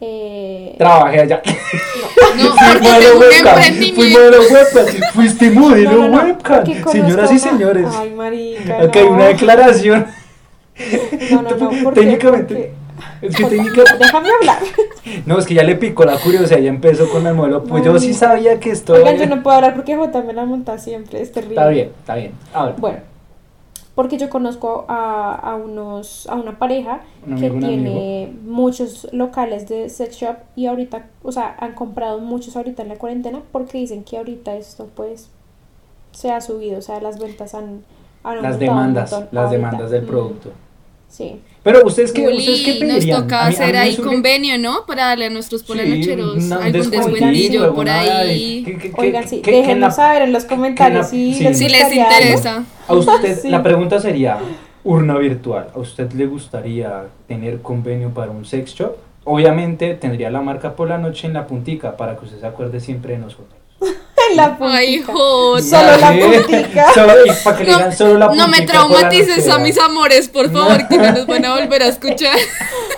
Eh... 0.00 0.76
Trabajé 0.78 1.20
allá. 1.20 1.42
No, 2.36 2.44
no 2.44 2.54
porque. 2.54 3.92
Fui 3.94 4.10
modelo 4.12 4.38
webcam. 4.42 5.12
Fuiste 5.12 5.50
modelo 5.50 6.06
webcam. 6.06 6.64
Señoras 6.92 7.32
y 7.32 7.38
señores. 7.38 7.86
Ay, 7.96 8.10
marica. 8.12 8.78
Hay 8.78 9.02
una 9.02 9.24
declaración. 9.26 10.06
No, 11.30 11.42
no, 11.42 11.56
no. 11.56 11.92
Técnicamente. 11.92 12.72
Es 13.22 13.36
que 13.36 13.44
técnicamente. 13.46 13.98
Déjame 13.98 14.28
hablar. 14.30 14.58
No, 15.26 15.38
es 15.38 15.46
que 15.46 15.54
ya 15.54 15.62
le 15.62 15.76
picó 15.76 16.04
la 16.04 16.18
curiosidad, 16.18 16.58
ya 16.58 16.68
empezó 16.68 17.08
con 17.08 17.26
el 17.26 17.34
modelo. 17.34 17.64
Pues 17.64 17.84
yo 17.84 17.98
sí 17.98 18.14
sabía 18.14 18.58
que 18.60 18.70
esto. 18.70 18.94
Oigan, 18.94 19.16
yo 19.16 19.26
no 19.26 19.42
puedo 19.42 19.56
hablar 19.56 19.74
porque 19.74 19.96
J 19.96 20.22
me 20.22 20.32
la 20.32 20.44
monta 20.44 20.78
siempre, 20.78 21.20
es 21.20 21.32
terrible. 21.32 21.56
Está 21.56 21.68
bien, 21.68 21.90
está 22.00 22.14
bien. 22.14 22.32
Bueno, 22.78 22.98
porque 23.98 24.16
yo 24.16 24.30
conozco 24.30 24.84
a, 24.86 25.34
a, 25.34 25.56
unos, 25.56 26.28
a 26.28 26.36
una 26.36 26.56
pareja 26.56 27.00
que 27.40 27.50
tiene 27.50 28.32
muchos 28.44 29.08
locales 29.12 29.66
de 29.68 29.88
sex 29.88 30.14
shop 30.14 30.36
y 30.54 30.66
ahorita, 30.66 31.06
o 31.24 31.32
sea, 31.32 31.56
han 31.58 31.72
comprado 31.74 32.20
muchos 32.20 32.56
ahorita 32.56 32.82
en 32.84 32.90
la 32.90 32.94
cuarentena 32.94 33.40
porque 33.50 33.78
dicen 33.78 34.04
que 34.04 34.16
ahorita 34.16 34.54
esto 34.54 34.88
pues 34.94 35.30
se 36.12 36.30
ha 36.30 36.40
subido, 36.40 36.78
o 36.78 36.82
sea, 36.82 37.00
las 37.00 37.18
ventas 37.18 37.54
han, 37.56 37.82
han 38.22 38.40
Las 38.40 38.60
demandas, 38.60 39.10
las 39.10 39.46
ahorita. 39.46 39.50
demandas 39.50 39.90
del 39.90 40.04
Mm, 40.04 40.06
producto. 40.06 40.50
Sí. 41.08 41.40
Pero 41.70 41.86
ustedes 41.86 42.12
qué, 42.12 42.22
Juli, 42.24 42.38
ustedes 42.38 42.60
qué 42.62 42.84
nos 42.84 42.94
pedirían? 42.94 43.22
toca 43.22 43.44
A 43.44 43.48
mí- 43.50 43.54
a 43.54 43.58
mí 43.58 43.64
hacer 43.64 43.76
ahí 43.76 43.94
surge- 43.94 44.04
convenio, 44.06 44.58
¿no? 44.58 44.86
Para 44.86 45.04
darle 45.08 45.26
a 45.26 45.30
nuestros 45.30 45.62
polanocheros 45.64 46.42
Sí, 46.42 46.50
algún 46.52 46.90
descuentillo, 46.90 47.74
por 47.74 47.88
ahí. 47.90 48.62
que- 48.64 48.78
que- 48.78 48.90
que- 48.90 49.00
Oigan, 49.00 49.28
sí, 49.28 49.42
déjenos 49.44 49.96
saber 49.96 50.22
en 50.22 50.32
los 50.32 50.44
comentarios 50.46 51.02
la- 51.02 51.08
si 51.10 51.34
sí. 51.34 51.42
les, 51.44 51.58
Si 51.58 51.68
les 51.68 51.92
interesa. 51.92 52.64
A 52.86 52.94
usted, 52.94 53.38
Sí. 53.42 53.48
la 53.50 53.62
pregunta 53.62 54.00
sería, 54.00 54.38
urna 54.82 55.18
virtual, 55.18 55.66
¿a 55.74 55.78
usted 55.78 56.10
le 56.12 56.24
gustaría 56.26 57.02
tener 57.26 57.60
convenio 57.60 58.08
para 58.14 58.30
un 58.30 58.46
sex 58.46 58.74
shop? 58.74 58.92
Obviamente 59.24 59.92
tendría 59.94 60.30
la 60.30 60.40
marca 60.40 60.74
por 60.74 60.88
la 60.88 60.96
noche 60.96 61.26
en 61.26 61.34
la 61.34 61.46
puntica 61.46 61.98
para 61.98 62.16
que 62.16 62.24
usted 62.24 62.40
se 62.40 62.46
acuerde 62.46 62.80
siempre 62.80 63.12
de 63.12 63.18
nosotros. 63.18 63.57
En 63.80 64.36
la 64.36 64.56
Ay. 64.60 65.02
Jota. 65.02 65.62
Solo 65.62 65.96
la 65.98 66.12
puntica. 66.12 66.86
Solo, 66.94 67.12
para 67.44 67.56
que 67.56 67.64
digan 67.64 67.92
solo 67.92 68.18
la 68.18 68.26
No 68.26 68.32
puntica 68.32 68.48
me 68.48 68.56
por 68.56 68.66
la 68.66 68.72
traumatices 68.72 69.48
a 69.48 69.58
mis 69.58 69.78
amores, 69.78 70.28
por 70.28 70.50
favor, 70.50 70.88
que 70.88 70.98
no 70.98 71.12
nos 71.12 71.26
van 71.26 71.44
a 71.44 71.54
volver 71.54 71.82
a 71.82 71.86
escuchar. 71.94 72.36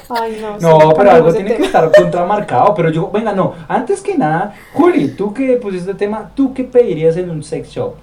Ay, 0.08 0.38
no. 0.40 0.58
sí, 0.58 0.66
No, 0.66 0.92
pero 0.96 1.10
algo 1.12 1.32
tiene 1.32 1.54
que 1.56 1.64
estar 1.64 1.90
contramarcado. 1.92 2.74
Pero 2.74 2.90
yo, 2.90 3.10
venga, 3.10 3.32
no. 3.32 3.54
Antes 3.68 4.00
que 4.00 4.16
nada, 4.16 4.54
Juli, 4.72 5.08
tú 5.08 5.32
que 5.34 5.52
pusiste 5.56 5.90
el 5.92 5.96
tema, 5.96 6.30
¿tú 6.34 6.52
qué 6.54 6.64
pedirías 6.64 7.16
en 7.16 7.30
un 7.30 7.42
sex 7.44 7.68
shop? 7.68 7.94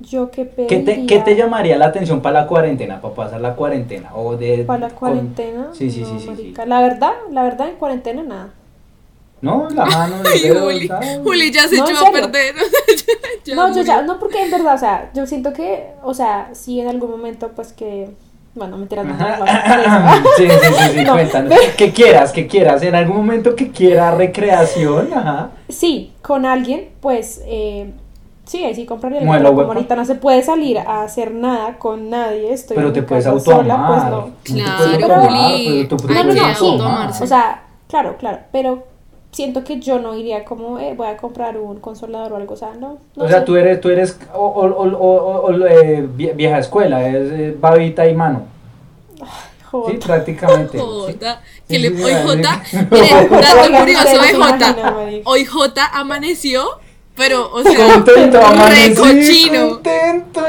Yo 0.00 0.30
qué 0.30 0.48
¿Qué 0.48 0.78
pediría 0.78 0.84
te, 0.84 1.06
qué 1.06 1.18
te 1.20 1.36
llamaría 1.36 1.76
la 1.76 1.86
atención 1.86 2.22
para 2.22 2.40
la 2.40 2.46
cuarentena, 2.46 3.02
para 3.02 3.14
pasar 3.14 3.40
la 3.42 3.54
cuarentena? 3.54 4.14
O 4.14 4.34
de, 4.34 4.64
para 4.64 4.80
la 4.80 4.88
con- 4.88 4.96
cuarentena. 4.98 5.68
Sí, 5.74 5.90
sí, 5.90 6.00
no, 6.00 6.06
sí, 6.18 6.26
sí, 6.26 6.36
sí. 6.36 6.54
La 6.66 6.80
verdad, 6.80 7.12
la 7.30 7.42
verdad 7.42 7.68
en 7.68 7.76
cuarentena 7.76 8.22
nada. 8.22 8.48
No, 9.42 9.68
la 9.70 9.86
mano, 9.86 10.16
Ay, 10.30 10.40
dedos, 10.40 10.62
Juli, 10.62 10.90
ay. 11.00 11.20
Juli 11.24 11.50
ya 11.52 11.66
se 11.68 11.76
No, 11.78 11.88
echó 11.88 12.06
a 12.06 12.12
perder. 12.12 12.54
Ya 13.44 13.54
no, 13.54 13.74
yo 13.74 13.82
ya, 13.82 14.02
no 14.02 14.18
porque 14.18 14.42
en 14.44 14.50
verdad, 14.50 14.74
o 14.74 14.78
sea, 14.78 15.10
yo 15.14 15.26
siento 15.26 15.52
que, 15.52 15.92
o 16.02 16.12
sea, 16.12 16.50
sí 16.52 16.78
en 16.80 16.88
algún 16.88 17.10
momento, 17.10 17.48
pues 17.56 17.72
que, 17.72 18.10
bueno, 18.54 18.76
mentiras, 18.76 19.06
no, 19.06 19.14
no. 19.14 19.18
Sí, 20.36 20.46
sí, 20.46 20.50
sí, 20.50 20.98
sí, 20.98 21.04
No. 21.04 21.12
cuéntanos. 21.14 21.54
Que 21.78 21.90
quieras, 21.92 22.32
que 22.32 22.46
quieras, 22.46 22.82
en 22.82 22.94
algún 22.94 23.16
momento 23.16 23.56
que 23.56 23.70
quiera 23.70 24.10
recreación, 24.14 25.08
ajá. 25.14 25.50
Sí, 25.70 26.12
con 26.20 26.44
alguien, 26.44 26.90
pues, 27.00 27.40
eh, 27.46 27.90
sí, 28.44 28.62
ahí 28.62 28.74
sí 28.74 28.84
compraría 28.84 29.20
Bueno, 29.20 29.44
pero 29.44 29.56
como 29.56 29.72
ahorita 29.72 29.96
no 29.96 30.04
se 30.04 30.16
puede 30.16 30.42
salir 30.42 30.78
a 30.78 31.02
hacer 31.02 31.32
nada 31.32 31.78
con 31.78 32.10
nadie, 32.10 32.52
estoy 32.52 32.76
Pero 32.76 32.88
en 32.88 32.94
te 32.94 33.02
puedes 33.02 33.24
casa 33.24 33.40
sola, 33.40 33.74
autoamar. 33.74 33.88
pues 33.88 34.04
no. 34.04 34.20
No 34.20 34.90
te 34.90 34.96
Claro, 34.98 35.28
puedes 35.28 35.86
pero 35.88 35.88
tú 35.88 35.96
No, 36.08 36.14
no, 36.14 36.22
puedes 36.24 36.42
no, 36.42 36.54
sí. 36.54 36.66
autoamarse. 36.68 37.24
O 37.24 37.26
sea, 37.26 37.62
claro, 37.88 38.16
claro, 38.18 38.38
pero 38.52 38.84
siento 39.32 39.64
que 39.64 39.80
yo 39.80 39.98
no 40.00 40.16
iría 40.16 40.44
como, 40.44 40.78
eh, 40.78 40.94
voy 40.96 41.06
a 41.08 41.16
comprar 41.16 41.56
un 41.58 41.78
consolador 41.80 42.32
o 42.32 42.36
algo, 42.36 42.54
o 42.54 42.56
sea, 42.56 42.72
no. 42.74 42.98
no 43.16 43.24
O 43.24 43.28
sea, 43.28 43.40
sé. 43.40 43.44
tú 43.46 43.56
eres, 43.56 43.80
tú 43.80 43.88
eres 43.90 44.18
o, 44.34 44.38
o, 44.46 44.66
o, 44.66 44.88
o- 44.96 45.46
o- 45.46 45.66
eh, 45.66 46.06
vie- 46.16 46.34
vieja 46.34 46.58
escuela, 46.58 47.06
es 47.08 47.30
eh, 47.32 47.56
babita 47.58 48.06
y 48.08 48.14
mano. 48.14 48.42
Sí, 49.86 49.98
prácticamente. 50.04 50.78
sí. 50.78 50.84
Jota, 50.84 51.40
Sí, 51.68 51.74
que 51.74 51.78
le, 51.78 51.88
hoy 51.90 52.12
miren, 52.14 52.42
dato 52.42 53.78
curioso 53.78 54.20
de 54.22 54.32
marica. 54.38 54.94
hoy 55.24 55.44
Jota 55.44 55.86
amaneció, 55.86 56.80
pero, 57.20 57.52
o 57.52 57.62
sea, 57.62 57.92
Contento, 57.92 58.38
re 58.38 58.44
amanecí 58.44 58.94
cochino. 58.94 59.68
contento. 59.68 60.40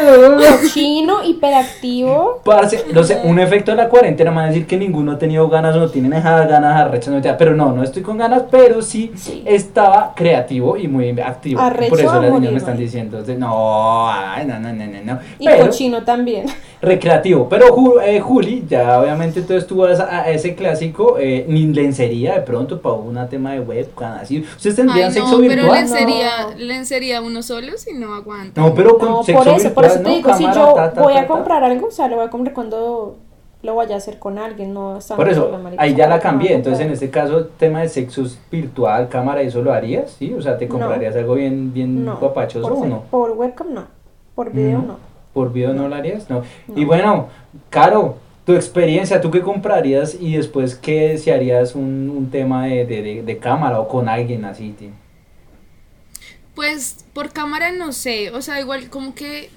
Cochino, 0.61 1.23
hiperactivo. 1.25 2.39
Parce, 2.45 2.85
no 2.93 3.03
sé, 3.03 3.19
un 3.25 3.39
efecto 3.39 3.71
de 3.71 3.77
la 3.77 3.89
cuarentena 3.89 4.31
me 4.31 4.37
va 4.37 4.43
a 4.43 4.47
decir 4.47 4.65
que 4.65 4.77
ninguno 4.77 5.11
ha 5.11 5.17
tenido 5.19 5.49
ganas 5.49 5.75
o 5.75 5.79
no 5.79 5.89
tienen 5.89 6.13
esas 6.13 6.47
ganas 6.47 6.79
arrechas, 6.79 7.13
no, 7.13 7.37
pero 7.37 7.55
no, 7.55 7.73
no 7.73 7.83
estoy 7.83 8.01
con 8.03 8.17
ganas, 8.17 8.43
pero 8.49 8.81
sí, 8.81 9.11
Sí. 9.15 9.43
estaba 9.45 10.13
creativo 10.15 10.77
y 10.77 10.87
muy 10.87 11.09
activo. 11.19 11.59
Arrecho 11.59 11.89
Por 11.89 11.99
eso 11.99 12.21
las 12.21 12.31
niñas 12.31 12.51
me 12.53 12.57
están 12.57 12.77
diciendo, 12.77 13.17
entonces, 13.17 13.37
no, 13.37 14.09
ay, 14.09 14.45
no, 14.45 14.57
no, 14.59 14.71
no, 14.73 14.85
no, 14.85 14.97
no. 15.03 15.19
Y 15.39 15.45
Pero, 15.45 15.65
cochino 15.65 16.03
también. 16.03 16.45
recreativo. 16.81 17.47
Pero 17.49 18.01
eh, 18.01 18.19
Juli, 18.21 18.63
ya 18.69 18.99
obviamente 18.99 19.41
entonces 19.41 19.67
tuvo 19.67 19.85
a, 19.85 19.89
a 20.21 20.29
ese 20.29 20.55
clásico, 20.55 21.17
eh, 21.19 21.45
ni 21.47 21.65
lencería 21.67 22.35
de 22.35 22.41
pronto 22.41 22.81
para 22.81 22.95
un 22.95 23.19
tema 23.29 23.53
de 23.53 23.59
webcam, 23.59 24.13
así. 24.21 24.39
¿Ustedes 24.55 24.75
tendrían 24.77 25.07
Ay, 25.09 25.13
sexo 25.13 25.33
no, 25.33 25.47
pero 25.47 25.61
virtual? 25.63 25.79
lencería, 25.79 26.29
No. 26.57 26.60
Lencería 26.61 27.21
uno 27.21 27.41
solo 27.43 27.77
si 27.77 27.93
no 27.93 28.13
aguanta. 28.13 28.61
No, 28.61 28.73
pero 28.73 28.97
con 28.97 29.09
No, 29.09 29.23
sexo 29.23 29.43
por 29.43 29.53
eso, 29.53 29.73
por 29.73 29.85
eso 29.85 29.97
te 29.97 30.03
¿no? 30.03 30.09
digo, 30.09 30.33
si 30.33 30.43
yo 30.43 30.73
ta, 30.73 30.93
ta, 30.93 31.01
voy 31.01 31.13
ta, 31.13 31.19
a 31.19 31.23
ta. 31.23 31.27
comprar 31.27 31.63
algo, 31.63 31.87
o 31.87 31.91
sea, 31.91 32.07
lo 32.07 32.17
voy 32.17 32.25
a 32.25 32.29
comprar 32.29 32.53
cuando 32.53 33.15
lo 33.63 33.75
vaya 33.75 33.93
a 33.95 33.97
hacer 33.99 34.17
con 34.17 34.39
alguien, 34.39 34.73
no 34.73 34.97
Por 35.15 35.29
eso, 35.29 35.51
ahí 35.77 35.93
ya 35.93 36.07
la 36.07 36.19
cambié. 36.19 36.53
Entonces, 36.53 36.83
en 36.85 36.91
este 36.93 37.09
caso, 37.11 37.45
tema 37.59 37.81
de 37.81 37.89
sexo 37.89 38.23
virtual, 38.51 39.07
cámara, 39.09 39.41
¿eso 39.43 39.61
lo 39.61 39.71
harías? 39.71 40.11
¿Sí? 40.17 40.33
O 40.33 40.41
sea, 40.41 40.57
¿te 40.57 40.65
No. 40.65 40.71
comprarías 40.79 41.15
algo 41.15 41.35
bien, 41.35 41.71
bien 41.73 42.03
No, 42.05 42.17
guapachoso 42.17 42.67
por, 42.67 42.77
o 42.77 42.85
no? 42.89 43.01
por 43.11 43.31
webcam 43.31 43.73
no, 43.73 43.83
por 44.33 44.51
video 44.51 44.79
No. 44.79 44.85
no. 44.87 45.11
¿Por 45.33 45.53
video 45.53 45.73
no 45.73 45.87
lo 45.87 45.95
harías? 45.95 46.29
No. 46.29 46.41
Y 46.75 46.81
No. 46.81 46.87
bueno, 46.87 47.27
Caro, 47.69 48.15
tu 48.45 48.53
experiencia, 48.53 49.21
¿tú 49.21 49.29
qué 49.29 49.41
comprarías 49.41 50.17
y 50.19 50.35
después 50.35 50.75
qué 50.75 51.17
si 51.19 51.29
harías 51.29 51.75
un, 51.75 52.11
un 52.13 52.29
tema 52.31 52.65
de, 52.65 52.85
de, 52.85 53.01
de- 53.03 53.21
de 53.23 53.37
cámara 53.37 53.79
o 53.79 53.87
con 53.87 54.09
alguien 54.09 54.43
así? 54.45 54.71
tío? 54.71 54.89
Pues 56.61 57.05
por 57.13 57.31
cámara 57.31 57.71
no 57.71 57.91
sé, 57.91 58.29
o 58.29 58.39
sea, 58.43 58.59
igual 58.59 58.91
como 58.91 59.15
que 59.15 59.49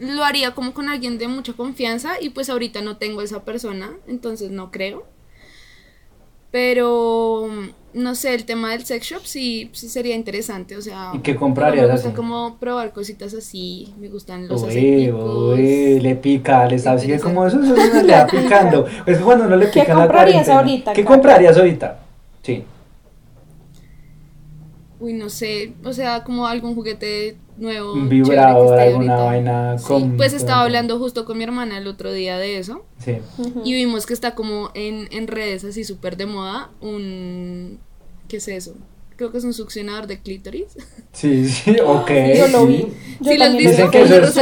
lo 0.00 0.24
haría 0.24 0.56
como 0.56 0.74
con 0.74 0.88
alguien 0.88 1.18
de 1.18 1.28
mucha 1.28 1.52
confianza 1.52 2.20
y 2.20 2.30
pues 2.30 2.50
ahorita 2.50 2.80
no 2.82 2.96
tengo 2.96 3.22
esa 3.22 3.44
persona, 3.44 3.92
entonces 4.08 4.50
no 4.50 4.72
creo. 4.72 5.04
Pero 6.50 7.48
no 7.94 8.14
sé, 8.16 8.34
el 8.34 8.44
tema 8.44 8.72
del 8.72 8.84
sex 8.84 9.06
shop 9.06 9.20
sí, 9.24 9.70
sí 9.72 9.88
sería 9.88 10.16
interesante, 10.16 10.76
o 10.76 10.82
sea, 10.82 11.12
¿Y 11.14 11.20
qué 11.20 11.36
comprarías 11.36 11.86
me 11.86 11.92
gusta 11.92 12.08
así? 12.08 12.16
como 12.16 12.56
probar 12.58 12.92
cositas 12.92 13.32
así, 13.34 13.94
me 14.00 14.08
gustan 14.08 14.48
los 14.48 14.62
Uy, 14.64 15.12
uy, 15.12 16.00
le 16.00 16.16
pica, 16.16 16.66
le 16.66 16.74
está 16.74 16.92
así 16.94 17.16
como 17.18 17.46
eso, 17.46 17.60
eso 17.62 17.76
no 17.76 18.02
le 18.02 18.12
va 18.12 18.26
picando. 18.30 18.84
Es 19.06 19.18
que 19.18 19.22
cuando 19.24 19.46
no 19.46 19.54
le 19.54 19.70
¿Qué 19.70 19.82
pica 19.82 19.94
la 19.94 20.00
comprarías 20.06 20.46
cuarentena. 20.48 20.58
ahorita, 20.58 20.92
¿Qué 20.92 21.04
comprarías 21.04 21.56
ahorita? 21.56 22.00
Sí. 22.42 22.64
Uy, 25.00 25.14
no 25.14 25.30
sé, 25.30 25.72
o 25.82 25.92
sea, 25.94 26.24
como 26.24 26.46
algún 26.46 26.74
juguete 26.74 27.36
nuevo. 27.56 27.94
Un 27.94 28.02
chévere 28.10 28.22
que 28.22 28.30
vibrador, 28.30 28.78
alguna 28.78 29.14
ahorita. 29.14 29.24
vaina 29.24 29.78
Sí, 29.78 29.84
con- 29.86 30.16
pues 30.18 30.34
estaba 30.34 30.58
con- 30.58 30.66
hablando 30.66 30.98
justo 30.98 31.24
con 31.24 31.38
mi 31.38 31.44
hermana 31.44 31.78
el 31.78 31.86
otro 31.86 32.12
día 32.12 32.36
de 32.38 32.58
eso. 32.58 32.84
Sí. 32.98 33.16
Y 33.64 33.72
vimos 33.72 34.04
que 34.06 34.12
está 34.12 34.34
como 34.34 34.70
en, 34.74 35.08
en 35.10 35.26
redes 35.26 35.64
así 35.64 35.84
súper 35.84 36.16
de 36.18 36.26
moda 36.26 36.70
un... 36.82 37.78
¿Qué 38.28 38.36
es 38.36 38.48
eso? 38.48 38.74
Creo 39.16 39.32
que 39.32 39.38
es 39.38 39.44
un 39.44 39.52
succionador 39.54 40.06
de 40.06 40.20
clítoris. 40.20 40.66
Sí, 41.12 41.48
sí, 41.48 41.76
ok. 41.84 42.10
Yo 42.36 42.46
lo 42.48 42.60
sí. 42.60 42.66
vi. 42.68 42.86
Yo 43.20 43.32
Sí, 43.32 43.36
lo 43.38 43.44
has 43.44 43.56
visto, 43.56 43.70
Dicen 43.70 43.84
lo 43.86 43.90
que 43.90 44.02
eso, 44.02 44.14
es, 44.14 44.32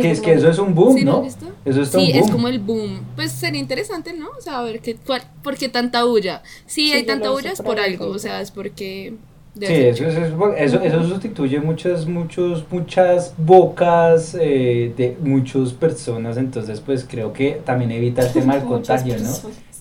que, 0.00 0.10
es, 0.10 0.20
que 0.22 0.32
eso 0.32 0.48
es 0.50 0.58
un 0.58 0.74
boom, 0.74 0.96
¿Sí 0.96 1.04
lo 1.04 1.12
¿no? 1.12 1.18
has 1.18 1.24
visto? 1.24 1.46
Eso 1.66 1.82
está 1.82 1.98
Sí, 1.98 2.06
un 2.06 2.12
boom. 2.12 2.24
es 2.24 2.30
como 2.30 2.48
el 2.48 2.58
boom. 2.58 3.00
Pues 3.16 3.32
sería 3.32 3.60
interesante, 3.60 4.14
¿no? 4.14 4.28
O 4.36 4.40
sea, 4.40 4.60
a 4.60 4.62
ver 4.62 4.80
qué, 4.80 4.94
cuál- 4.96 5.30
por 5.42 5.56
qué 5.58 5.68
tanta 5.68 6.04
bulla. 6.04 6.42
Si 6.64 6.86
Sí, 6.86 6.92
hay 6.94 7.02
tanta 7.04 7.30
bulla 7.30 7.52
es 7.52 7.60
por 7.60 7.78
algo, 7.80 8.06
o 8.08 8.18
sea, 8.18 8.40
es 8.40 8.50
porque... 8.50 9.14
Sí, 9.58 9.72
eso, 9.74 10.04
eso, 10.04 10.20
es- 10.20 10.72
eso, 10.74 10.80
eso 10.82 11.02
sustituye 11.08 11.60
muchas, 11.60 12.06
muchos, 12.06 12.64
muchas 12.70 13.32
bocas 13.38 14.36
eh, 14.38 14.92
de 14.96 15.16
muchas 15.22 15.72
personas, 15.72 16.36
entonces 16.36 16.80
pues 16.80 17.06
creo 17.08 17.32
que 17.32 17.60
también 17.64 17.90
evita 17.90 18.22
el 18.22 18.32
tema 18.32 18.54
del 18.56 18.64
contagio, 18.64 19.14
¿no? 19.18 19.30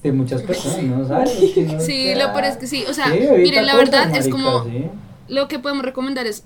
De 0.02 0.12
muchas 0.12 0.44
personas, 0.44 0.84
¿no? 0.84 1.08
¿Sabes? 1.08 1.32
No 1.58 1.80
Sí, 1.82 2.06
sea- 2.06 2.28
lo 2.28 2.32
peor 2.34 2.46
es 2.46 2.58
que 2.58 2.68
sí, 2.68 2.84
o 2.90 2.94
sea, 2.94 3.08
Sí, 3.08 3.20
miren, 3.38 3.66
la 3.66 3.74
cosas, 3.74 3.90
verdad 3.92 4.16
es 4.18 4.28
como- 4.30 4.64
sí. 4.64 4.86
lo 5.28 5.48
que 5.48 5.60
podemos 5.60 5.84
recomendar 5.84 6.26
es 6.28 6.46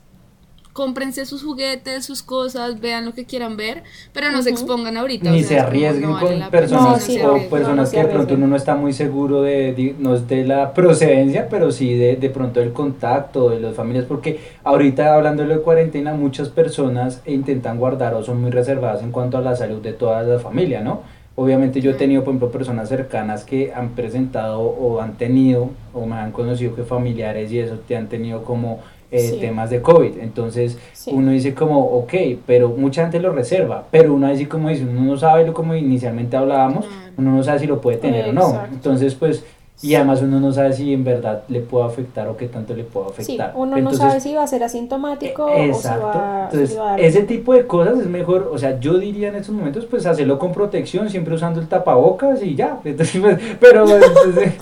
cómprense 0.73 1.25
sus 1.25 1.43
juguetes, 1.43 2.05
sus 2.05 2.23
cosas, 2.23 2.79
vean 2.79 3.05
lo 3.05 3.13
que 3.13 3.25
quieran 3.25 3.57
ver, 3.57 3.83
pero 4.13 4.31
no 4.31 4.41
se 4.41 4.49
Ujú. 4.51 4.59
expongan 4.59 4.97
ahorita. 4.97 5.29
Ni 5.31 5.39
o 5.39 5.41
sea, 5.41 5.47
se 5.49 5.59
arriesguen 5.59 6.03
no 6.09 6.13
vale 6.13 6.39
con 6.39 6.49
personas 6.51 6.83
No, 6.85 6.91
no 6.93 6.99
sí, 6.99 7.13
se 7.15 7.27
o 7.27 7.33
personas 7.49 7.67
no, 7.67 7.75
no 7.75 7.85
se 7.85 7.95
que 7.95 8.03
de 8.03 8.09
pronto 8.13 8.33
uno 8.35 8.47
no 8.47 8.55
está 8.55 8.75
muy 8.75 8.93
seguro 8.93 9.41
de, 9.41 9.73
di- 9.73 9.95
no 9.99 10.15
es 10.15 10.27
de 10.27 10.45
la 10.45 10.73
procedencia, 10.73 11.47
pero 11.49 11.71
sí 11.71 11.95
de, 11.95 12.15
de 12.15 12.29
pronto 12.29 12.59
del 12.59 12.71
contacto 12.73 13.49
de 13.49 13.59
las 13.59 13.75
familias, 13.75 14.05
porque 14.05 14.39
ahorita 14.63 15.15
hablando 15.15 15.45
de 15.45 15.59
cuarentena, 15.59 16.13
muchas 16.13 16.49
personas 16.49 17.21
intentan 17.25 17.77
guardar 17.77 18.13
o 18.13 18.23
son 18.23 18.41
muy 18.41 18.51
reservadas 18.51 19.01
en 19.03 19.11
cuanto 19.11 19.37
a 19.37 19.41
la 19.41 19.55
salud 19.55 19.81
de 19.81 19.93
toda 19.93 20.23
la 20.23 20.39
familia, 20.39 20.81
¿no? 20.81 21.01
Obviamente 21.35 21.79
yo 21.79 21.91
he 21.91 21.93
tenido, 21.93 22.23
por 22.23 22.31
ejemplo, 22.33 22.51
personas 22.51 22.89
cercanas 22.89 23.45
que 23.45 23.71
han 23.73 23.89
presentado 23.91 24.59
o 24.61 24.99
han 24.99 25.13
tenido 25.17 25.69
o 25.93 26.05
me 26.05 26.15
han 26.15 26.31
conocido 26.33 26.75
que 26.75 26.83
familiares 26.83 27.49
y 27.51 27.59
eso 27.59 27.79
te 27.87 27.95
han 27.95 28.07
tenido 28.09 28.43
como 28.43 28.79
eh, 29.11 29.19
Sí. 29.19 29.37
temas 29.39 29.69
de 29.69 29.81
COVID. 29.81 30.17
Entonces 30.19 30.77
Sí. 30.93 31.11
uno 31.13 31.31
dice 31.31 31.53
como, 31.55 31.79
ok, 31.83 32.13
pero 32.45 32.69
mucha 32.69 33.01
gente 33.03 33.19
lo 33.19 33.31
reserva, 33.31 33.85
pero 33.91 34.13
uno 34.13 34.27
así 34.27 34.45
como 34.45 34.69
dice, 34.69 34.83
uno 34.83 35.01
no 35.01 35.17
sabe 35.17 35.45
lo 35.45 35.53
como 35.53 35.73
inicialmente 35.75 36.37
hablábamos, 36.37 36.85
Claro. 36.85 37.11
uno 37.17 37.31
no 37.31 37.43
sabe 37.43 37.59
si 37.59 37.67
lo 37.67 37.81
puede 37.81 37.97
tener 37.97 38.29
o 38.29 38.33
no. 38.33 38.47
Exacto. 38.49 38.69
Entonces 38.75 39.15
pues, 39.15 39.43
y 39.81 39.95
además 39.95 40.21
uno 40.21 40.41
no 40.41 40.51
sabe 40.51 40.73
si 40.73 40.91
en 40.93 41.05
verdad 41.05 41.43
le 41.47 41.61
puede 41.61 41.85
afectar 41.85 42.27
o 42.27 42.35
qué 42.35 42.47
tanto 42.47 42.73
le 42.73 42.83
puede 42.83 43.07
Sí, 43.15 43.21
afectar. 43.21 43.53
uno 43.55 43.77
Entonces, 43.77 44.01
no 44.01 44.07
sabe 44.09 44.19
si 44.19 44.33
va 44.35 44.43
a 44.43 44.47
ser 44.47 44.61
asintomático 44.61 45.45
o 45.45 45.55
si 45.55 45.61
Exacto. 45.61 46.05
va, 46.05 46.41
Entonces, 46.51 46.69
si 46.71 46.75
va 46.75 46.83
a 46.83 46.89
dar- 46.91 46.99
ese 46.99 47.23
tipo 47.23 47.53
de 47.53 47.65
cosas 47.65 47.97
es 47.97 48.05
mejor, 48.07 48.49
o 48.53 48.57
sea, 48.57 48.77
yo 48.81 48.97
diría 48.97 49.29
en 49.29 49.35
estos 49.35 49.55
momentos, 49.55 49.85
pues 49.85 50.05
hacerlo 50.05 50.37
con 50.37 50.51
protección, 50.51 51.09
siempre 51.09 51.33
usando 51.33 51.61
el 51.61 51.69
tapabocas 51.69 52.43
y 52.43 52.55
ya. 52.55 52.77
Entonces, 52.83 53.21
pues, 53.21 53.37
pero 53.61 53.83
entonces, 53.89 54.53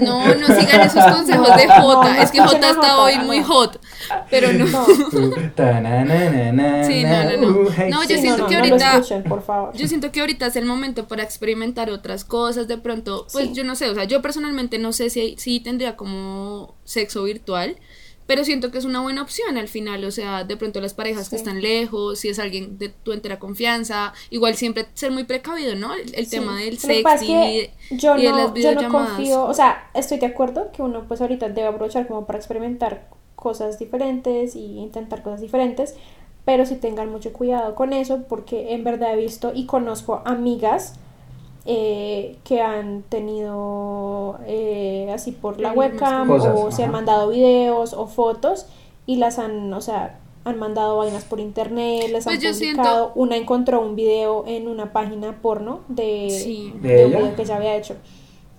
No, 0.00 0.34
no 0.34 0.46
sigan 0.48 0.80
esos 0.80 1.04
consejos 1.04 1.56
de 1.56 1.68
Jota. 1.68 2.12
no 2.12 2.20
es 2.22 2.30
que 2.32 2.40
Jota 2.40 2.70
está 2.70 3.00
hoy 3.00 3.12
muy 3.24 3.42
hot. 3.44 3.78
Pero 4.30 4.52
no. 4.52 4.66
No. 4.66 4.84
Sí, 6.86 7.04
no, 7.04 7.24
no, 7.24 7.36
no. 7.36 7.48
No, 7.88 8.02
yo 8.02 8.08
Sí, 8.08 8.18
siento 8.18 8.38
no, 8.42 8.46
que 8.48 8.56
ahorita- 8.56 8.76
No 8.76 8.92
lo 8.92 8.98
escuchen, 9.02 9.22
por 9.24 9.42
favor. 9.42 9.74
Yo 9.76 9.86
siento 9.88 10.12
que 10.12 10.20
ahorita 10.20 10.46
es 10.46 10.56
el 10.56 10.64
momento 10.66 11.06
para 11.08 11.22
experimentar 11.22 11.90
otras 11.90 12.24
cosas, 12.24 12.68
de 12.68 12.78
pronto, 12.78 13.26
pues 13.32 13.46
Sí. 13.48 13.54
yo 13.54 13.64
no 13.64 13.74
sé, 13.76 13.88
o 13.90 13.94
sea, 13.94 14.04
yo 14.04 14.22
personalmente 14.22 14.78
no 14.78 14.92
sé 14.92 15.10
si, 15.10 15.34
si 15.38 15.60
tendría 15.60 15.96
como 15.96 16.74
sexo 16.84 17.24
virtual, 17.24 17.76
pero 18.26 18.42
siento 18.42 18.70
que 18.70 18.78
es 18.78 18.86
una 18.86 19.00
buena 19.02 19.20
opción 19.20 19.58
al 19.58 19.68
final, 19.68 20.02
o 20.04 20.10
sea, 20.10 20.44
de 20.44 20.56
pronto 20.56 20.80
las 20.80 20.94
parejas 20.94 21.28
que 21.28 21.36
están 21.36 21.60
lejos, 21.60 22.18
si 22.20 22.30
es 22.30 22.38
alguien 22.38 22.78
de 22.78 22.88
tu 22.88 23.12
entera 23.12 23.38
confianza, 23.38 24.14
igual 24.30 24.54
siempre 24.54 24.86
ser 24.94 25.10
muy 25.10 25.24
precavido, 25.24 25.74
¿no? 25.76 25.92
El, 25.94 26.14
el 26.14 26.24
Sí. 26.24 26.30
tema 26.38 26.58
del 26.58 26.78
sexting 26.78 27.36
y, 27.38 27.70
yo 27.90 28.16
y 28.16 28.22
de 28.22 28.30
las 28.30 28.38
yo 28.38 28.46
no 28.48 28.52
videollamadas. 28.54 29.08
confío, 29.10 29.44
o 29.44 29.52
sea, 29.52 29.90
estoy 29.92 30.18
de 30.18 30.26
acuerdo 30.26 30.72
que 30.72 30.80
uno 30.80 31.04
pues 31.06 31.20
ahorita 31.20 31.50
debe 31.50 31.68
aprovechar 31.68 32.06
como 32.06 32.24
para 32.24 32.38
experimentar 32.38 33.08
cosas 33.44 33.78
diferentes 33.78 34.56
y 34.56 34.78
intentar 34.80 35.22
cosas 35.22 35.40
diferentes, 35.40 35.94
pero 36.44 36.66
sí 36.66 36.74
tengan 36.76 37.08
mucho 37.10 37.32
cuidado 37.32 37.74
con 37.76 37.92
eso 37.92 38.22
porque 38.28 38.72
en 38.74 38.82
verdad 38.82 39.12
he 39.12 39.16
visto 39.16 39.52
y 39.54 39.66
conozco 39.66 40.22
amigas 40.24 40.94
eh, 41.66 42.36
que 42.44 42.60
han 42.60 43.02
tenido 43.02 44.38
eh, 44.46 45.10
así 45.14 45.32
por 45.32 45.60
la 45.60 45.72
webcam 45.72 46.30
o 46.30 46.70
se 46.70 46.84
han 46.84 46.90
mandado 46.90 47.30
videos 47.30 47.92
o 47.94 48.06
fotos 48.06 48.66
y 49.06 49.16
las 49.16 49.38
han, 49.38 49.72
o 49.72 49.80
sea, 49.80 50.18
han 50.44 50.58
mandado 50.58 50.98
vainas 50.98 51.24
por 51.24 51.40
internet, 51.40 52.10
les 52.12 52.24
Pues 52.24 52.36
han 52.36 52.40
yo 52.42 52.50
publicado. 52.52 52.94
siento- 53.06 53.12
Una 53.14 53.36
encontró 53.36 53.80
un 53.80 53.96
video 53.96 54.44
en 54.46 54.68
una 54.68 54.92
página 54.92 55.40
porno 55.40 55.80
de, 55.88 56.28
Sí. 56.30 56.72
¿De 56.82 56.96
de 56.96 57.04
un 57.06 57.10
video 57.12 57.36
que 57.36 57.42
ella 57.42 57.56
había 57.56 57.76
hecho. 57.76 57.94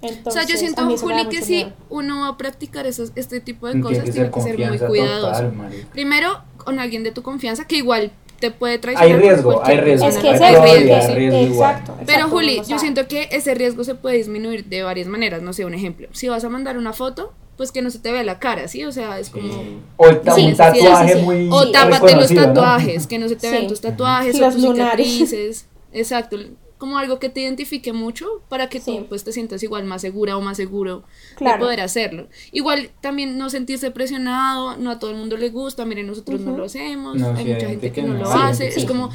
O 0.05 0.09
Entonces, 0.09 0.43
sea, 0.43 0.51
yo 0.51 0.57
siento, 0.57 0.97
Juli, 0.97 1.27
que 1.29 1.41
si 1.41 1.53
miedo. 1.55 1.73
uno 1.89 2.21
va 2.21 2.27
a 2.29 2.37
practicar 2.37 2.85
esos, 2.85 3.11
este 3.15 3.39
tipo 3.39 3.67
de 3.67 3.73
Tiene 3.73 3.87
cosas, 3.87 4.03
que 4.03 4.11
tiene 4.11 4.31
que 4.31 4.41
ser 4.41 4.57
muy 4.57 4.77
cuidadoso. 4.79 5.41
total. 5.43 5.87
Primero, 5.91 6.41
con 6.57 6.79
alguien 6.79 7.03
de 7.03 7.11
tu 7.11 7.21
confianza, 7.21 7.65
que 7.65 7.77
igual 7.77 8.11
te 8.39 8.51
puede 8.51 8.77
traicionar. 8.79 9.15
Hay 9.15 9.21
riesgo, 9.21 9.61
hay 9.65 9.77
riesgo. 9.79 10.07
Es 10.07 10.17
que 10.17 10.29
hay 10.29 10.55
hay 10.55 11.15
riesgo 11.15 11.37
igual. 11.39 11.71
exacto, 11.75 11.93
Pero 11.99 12.11
exacto, 12.11 12.29
Juli, 12.35 12.61
yo 12.67 12.79
siento 12.79 13.07
que 13.07 13.29
ese 13.31 13.53
riesgo 13.55 13.83
se 13.83 13.95
puede 13.95 14.17
disminuir 14.17 14.65
de 14.65 14.83
varias 14.83 15.07
maneras. 15.07 15.41
No 15.41 15.53
sé, 15.53 15.63
un 15.65 15.73
ejemplo. 15.73 16.07
Si 16.11 16.27
vas 16.27 16.43
a 16.43 16.49
mandar 16.49 16.77
una 16.77 16.91
foto, 16.93 17.33
pues 17.55 17.71
que 17.71 17.81
no 17.81 17.89
se 17.89 17.99
te 17.99 18.11
vea 18.11 18.23
la 18.23 18.37
cara, 18.39 18.67
¿sí? 18.67 18.83
O 18.83 18.91
sea, 18.91 19.17
es 19.19 19.29
como... 19.29 19.53
O 19.95 20.07
el 20.07 20.19
ta- 20.19 20.35
Sí, 20.35 20.41
un 20.43 20.51
sí, 20.51 20.57
tatuaje 20.57 21.13
sí, 21.13 21.19
sí. 21.19 21.23
muy 21.25 21.47
O 21.49 21.71
tápate 21.71 21.91
los 22.01 22.01
reconocido, 22.29 22.41
¿no? 22.47 22.53
tatuajes, 22.53 23.07
que 23.07 23.17
no 23.19 23.29
se 23.29 23.35
te 23.37 23.49
vean 23.49 23.61
Sí. 23.63 23.67
tus 23.69 23.79
tatuajes 23.81 24.37
Los 24.37 24.49
o 24.53 24.57
tus 24.57 24.63
lunares. 24.65 25.07
cicatrices. 25.07 25.65
Exacto. 25.93 26.37
Como 26.77 26.97
algo 26.97 27.19
que 27.19 27.29
te 27.29 27.39
identifique 27.41 27.93
mucho 27.93 28.27
para 28.49 28.67
que 28.67 28.81
Sí. 28.81 28.97
tú 28.99 29.05
pues 29.07 29.23
te 29.23 29.31
sientas 29.31 29.63
igual 29.63 29.85
más 29.85 30.01
segura 30.01 30.35
o 30.37 30.41
más 30.41 30.57
seguro 30.57 31.03
Claro. 31.37 31.55
de 31.57 31.59
poder 31.65 31.79
hacerlo. 31.81 32.27
Igual 32.51 32.91
también 33.01 33.37
no 33.37 33.49
sentirse 33.49 33.91
presionado, 33.91 34.75
no 34.77 34.91
a 34.91 34.99
todo 34.99 35.11
el 35.11 35.17
mundo 35.17 35.37
le 35.37 35.49
gusta, 35.49 35.85
miren, 35.85 36.07
nosotros 36.07 36.41
no 36.41 36.57
lo 36.57 36.65
hacemos, 36.65 37.15
No, 37.15 37.29
hay 37.31 37.45
sí, 37.45 37.51
mucha 37.53 37.65
hay 37.67 37.71
gente 37.71 37.87
que, 37.91 38.01
que 38.01 38.07
no 38.07 38.13
no. 38.15 38.19
lo 38.19 38.25
Sí, 38.31 38.37
hace, 38.41 38.71
sí. 38.71 38.79
es 38.81 38.85
como 38.85 39.09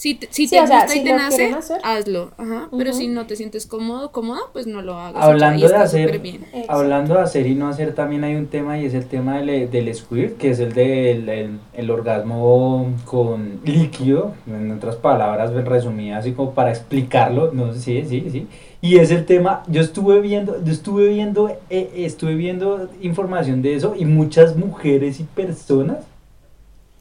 si 0.00 0.14
te, 0.14 0.28
si 0.30 0.46
Sí, 0.46 0.56
te 0.56 0.66
sea, 0.66 0.78
gusta 0.78 0.94
y 0.94 0.98
si 1.00 1.04
te 1.04 1.12
nace, 1.12 1.54
hazlo, 1.84 2.30
ajá, 2.38 2.70
pero 2.78 2.94
si 2.94 3.06
no 3.06 3.26
te 3.26 3.36
sientes 3.36 3.66
cómodo, 3.66 4.12
cómoda, 4.12 4.40
pues 4.54 4.66
no 4.66 4.80
lo 4.80 4.94
hagas. 4.94 5.22
Hablando 5.22 5.68
de 5.68 5.76
hacer, 5.76 6.22
hablando 6.68 7.16
de 7.16 7.20
hacer 7.20 7.46
y 7.46 7.54
no 7.54 7.68
hacer, 7.68 7.94
también 7.94 8.24
hay 8.24 8.34
un 8.34 8.46
tema 8.46 8.78
y 8.78 8.86
es 8.86 8.94
el 8.94 9.04
tema 9.04 9.42
del, 9.42 9.70
del 9.70 9.94
squirt, 9.94 10.38
que 10.38 10.52
es 10.52 10.58
el 10.58 10.72
del 10.72 11.28
el, 11.28 11.58
el 11.74 11.90
orgasmo 11.90 12.94
con 13.04 13.60
líquido, 13.62 14.32
en 14.46 14.70
otras 14.70 14.96
palabras 14.96 15.52
resumidas, 15.52 16.20
así 16.20 16.32
como 16.32 16.54
para 16.54 16.70
explicarlo, 16.70 17.52
no 17.52 17.74
sí, 17.74 18.02
sí, 18.08 18.26
sí. 18.32 18.46
Y 18.80 18.96
es 18.96 19.10
el 19.10 19.26
tema, 19.26 19.64
yo 19.68 19.82
estuve 19.82 20.22
viendo, 20.22 20.64
yo 20.64 20.72
estuve 20.72 21.08
viendo, 21.08 21.50
eh, 21.68 21.90
estuve 21.96 22.36
viendo 22.36 22.88
información 23.02 23.60
de 23.60 23.74
eso 23.74 23.94
y 23.98 24.06
muchas 24.06 24.56
mujeres 24.56 25.20
y 25.20 25.24
personas 25.24 25.98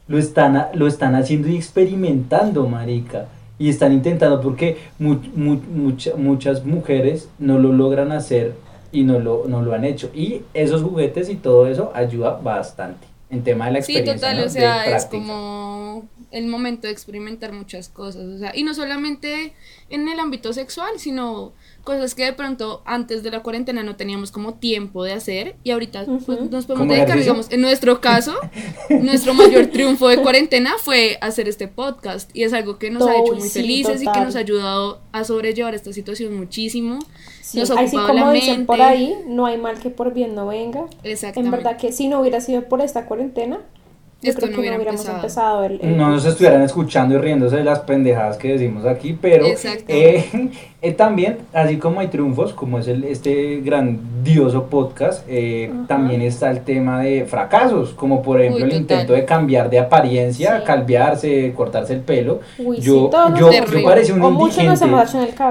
lo 0.09 0.17
están, 0.17 0.65
lo 0.73 0.87
están 0.87 1.15
haciendo 1.15 1.47
y 1.47 1.55
experimentando, 1.55 2.67
marica. 2.67 3.27
Y 3.57 3.69
están 3.69 3.93
intentando 3.93 4.41
porque 4.41 4.77
mu- 4.99 5.19
mucha- 5.35 6.15
muchas 6.17 6.65
mujeres 6.65 7.29
no 7.39 7.57
lo 7.57 7.71
logran 7.71 8.11
hacer 8.11 8.55
y 8.91 9.03
no 9.03 9.19
lo, 9.19 9.45
no 9.47 9.61
lo 9.61 9.73
han 9.73 9.85
hecho. 9.85 10.09
Y 10.13 10.41
esos 10.53 10.81
juguetes 10.81 11.29
y 11.29 11.35
todo 11.35 11.67
eso 11.67 11.91
ayuda 11.93 12.39
bastante 12.43 13.05
en 13.29 13.43
tema 13.43 13.67
de 13.67 13.73
la 13.73 13.81
Sí, 13.81 13.93
experiencia. 13.95 14.15
total, 14.29 14.37
¿no? 14.37 14.41
o 14.41 14.45
De 14.45 14.51
sea, 14.51 14.83
es 14.85 14.89
práctica. 15.05 15.09
como 15.11 16.09
el 16.31 16.45
momento 16.45 16.85
de 16.87 16.93
experimentar 16.93 17.53
muchas 17.53 17.89
cosas, 17.89 18.23
o 18.27 18.37
sea, 18.37 18.51
y 18.55 18.63
no 18.63 18.73
solamente 18.75 19.53
en 19.89 20.07
el 20.07 20.19
ámbito 20.19 20.53
sexual, 20.53 20.91
sino 20.97 21.53
cosas 21.83 22.13
que 22.13 22.23
de 22.25 22.33
pronto 22.33 22.83
antes 22.85 23.23
de 23.23 23.31
la 23.31 23.41
cuarentena 23.41 23.81
no 23.81 23.95
teníamos 23.95 24.29
como 24.31 24.53
tiempo 24.55 25.03
de 25.03 25.13
hacer 25.13 25.55
y 25.63 25.71
ahorita 25.71 26.05
pues, 26.05 26.27
nos 26.27 26.65
podemos 26.65 26.67
¿Como 26.67 26.83
dedicar, 26.93 27.09
ejercicio? 27.17 27.33
digamos, 27.33 27.51
en 27.51 27.61
nuestro 27.61 27.99
caso, 27.99 28.35
nuestro 28.89 29.33
mayor 29.33 29.67
triunfo 29.67 30.07
de 30.07 30.17
cuarentena 30.17 30.73
fue 30.77 31.17
hacer 31.21 31.47
este 31.47 31.67
podcast 31.67 32.29
y 32.35 32.43
es 32.43 32.53
algo 32.53 32.77
que 32.77 32.91
nos 32.91 33.07
ha 33.07 33.13
hecho 33.15 33.31
Uy, 33.33 33.39
muy 33.39 33.49
sí, 33.49 33.61
felices 33.61 33.95
y 33.97 34.05
que 34.05 34.05
total. 34.05 34.25
nos 34.25 34.35
ha 34.35 34.39
ayudado 34.39 35.01
a 35.11 35.23
sobrellevar 35.23 35.73
esta 35.73 35.91
situación 35.93 36.35
muchísimo. 36.37 36.99
Sí, 37.51 37.59
nos 37.59 37.71
así 37.71 37.95
como 38.07 38.25
la 38.25 38.31
dicen 38.31 38.65
por 38.65 38.77
mente. 38.77 38.93
ahí, 38.93 39.15
no 39.27 39.45
hay 39.45 39.57
mal 39.57 39.79
que 39.79 39.89
por 39.89 40.13
bien 40.13 40.35
no 40.35 40.47
venga. 40.47 40.85
En 41.03 41.51
verdad 41.51 41.77
que 41.77 41.91
si 41.91 42.07
no 42.07 42.19
hubiera 42.21 42.41
sido 42.41 42.63
por 42.63 42.81
esta 42.81 43.05
cuarentena, 43.05 43.59
yo 44.21 44.29
Esto 44.29 44.41
creo 44.41 44.51
no 44.51 44.55
que 44.55 44.59
hubiera 44.61 44.75
no 44.77 44.83
hubiéramos 44.83 45.07
empezado. 45.07 45.63
empezado, 45.63 45.63
el, 45.63 45.79
el 45.81 45.97
No 45.97 46.09
nos 46.09 46.25
estuvieran 46.25 46.61
escuchando 46.61 47.15
y 47.15 47.17
riéndose 47.19 47.57
de 47.57 47.63
las 47.63 47.79
pendejadas 47.79 48.37
que 48.37 48.49
decimos 48.53 48.85
aquí, 48.85 49.17
pero 49.19 49.45
Exacto. 49.47 49.85
eh, 49.87 50.25
eh, 50.81 50.93
también, 50.93 51.39
así 51.53 51.77
como 51.77 51.99
hay 51.99 52.07
triunfos, 52.07 52.53
como 52.53 52.79
es 52.79 52.87
el, 52.87 53.03
este 53.03 53.57
grandioso 53.61 54.65
podcast, 54.67 55.25
eh, 55.27 55.69
también 55.87 56.21
está 56.21 56.49
el 56.51 56.61
tema 56.61 57.01
de 57.01 57.25
fracasos, 57.25 57.89
como 57.91 58.21
por 58.21 58.39
ejemplo 58.39 58.65
Uy, 58.65 58.71
el 58.71 58.77
intento 58.77 59.13
de 59.13 59.25
cambiar 59.25 59.69
de 59.69 59.79
apariencia, 59.79 60.59
Sí. 60.59 60.63
calviarse, 60.65 61.53
cortarse 61.55 61.93
el 61.93 61.99
pelo. 62.01 62.39
Uy, 62.57 62.77
sí, 62.77 62.83
yo, 62.83 63.09
nos 63.11 63.39
yo, 63.39 63.51
yo 63.51 63.83
parecía 63.83 64.15
un 64.15 64.21
O 64.21 64.29
indigente. 64.31 64.85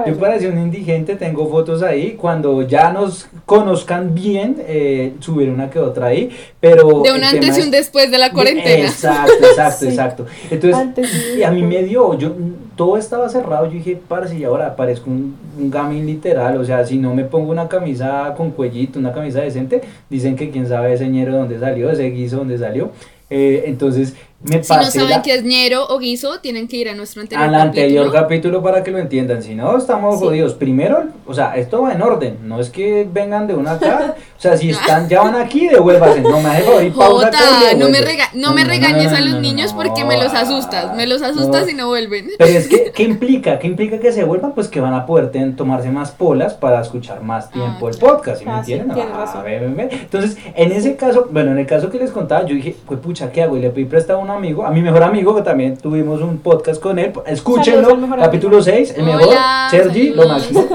Yo 0.07 0.17
parecía 0.17 0.49
un 0.49 0.57
indigente, 0.59 1.15
tengo 1.15 1.47
fotos 1.49 1.83
ahí. 1.83 2.13
Cuando 2.19 2.61
ya 2.63 2.91
nos 2.91 3.27
conozcan 3.45 4.13
bien, 4.15 4.57
eh, 4.67 5.13
subiré 5.19 5.51
una 5.51 5.69
que 5.69 5.79
otra 5.79 6.07
ahí. 6.07 6.29
Pero 6.59 7.01
De 7.03 7.11
un 7.13 7.23
antes 7.23 7.57
y 7.57 7.61
un 7.61 7.67
es- 7.67 7.71
después 7.71 8.09
de 8.11 8.17
la 8.17 8.31
cuarentena. 8.31 8.85
Exacto, 8.87 9.33
exacto, 9.41 9.77
Sí. 9.79 9.87
exacto. 9.87 10.25
Entonces, 10.49 10.79
Antes 10.79 11.35
y 11.37 11.43
a 11.43 11.51
mí 11.51 11.61
me 11.63 11.83
dio, 11.83 12.17
yo 12.17 12.33
todo 12.79 12.95
estaba 12.95 13.27
cerrado, 13.27 13.65
yo 13.65 13.73
dije, 13.73 13.99
parce, 14.07 14.37
y 14.37 14.45
ahora 14.45 14.77
parezco 14.77 15.09
un, 15.09 15.35
un 15.59 15.69
gamín 15.69 16.05
literal, 16.05 16.55
o 16.55 16.63
sea, 16.63 16.85
si 16.85 16.97
no 16.97 17.13
me 17.13 17.25
pongo 17.25 17.51
una 17.51 17.67
camisa 17.67 18.33
con 18.37 18.51
cuellito, 18.51 18.99
una 18.99 19.11
camisa 19.11 19.41
decente, 19.41 19.81
dicen 20.09 20.37
que 20.37 20.49
quién 20.49 20.65
sabe 20.65 20.93
ese 20.93 21.09
ñero 21.09 21.33
de 21.33 21.39
dónde 21.39 21.59
salió, 21.59 21.89
ese 21.89 22.09
guiso 22.09 22.37
dónde 22.37 22.57
salió. 22.57 22.91
Eh, 23.29 23.65
entonces, 23.65 24.15
me 24.41 24.63
Si 24.63 24.73
no 24.73 24.83
saben 24.85 25.09
la- 25.09 25.21
qué 25.21 25.33
es 25.35 25.43
ñero 25.43 25.85
o 25.89 25.99
guiso, 25.99 26.39
tienen 26.39 26.67
que 26.69 26.77
ir 26.77 26.87
a 26.89 26.95
nuestro 26.95 27.21
anterior 27.21 27.47
al 27.47 27.55
anterior 27.55 28.05
capítulo. 28.05 28.21
capítulo 28.23 28.63
para 28.63 28.83
que 28.83 28.91
lo 28.91 28.97
entiendan. 28.97 29.43
Si 29.43 29.53
no, 29.53 29.77
estamos 29.77 30.17
Sí. 30.19 30.25
jodidos. 30.25 30.53
Primero, 30.53 31.03
o 31.25 31.33
sea, 31.33 31.57
esto 31.57 31.81
va 31.81 31.91
en 31.93 32.01
orden. 32.01 32.37
No 32.43 32.59
es 32.61 32.69
que 32.69 33.05
vengan 33.11 33.47
de 33.47 33.55
una 33.55 33.73
acá. 33.73 34.15
O 34.39 34.41
sea, 34.41 34.55
si 34.55 34.69
están, 34.69 35.09
ya 35.09 35.21
van 35.21 35.35
aquí, 35.35 35.67
devuélvanse. 35.67 36.21
No 36.21 36.39
me 36.39 36.85
y 36.87 36.91
pausa. 36.91 37.25
Jota, 37.25 37.27
acá 37.27 37.73
y 37.73 37.77
no 37.77 37.89
me, 37.89 37.99
rega- 37.99 38.29
no 38.33 38.53
me 38.53 38.63
regañes 38.63 39.11
a 39.11 39.19
los 39.19 39.33
no, 39.33 39.41
niños 39.41 39.73
no, 39.73 39.79
porque 39.81 40.05
me 40.05 40.15
los 40.15 40.33
asustas. 40.33 40.95
Me 40.95 41.07
los 41.07 41.21
asustas 41.21 41.65
no. 41.65 41.69
y 41.69 41.73
no 41.73 41.87
vuelven. 41.87 42.29
Pero 42.37 42.49
es 42.57 42.69
que, 42.69 42.91
¿qué 42.95 43.03
implica? 43.03 43.59
¿Qué 43.59 43.67
implica 43.67 43.99
que 43.99 44.13
se 44.13 44.23
vuelvan? 44.23 44.53
Pues 44.53 44.69
que 44.69 44.79
van 44.79 44.93
a 44.93 45.05
poder 45.05 45.31
ten- 45.31 45.57
tomarse 45.57 45.89
más 45.89 46.11
polas 46.11 46.53
para 46.53 46.79
escuchar 46.79 47.21
más 47.21 47.51
tiempo 47.51 47.87
Ah, 47.87 47.89
el 47.91 47.97
podcast, 47.97 48.39
¿sí 48.39 48.45
me 48.45 48.51
Ah, 48.51 48.63
sí, 48.63 48.71
entienden? 48.71 48.95
tienes 48.95 49.13
Ah, 49.35 49.41
ve, 49.43 49.59
ve, 49.59 49.67
ve. 49.67 49.89
Entonces, 49.91 50.37
en 50.55 50.71
ese 50.71 50.95
caso, 50.95 51.27
bueno, 51.29 51.51
en 51.51 51.57
el 51.59 51.65
caso 51.65 51.89
que 51.89 51.97
les 51.99 52.11
contaba, 52.11 52.45
yo 52.45 52.55
dije, 52.55 52.77
pues 52.85 53.01
pucha, 53.01 53.33
¿qué 53.33 53.43
hago? 53.43 53.57
Y 53.57 53.59
le 53.59 53.71
pedí 53.71 53.83
prestado 53.83 54.19
a 54.19 54.21
un 54.29 54.37
amigo, 54.37 54.65
a 54.65 54.71
mi 54.71 54.81
mejor 54.81 55.03
amigo, 55.03 55.35
que 55.35 55.41
también 55.41 55.77
tuvimos 55.77 56.21
un 56.21 56.37
podcast 56.39 56.81
con 56.81 56.99
él. 56.99 57.11
Escúchenlo, 57.25 57.97
capítulo 58.17 58.57
amigo. 58.57 58.63
6, 58.63 58.93
el 58.97 59.03
Hola, 59.03 59.17
mejor, 59.17 59.35
Sergi, 59.71 60.09
lo 60.09 60.27
máximo. 60.27 60.67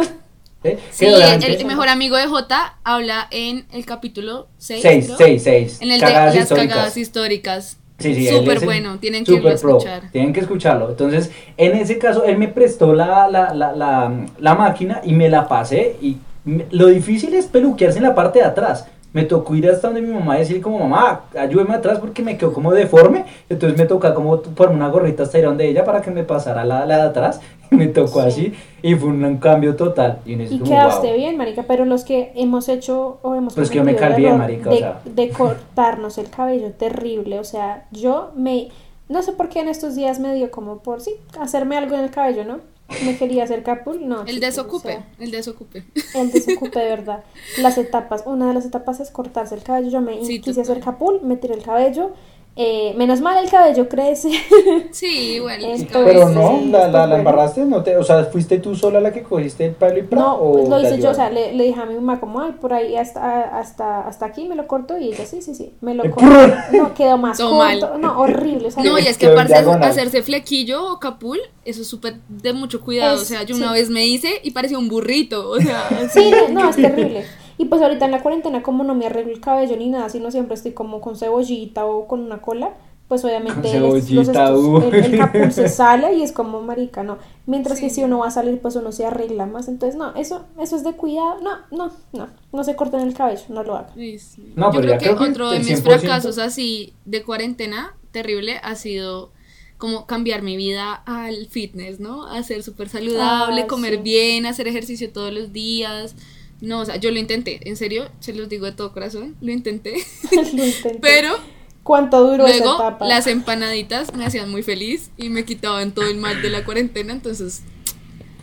¿Eh? 0.64 0.78
Sí, 0.90 1.04
el, 1.04 1.44
el 1.44 1.66
mejor 1.66 1.88
amigo 1.90 2.16
de 2.16 2.26
Jota 2.26 2.78
habla 2.84 3.28
en 3.30 3.66
el 3.72 3.84
capítulo 3.84 4.48
6. 4.56 4.80
6, 4.80 5.12
6, 5.18 5.42
6. 5.42 5.82
En 5.82 5.90
el 5.90 6.00
de 6.00 6.06
Cagadas 6.06 6.34
las 6.34 6.42
históricas. 6.44 6.68
cagadas 6.74 6.96
históricas. 6.96 7.76
Sí, 7.98 8.14
sí, 8.14 8.26
Súper 8.28 8.64
bueno, 8.64 8.98
tienen 8.98 9.24
que 9.24 9.34
irlo 9.34 9.50
a 9.50 9.56
super 9.56 9.60
pro, 9.60 9.76
escuchar. 9.78 10.10
Tienen 10.10 10.32
que 10.32 10.40
escucharlo. 10.40 10.88
Entonces, 10.88 11.30
en 11.58 11.76
ese 11.76 11.98
caso, 11.98 12.24
él 12.24 12.38
me 12.38 12.48
prestó 12.48 12.92
la, 12.94 13.28
la, 13.28 13.52
la, 13.54 13.72
la, 13.72 14.26
la 14.38 14.54
máquina 14.54 15.00
y 15.04 15.12
me 15.12 15.28
la 15.28 15.46
pasé. 15.46 15.96
Y 16.00 16.16
me- 16.44 16.64
lo 16.70 16.86
difícil 16.86 17.34
es 17.34 17.44
peluquearse 17.46 17.98
en 17.98 18.04
la 18.04 18.14
parte 18.14 18.38
de 18.40 18.46
atrás. 18.46 18.86
Me 19.14 19.22
tocó 19.24 19.54
ir 19.54 19.66
hasta 19.70 19.88
donde 19.88 20.02
mi 20.02 20.12
mamá 20.12 20.36
y 20.36 20.40
decir 20.40 20.60
como, 20.60 20.78
mamá, 20.78 21.22
ayúdeme 21.38 21.74
atrás 21.74 21.98
porque 22.00 22.20
me 22.22 22.36
quedó 22.36 22.52
como 22.52 22.72
deforme. 22.72 23.24
Entonces 23.48 23.78
me 23.78 23.86
toca 23.86 24.12
como 24.12 24.42
ponerme 24.42 24.76
una 24.76 24.88
gorrita 24.88 25.22
hasta 25.22 25.38
ir 25.38 25.44
donde 25.46 25.66
ella 25.68 25.84
para 25.84 26.02
que 26.02 26.10
me 26.10 26.24
pasara 26.24 26.64
la, 26.64 26.84
la 26.84 26.96
de 26.96 27.02
atrás. 27.04 27.40
Y 27.70 27.76
me 27.76 27.86
tocó 27.86 28.20
Sí. 28.22 28.26
así 28.28 28.54
y 28.82 28.94
fue 28.94 29.08
un, 29.08 29.38
cambio 29.38 29.74
total. 29.74 30.18
Y, 30.26 30.34
Y 30.34 30.58
como, 30.58 30.64
quedaste 30.70 31.08
"Wow". 31.08 31.16
bien, 31.16 31.36
marica, 31.38 31.64
pero 31.66 31.86
los 31.86 32.04
que 32.04 32.30
hemos 32.36 32.68
hecho 32.68 33.18
o 33.22 33.34
hemos 33.34 33.54
Pues 33.54 33.70
que 33.70 33.76
yo 33.78 33.84
me 33.84 33.96
calvié, 33.96 34.32
marica, 34.34 34.70
o 34.70 34.76
sea. 34.76 35.00
de 35.04 35.30
cortarnos 35.30 36.18
el 36.18 36.28
cabello 36.28 36.72
terrible, 36.72 37.38
o 37.40 37.44
sea, 37.44 37.86
yo 37.90 38.32
me 38.36 38.68
no 39.08 39.22
sé 39.22 39.32
por 39.32 39.48
qué 39.48 39.60
en 39.60 39.68
estos 39.68 39.94
días 39.96 40.18
me 40.20 40.34
dio 40.34 40.50
como 40.50 40.78
por 40.78 41.00
sí, 41.00 41.12
hacerme 41.40 41.76
algo 41.76 41.94
en 41.94 42.02
el 42.02 42.10
cabello, 42.10 42.44
¿no? 42.44 42.58
Me 43.04 43.16
quería 43.16 43.44
hacer 43.44 43.62
capul, 43.62 44.06
no. 44.06 44.24
El 44.26 44.40
desocupe, 44.40 45.00
el 45.18 45.30
desocupe. 45.30 45.84
el 46.14 46.30
desocupe 46.30 46.78
de 46.78 46.88
verdad. 46.90 47.24
Las 47.60 47.78
etapas, 47.78 48.22
una 48.26 48.48
de 48.48 48.54
las 48.54 48.66
etapas 48.66 49.00
es 49.00 49.10
cortarse 49.10 49.54
el 49.54 49.62
cabello. 49.62 49.88
Yo 49.90 50.00
me 50.00 50.24
Sí, 50.24 50.40
quise 50.40 50.60
total. 50.60 50.72
hacer 50.72 50.84
capul, 50.84 51.20
me 51.22 51.36
tiré 51.36 51.54
el 51.54 51.62
cabello 51.62 52.12
Eh, 52.56 52.94
menos 52.96 53.20
mal 53.20 53.42
el 53.42 53.50
cabello 53.50 53.88
crece. 53.88 54.30
Sí, 54.92 55.34
igual. 55.34 55.64
Entonces, 55.64 55.88
Pero 55.92 56.28
no, 56.28 56.60
sí, 56.60 56.66
la, 56.70 56.78
la, 56.78 56.82
pues 56.84 56.92
la 56.92 56.98
bueno. 57.00 57.16
embarraste, 57.16 57.64
no 57.64 57.82
te, 57.82 57.96
o 57.96 58.04
sea, 58.04 58.24
fuiste 58.26 58.58
tú 58.58 58.76
sola 58.76 59.00
la 59.00 59.12
que 59.12 59.24
cogiste 59.24 59.64
el 59.66 59.72
palo 59.72 59.98
y 59.98 60.02
pra, 60.02 60.20
No, 60.20 60.34
o 60.36 60.52
pues 60.52 60.68
lo 60.68 60.80
hice 60.80 61.00
yo, 61.00 61.10
o 61.10 61.14
sea, 61.14 61.30
le, 61.30 61.52
le 61.52 61.64
dije 61.64 61.80
a 61.80 61.84
mi 61.86 61.94
mamá 61.96 62.20
como, 62.20 62.40
ay, 62.40 62.52
por 62.60 62.72
ahí 62.72 62.96
hasta, 62.96 63.58
hasta, 63.58 64.06
hasta 64.06 64.26
aquí 64.26 64.46
me 64.46 64.54
lo 64.54 64.68
corto 64.68 64.96
y 64.96 65.08
ella, 65.08 65.26
sí, 65.26 65.42
sí, 65.42 65.54
sí, 65.56 65.72
me 65.80 65.94
lo 65.94 66.04
¡Eh, 66.04 66.10
corto. 66.10 66.28
No, 66.72 66.94
quedó 66.94 67.18
más 67.18 67.38
Todo 67.38 67.58
corto, 67.58 67.88
mal. 67.90 68.00
no, 68.00 68.20
horrible, 68.20 68.68
o 68.68 68.70
sea, 68.70 68.84
No, 68.84 68.98
y 69.00 69.06
es 69.08 69.18
que 69.18 69.26
aparte 69.26 69.54
hacerse 69.54 70.22
flequillo 70.22 70.92
o 70.92 71.00
capul, 71.00 71.40
eso 71.64 71.82
es 71.82 71.88
súper 71.88 72.18
de 72.28 72.52
mucho 72.52 72.80
cuidado. 72.80 73.16
Es- 73.16 73.22
o 73.22 73.24
sea, 73.24 73.42
yo 73.42 73.56
sí. 73.56 73.62
una 73.62 73.72
vez 73.72 73.90
me 73.90 74.06
hice 74.06 74.28
y 74.44 74.52
parecía 74.52 74.78
un 74.78 74.88
burrito. 74.88 75.50
O 75.50 75.60
sea, 75.60 75.88
Sí, 76.12 76.30
no, 76.52 76.70
es 76.70 76.76
terrible. 76.76 77.24
Y 77.58 77.66
pues 77.66 77.80
ahorita 77.82 78.04
en 78.06 78.10
la 78.10 78.22
cuarentena, 78.22 78.62
como 78.62 78.84
no 78.84 78.94
me 78.94 79.06
arreglo 79.06 79.32
el 79.32 79.40
cabello 79.40 79.76
ni 79.76 79.88
nada, 79.88 80.08
sino 80.08 80.30
siempre 80.30 80.54
estoy 80.54 80.72
como 80.72 81.00
con 81.00 81.16
cebollita 81.16 81.86
o 81.86 82.06
con 82.08 82.20
una 82.20 82.40
cola, 82.42 82.74
pues 83.06 83.22
obviamente 83.24 83.54
Con 83.60 83.64
es- 83.66 83.72
cebollita, 83.72 84.14
los 84.14 84.28
estos- 84.28 84.64
uh. 84.64 84.78
el, 84.88 84.94
el 84.94 85.18
capul 85.18 85.52
se 85.52 85.68
sale 85.68 86.14
y 86.14 86.22
es 86.22 86.32
como 86.32 86.62
marica, 86.62 87.02
¿no? 87.02 87.18
Mientras 87.46 87.78
que 87.78 87.90
si 87.90 88.02
uno 88.02 88.18
va 88.20 88.28
a 88.28 88.30
salir, 88.30 88.60
pues 88.60 88.74
uno 88.76 88.90
se 88.92 89.04
arregla 89.06 89.46
más. 89.46 89.68
Entonces, 89.68 89.96
no, 89.96 90.14
eso, 90.16 90.44
eso 90.58 90.74
es 90.76 90.82
de 90.84 90.92
cuidado. 90.94 91.40
No, 91.42 91.50
no, 91.70 91.92
no, 92.12 92.28
no 92.52 92.64
se 92.64 92.74
corten 92.74 93.00
el 93.00 93.12
cabello, 93.14 93.42
no 93.50 93.62
lo 93.62 93.76
hagan. 93.76 93.92
Sí. 93.94 94.52
No, 94.56 94.72
yo 94.72 94.80
pero 94.80 94.96
creo 94.96 94.98
que 94.98 95.04
creo 95.04 95.18
que 95.18 95.30
otro 95.30 95.50
de 95.50 95.58
mis 95.60 95.68
100%. 95.68 95.82
fracasos 95.82 96.38
así 96.38 96.94
de 97.04 97.22
cuarentena 97.22 97.94
terrible 98.10 98.58
ha 98.62 98.74
sido 98.74 99.30
como 99.76 100.06
cambiar 100.06 100.40
mi 100.40 100.56
vida 100.56 100.94
al 101.04 101.46
fitness, 101.46 102.00
¿no? 102.00 102.26
A 102.26 102.42
ser 102.42 102.62
súper 102.62 102.88
saludable, 102.88 103.62
Ah, 103.62 103.66
comer 103.66 103.96
sí. 103.96 104.00
bien, 104.02 104.46
hacer 104.46 104.66
ejercicio 104.66 105.12
todos 105.12 105.32
los 105.32 105.52
días. 105.52 106.16
No, 106.60 106.80
o 106.80 106.84
sea, 106.84 106.96
yo 106.96 107.10
lo 107.10 107.18
intenté, 107.18 107.68
en 107.68 107.76
serio, 107.76 108.08
se 108.20 108.32
los 108.32 108.48
digo 108.48 108.66
de 108.66 108.72
todo 108.72 108.92
corazón, 108.92 109.36
lo 109.40 109.52
intenté. 109.52 109.96
Lo 110.32 110.64
intenté. 110.64 110.98
Pero 111.00 111.36
¿Cuánto 111.82 112.26
duró 112.26 112.46
esa 112.46 112.64
luego 112.64 112.74
etapa? 112.76 113.06
las 113.06 113.26
empanaditas 113.26 114.14
me 114.14 114.24
hacían 114.24 114.50
muy 114.50 114.62
feliz 114.62 115.10
y 115.18 115.28
me 115.28 115.44
quitaban 115.44 115.92
todo 115.92 116.08
el 116.08 116.16
mal 116.16 116.40
de 116.40 116.48
la 116.50 116.64
cuarentena, 116.64 117.12
entonces 117.12 117.62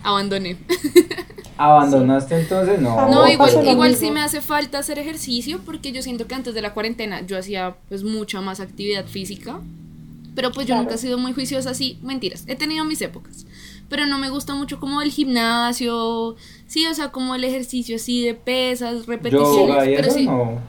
abandoné. 0.03 0.57
¿Abandonaste 1.57 2.39
entonces? 2.39 2.79
No. 2.79 3.09
No, 3.09 3.27
igual, 3.27 3.67
igual 3.67 3.95
sí 3.95 4.09
me 4.11 4.21
hace 4.21 4.41
falta 4.41 4.79
hacer 4.79 4.97
ejercicio 4.99 5.59
porque 5.65 5.91
yo 5.91 6.01
siento 6.01 6.27
que 6.27 6.35
antes 6.35 6.53
de 6.53 6.61
la 6.61 6.73
cuarentena 6.73 7.25
yo 7.25 7.37
hacía 7.37 7.75
pues 7.87 8.03
mucha 8.03 8.41
más 8.41 8.59
actividad 8.59 9.05
física. 9.05 9.59
Pero 10.33 10.51
pues 10.51 10.65
yo 10.65 10.75
nunca 10.75 10.95
he 10.95 10.97
sido 10.97 11.17
muy 11.17 11.33
juiciosa 11.33 11.71
así, 11.71 11.99
mentiras, 12.01 12.45
he 12.47 12.55
tenido 12.55 12.85
mis 12.85 13.01
épocas. 13.01 13.45
Pero 13.89 14.05
no 14.05 14.17
me 14.17 14.29
gusta 14.29 14.55
mucho 14.55 14.79
como 14.79 15.01
el 15.01 15.11
gimnasio, 15.11 16.37
sí, 16.71 16.87
o 16.87 16.93
sea, 16.93 17.09
como 17.09 17.35
el 17.35 17.43
ejercicio 17.43 17.97
así 17.97 18.25
de 18.25 18.33
pesas, 18.33 19.05
repeticiones, 19.05 19.67
Yoga 19.67 19.85
y 19.85 19.95
pero 19.97 20.07
eso 20.07 20.17
sí, 20.17 20.25
no. 20.25 20.59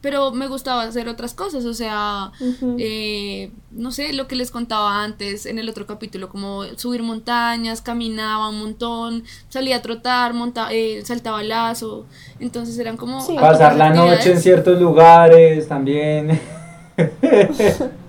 pero 0.00 0.32
me 0.32 0.48
gustaba 0.48 0.84
hacer 0.84 1.08
otras 1.10 1.34
cosas, 1.34 1.66
o 1.66 1.74
sea, 1.74 2.32
eh, 2.78 3.50
no 3.70 3.92
sé, 3.92 4.14
lo 4.14 4.26
que 4.26 4.34
les 4.34 4.50
contaba 4.50 5.04
antes 5.04 5.44
en 5.44 5.58
el 5.58 5.68
otro 5.68 5.86
capítulo, 5.86 6.30
como 6.30 6.64
subir 6.76 7.02
montañas, 7.02 7.82
caminaba 7.82 8.48
un 8.48 8.60
montón, 8.60 9.24
salía 9.50 9.76
a 9.76 9.82
trotar, 9.82 10.32
monta 10.32 10.72
eh, 10.72 11.02
saltaba 11.04 11.42
lazo, 11.42 12.06
entonces 12.38 12.78
eran 12.78 12.96
como... 12.96 13.20
Sí. 13.20 13.36
Pasar 13.38 13.76
la 13.76 13.90
noche 13.90 14.32
en 14.32 14.40
ciertos 14.40 14.80
lugares 14.80 15.68
también. 15.68 16.40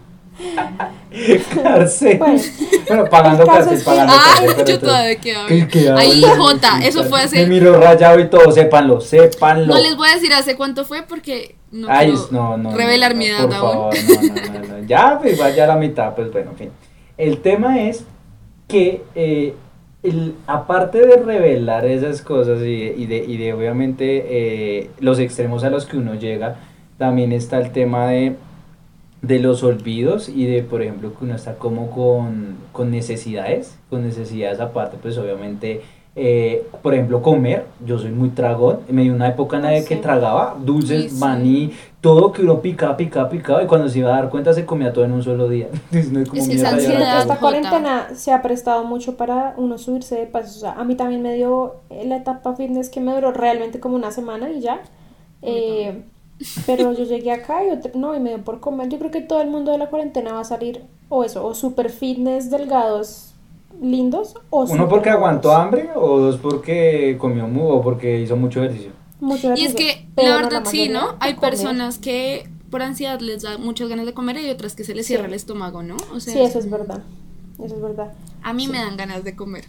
cárcel. 1.63 2.17
Bueno. 2.17 2.41
Bueno, 2.87 3.05
pagando 3.09 3.45
cárcel, 3.45 3.81
pagando 3.83 4.13
Ah, 4.15 4.23
cárcel. 4.37 4.53
pero 4.57 4.67
yo 4.69 4.79
todavía 4.79 5.07
de 5.09 5.17
qué 5.17 5.21
¿Qué- 5.21 5.35
hablo. 5.35 5.67
qué 5.71 5.89
hablo? 5.89 5.97
Ahí, 5.99 6.23
Jota, 6.37 6.79
eso 6.83 7.03
fue 7.05 7.19
Me 7.19 7.25
hace... 7.25 7.47
miro 7.47 7.79
rayado 7.79 8.19
y 8.19 8.29
todo, 8.29 8.51
sépanlo, 8.51 9.01
sépanlo. 9.01 9.73
No 9.73 9.81
les 9.81 9.95
voy 9.95 10.09
a 10.09 10.13
decir 10.15 10.33
hace 10.33 10.55
cuánto 10.55 10.85
fue 10.85 11.03
porque 11.03 11.55
no 11.71 11.87
Ay, 11.89 12.07
quiero 12.11 12.27
no, 12.31 12.57
no. 12.57 12.75
revelar 12.75 13.11
no, 13.13 13.17
mi 13.17 13.25
edad 13.27 13.45
por 13.45 13.53
aún. 13.53 13.71
favor, 13.71 13.93
no, 14.09 14.51
no, 14.51 14.59
no, 14.67 14.77
no. 14.81 14.87
Ya, 14.87 15.19
pues 15.21 15.37
vaya 15.37 15.63
a 15.65 15.67
la 15.67 15.75
mitad, 15.75 16.13
pues 16.15 16.31
bueno, 16.31 16.51
en 16.51 16.57
fin. 16.57 16.69
El 17.17 17.39
tema 17.39 17.81
es 17.81 18.03
que, 18.67 19.03
eh, 19.15 19.53
el, 20.03 20.33
aparte 20.47 21.05
de 21.05 21.17
revelar 21.17 21.85
esas 21.85 22.21
cosas 22.21 22.61
y, 22.61 22.65
y 22.97 23.05
de, 23.05 23.17
y 23.17 23.37
de 23.37 23.53
obviamente 23.53 24.25
eh, 24.27 24.89
los 24.99 25.19
extremos 25.19 25.63
a 25.63 25.69
los 25.69 25.85
que 25.85 25.97
uno 25.97 26.15
llega, 26.15 26.55
también 26.97 27.31
está 27.31 27.59
el 27.59 27.71
tema 27.71 28.07
de, 28.07 28.35
de 29.21 29.39
los 29.39 29.63
olvidos 29.63 30.29
y 30.29 30.45
de, 30.45 30.63
por 30.63 30.81
ejemplo, 30.81 31.13
que 31.17 31.25
uno 31.25 31.35
está 31.35 31.55
como 31.55 31.91
con, 31.91 32.55
con 32.71 32.89
necesidades, 32.91 33.77
con 33.89 34.03
necesidades 34.03 34.59
aparte, 34.59 34.97
pues 35.01 35.17
obviamente, 35.17 35.81
eh, 36.15 36.65
por 36.81 36.93
ejemplo, 36.95 37.21
comer, 37.21 37.65
yo 37.85 37.99
soy 37.99 38.09
muy 38.11 38.29
tragón, 38.29 38.79
me 38.89 39.03
dio 39.03 39.13
una 39.13 39.29
época 39.29 39.57
en 39.57 39.63
la 39.63 39.69
de 39.69 39.85
que 39.85 39.95
tragaba 39.97 40.57
dulces, 40.59 41.03
Sí, 41.03 41.09
sí. 41.09 41.15
maní, 41.19 41.71
todo 42.01 42.31
que 42.31 42.41
uno 42.41 42.61
picaba, 42.61 42.97
picaba, 42.97 43.29
picaba, 43.29 43.63
y 43.63 43.67
cuando 43.67 43.87
se 43.87 43.99
iba 43.99 44.09
a 44.11 44.19
dar 44.21 44.29
cuenta 44.31 44.53
se 44.53 44.65
comía 44.65 44.91
todo 44.91 45.05
en 45.05 45.11
un 45.11 45.21
solo 45.21 45.47
día. 45.47 45.67
Entonces, 45.91 46.11
no 46.11 46.25
como 46.25 46.41
Es 46.41 46.49
esa 46.49 46.69
ansiedad, 46.71 47.21
esta 47.21 47.37
cuarentena 47.37 48.07
se 48.15 48.31
ha 48.33 48.41
prestado 48.41 48.83
mucho 48.85 49.17
para 49.17 49.53
uno 49.55 49.77
subirse 49.77 50.15
de 50.15 50.25
pasos. 50.25 50.57
O 50.57 50.59
sea, 50.61 50.71
a 50.73 50.83
mí 50.83 50.95
también 50.95 51.21
me 51.21 51.35
dio 51.35 51.75
eh, 51.91 52.05
la 52.07 52.17
etapa 52.17 52.55
fitness 52.55 52.89
que 52.89 52.99
me 53.01 53.13
duró 53.13 53.31
realmente 53.31 53.79
como 53.79 53.95
una 53.95 54.09
semana 54.11 54.49
y 54.49 54.61
ya. 54.61 54.81
Eh, 55.43 56.01
pero 56.65 56.91
yo 56.93 57.03
llegué 57.05 57.31
acá 57.31 57.65
y 57.65 57.69
otra- 57.71 57.91
no, 57.95 58.15
y 58.15 58.19
me 58.19 58.29
dio 58.29 58.43
por 58.43 58.59
comer. 58.59 58.89
Yo 58.89 58.97
creo 58.99 59.11
que 59.11 59.21
todo 59.21 59.41
el 59.41 59.49
mundo 59.49 59.71
de 59.71 59.77
la 59.77 59.89
cuarentena 59.89 60.33
va 60.33 60.41
a 60.41 60.43
salir 60.45 60.83
o 61.09 61.23
eso, 61.23 61.45
o 61.45 61.53
super 61.53 61.89
fitness 61.89 62.49
delgados 62.51 63.33
lindos, 63.81 64.35
o 64.49 64.63
Uno 64.63 64.87
porque 64.87 65.09
aguantó 65.09 65.53
hambre, 65.53 65.89
o 65.95 66.19
dos 66.19 66.37
porque 66.37 67.17
comió 67.19 67.47
mu, 67.47 67.67
o 67.69 67.81
porque 67.81 68.19
hizo 68.21 68.35
mucho 68.35 68.61
ejercicio. 68.63 68.91
Mucho 69.19 69.49
Y 69.49 69.51
es 69.65 69.73
ejercicio, 69.73 69.77
que 69.77 70.07
pero 70.15 70.29
la 70.29 70.35
verdad 70.37 70.63
sí, 70.65 70.89
¿no? 70.89 71.15
Hay 71.19 71.35
comer. 71.35 71.51
personas 71.51 71.97
que 71.97 72.49
por 72.69 72.81
ansiedad 72.81 73.19
les 73.19 73.41
da 73.43 73.57
muchas 73.57 73.89
ganas 73.89 74.05
de 74.05 74.13
comer 74.13 74.37
y 74.37 74.45
hay 74.45 74.49
otras 74.51 74.75
que 74.75 74.83
se 74.83 74.93
les 74.95 75.05
Sí. 75.05 75.13
cierra 75.13 75.27
el 75.27 75.33
estómago, 75.33 75.83
¿no? 75.83 75.97
O 76.13 76.19
sea, 76.19 76.33
Sí, 76.33 76.39
eso 76.41 76.59
es 76.59 76.69
verdad. 76.69 77.01
Eso 77.63 77.75
es 77.75 77.81
verdad. 77.81 78.13
a 78.43 78.53
mí 78.53 78.67
me 78.67 78.77
dan 78.79 78.97
ganas 78.97 79.23
de 79.23 79.35
comer. 79.35 79.65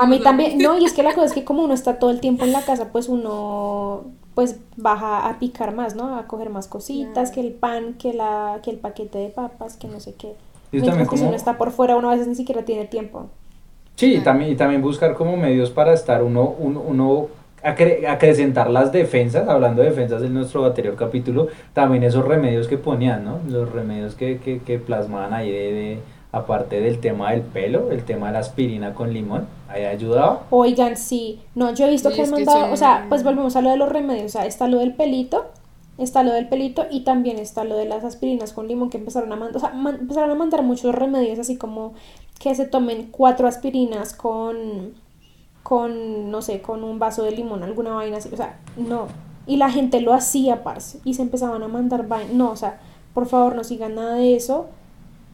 A 0.00 0.06
mí 0.06 0.20
también, 0.22 0.58
no, 0.58 0.78
y 0.78 0.84
es 0.84 0.92
que 0.92 1.02
la 1.02 1.12
cosa 1.14 1.26
es 1.26 1.32
que 1.32 1.44
como 1.44 1.62
uno 1.64 1.74
está 1.74 1.98
todo 1.98 2.10
el 2.10 2.20
tiempo 2.20 2.44
en 2.44 2.52
la 2.52 2.62
casa, 2.62 2.90
pues 2.92 3.08
uno 3.08 4.04
pues 4.34 4.58
baja 4.76 5.28
a 5.28 5.38
picar 5.38 5.74
más, 5.74 5.94
¿no? 5.94 6.16
A 6.18 6.26
coger 6.26 6.50
más 6.50 6.68
cositas, 6.68 7.30
que 7.30 7.40
el 7.40 7.52
pan, 7.52 7.94
que 7.94 8.12
la 8.14 8.60
que 8.62 8.70
el 8.70 8.78
paquete 8.78 9.18
de 9.18 9.28
papas, 9.28 9.76
que 9.76 9.88
no 9.88 10.00
sé 10.00 10.14
qué. 10.14 10.34
Y 10.72 10.80
Mientras 10.80 11.08
que 11.08 11.16
si 11.16 11.24
uno 11.24 11.36
está 11.36 11.56
por 11.56 11.70
fuera, 11.70 11.96
uno 11.96 12.08
a 12.10 12.12
veces 12.12 12.26
ni 12.28 12.34
siquiera 12.34 12.64
tiene 12.64 12.86
tiempo. 12.86 13.28
Sí, 13.96 14.16
y 14.16 14.20
también, 14.22 14.52
y 14.52 14.56
también 14.56 14.82
buscar 14.82 15.14
como 15.14 15.36
medios 15.36 15.70
para 15.70 15.92
estar 15.92 16.22
uno, 16.22 16.54
uno, 16.58 16.80
uno 16.80 17.28
acre- 17.62 18.06
acrecentar 18.08 18.68
las 18.68 18.90
defensas, 18.90 19.48
hablando 19.48 19.82
de 19.82 19.90
defensas 19.90 20.22
en 20.22 20.34
nuestro 20.34 20.64
anterior 20.66 20.96
capítulo, 20.96 21.46
también 21.72 22.02
esos 22.02 22.24
remedios 22.26 22.66
que 22.66 22.76
ponían, 22.76 23.24
¿no? 23.24 23.38
Los 23.48 23.70
remedios 23.72 24.16
que, 24.16 24.38
que, 24.38 24.58
que 24.60 24.78
plasmaban 24.80 25.32
ahí 25.32 25.50
de, 25.52 25.72
de- 25.72 25.98
aparte 26.36 26.80
del 26.80 27.00
tema 27.00 27.30
del 27.32 27.42
pelo, 27.42 27.90
el 27.90 28.04
tema 28.04 28.28
de 28.28 28.32
la 28.34 28.38
aspirina 28.40 28.94
con 28.94 29.12
limón, 29.12 29.46
ahí 29.68 29.84
ayudaba. 29.84 30.42
Oigan, 30.50 30.96
sí, 30.96 31.40
no, 31.54 31.72
yo 31.74 31.86
he 31.86 31.90
visto 31.90 32.10
que 32.10 32.22
han 32.22 32.26
que 32.30 32.32
mandado, 32.36 32.60
son- 32.64 32.72
o 32.72 32.76
sea, 32.76 33.06
pues 33.08 33.22
volvemos 33.24 33.56
a 33.56 33.60
lo 33.62 33.70
de 33.70 33.76
los 33.76 33.88
remedios, 33.88 34.26
o 34.26 34.28
sea, 34.30 34.46
está 34.46 34.68
lo 34.68 34.78
del 34.78 34.94
pelito, 34.94 35.46
está 35.98 36.22
lo 36.24 36.32
del 36.32 36.48
pelito 36.48 36.84
y 36.90 37.00
también 37.04 37.38
está 37.38 37.64
lo 37.64 37.76
de 37.76 37.84
las 37.86 38.02
aspirinas 38.04 38.52
con 38.52 38.66
limón 38.68 38.90
que 38.90 38.98
empezaron 38.98 39.32
a 39.32 39.36
mandar, 39.36 39.56
o 39.56 39.60
sea, 39.60 39.70
man- 39.70 39.98
empezaron 40.00 40.30
a 40.30 40.34
mandar 40.34 40.62
muchos 40.62 40.94
remedios, 40.94 41.38
así 41.38 41.56
como 41.56 41.94
que 42.40 42.54
se 42.54 42.66
tomen 42.66 43.08
cuatro 43.12 43.46
aspirinas 43.46 44.12
con, 44.12 44.94
con, 45.62 46.30
no 46.30 46.42
sé, 46.42 46.60
con 46.60 46.84
un 46.84 46.98
vaso 46.98 47.22
de 47.22 47.30
limón, 47.32 47.62
alguna 47.62 47.92
vaina 47.94 48.18
así, 48.18 48.28
o 48.32 48.36
sea, 48.36 48.58
no, 48.76 49.06
y 49.46 49.56
la 49.56 49.70
gente 49.70 50.00
lo 50.00 50.12
hacía, 50.12 50.62
parce, 50.62 50.98
y 51.04 51.14
se 51.14 51.22
empezaban 51.22 51.62
a 51.62 51.68
mandar 51.68 52.06
vainas, 52.08 52.34
no, 52.34 52.50
o 52.50 52.56
sea, 52.56 52.80
por 53.14 53.26
favor, 53.26 53.54
no 53.54 53.62
sigan 53.64 53.94
nada 53.94 54.14
de 54.16 54.34
eso, 54.36 54.66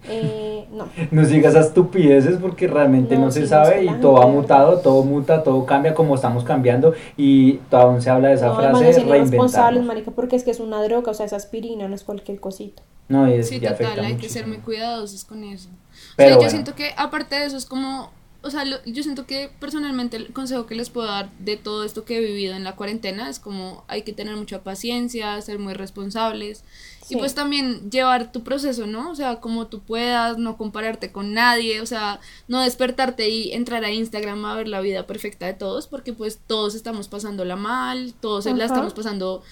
eh, 0.09 0.67
no. 0.73 0.87
No 1.11 1.25
sigas 1.25 1.53
esas 1.55 1.67
estupideces 1.69 2.37
porque 2.39 2.67
realmente 2.67 3.17
no, 3.17 3.27
No, 3.27 3.31
se 3.31 3.47
sabe 3.47 3.85
es 3.85 3.91
y 3.91 3.95
todo 4.01 4.23
ha 4.23 4.27
mutado, 4.27 4.79
todo 4.81 5.03
muta, 5.05 5.43
todo 5.43 5.67
cambia 5.67 5.95
como 5.95 6.15
estamos 6.15 6.45
cambiando 6.45 6.95
y 7.17 7.61
aún 7.71 8.01
se 8.01 8.11
habla 8.11 8.29
de 8.29 8.35
esa 8.35 8.49
No, 8.49 8.57
frase 8.57 9.01
reinventarnos. 9.05 9.85
marica, 9.85 10.11
porque 10.11 10.37
es 10.37 10.45
que 10.45 10.51
es 10.51 10.61
una 10.61 10.83
droga, 10.83 11.11
o 11.11 11.15
sea, 11.15 11.27
esa 11.27 11.37
aspirina 11.37 11.87
no 11.89 11.95
es 11.95 12.05
cualquier 12.05 12.41
cosita. 12.41 12.83
No, 13.09 13.29
y 13.29 13.35
es, 13.35 13.49
Sí, 13.49 13.59
total, 13.59 13.75
afecta 13.75 14.03
hay 14.03 14.17
que 14.17 14.29
ser 14.29 14.47
muchísimo. 14.47 14.47
muy 14.49 14.59
cuidadosos 14.59 15.25
con 15.25 15.43
eso. 15.45 15.69
Pero 16.17 16.29
o 16.29 16.31
sea, 16.31 16.37
bueno. 16.37 16.43
yo 16.43 16.51
siento 16.51 16.75
que 16.75 16.91
aparte 16.97 17.37
de 17.37 17.47
eso 17.47 17.57
es 17.57 17.67
como, 17.67 18.11
o 18.43 18.51
sea, 18.51 18.65
lo- 18.65 18.83
yo 18.85 19.03
siento 19.03 19.27
que 19.27 19.51
personalmente 19.61 20.17
el 20.17 20.33
consejo 20.33 20.67
que 20.67 20.75
les 20.75 20.91
puedo 20.91 21.07
dar 21.09 21.31
de 21.39 21.57
todo 21.57 21.85
esto 21.85 22.05
que 22.05 22.17
he 22.17 22.21
vivido 22.21 22.55
en 22.55 22.65
la 22.65 22.77
cuarentena 22.77 23.29
es 23.29 23.39
como 23.39 23.85
hay 23.89 24.03
que 24.03 24.13
tener 24.13 24.37
mucha 24.37 24.63
paciencia, 24.63 25.41
ser 25.43 25.59
muy 25.59 25.75
responsables 25.75 26.65
Sí. 27.05 27.15
y 27.17 27.19
pues 27.19 27.35
también 27.35 27.91
llevar 27.91 28.31
tu 28.31 28.43
proceso, 28.45 28.87
¿no? 28.87 29.11
O 29.11 29.15
sea, 29.17 29.41
como 29.41 29.67
tú 29.67 29.81
puedas, 29.81 30.39
no 30.39 30.57
compararte 30.57 31.11
con 31.11 31.35
nadie, 31.35 31.81
o 31.81 31.87
sea, 31.87 32.21
no 32.47 32.61
despertarte 32.61 33.29
y 33.29 33.53
entrar 33.53 33.85
a 33.85 33.91
Instagram 33.91 34.45
a 34.45 34.55
ver 34.55 34.69
la 34.69 34.81
vida 34.81 35.07
perfecta 35.07 35.47
de 35.47 35.55
todos 35.55 35.87
porque 35.89 36.13
pues 36.13 36.39
todos 36.47 36.75
estamos 36.75 37.09
pasándola 37.09 37.57
mal, 37.57 38.15
todos 38.21 38.45
la 38.47 38.65
estamos 38.65 38.95
pasando 38.95 39.43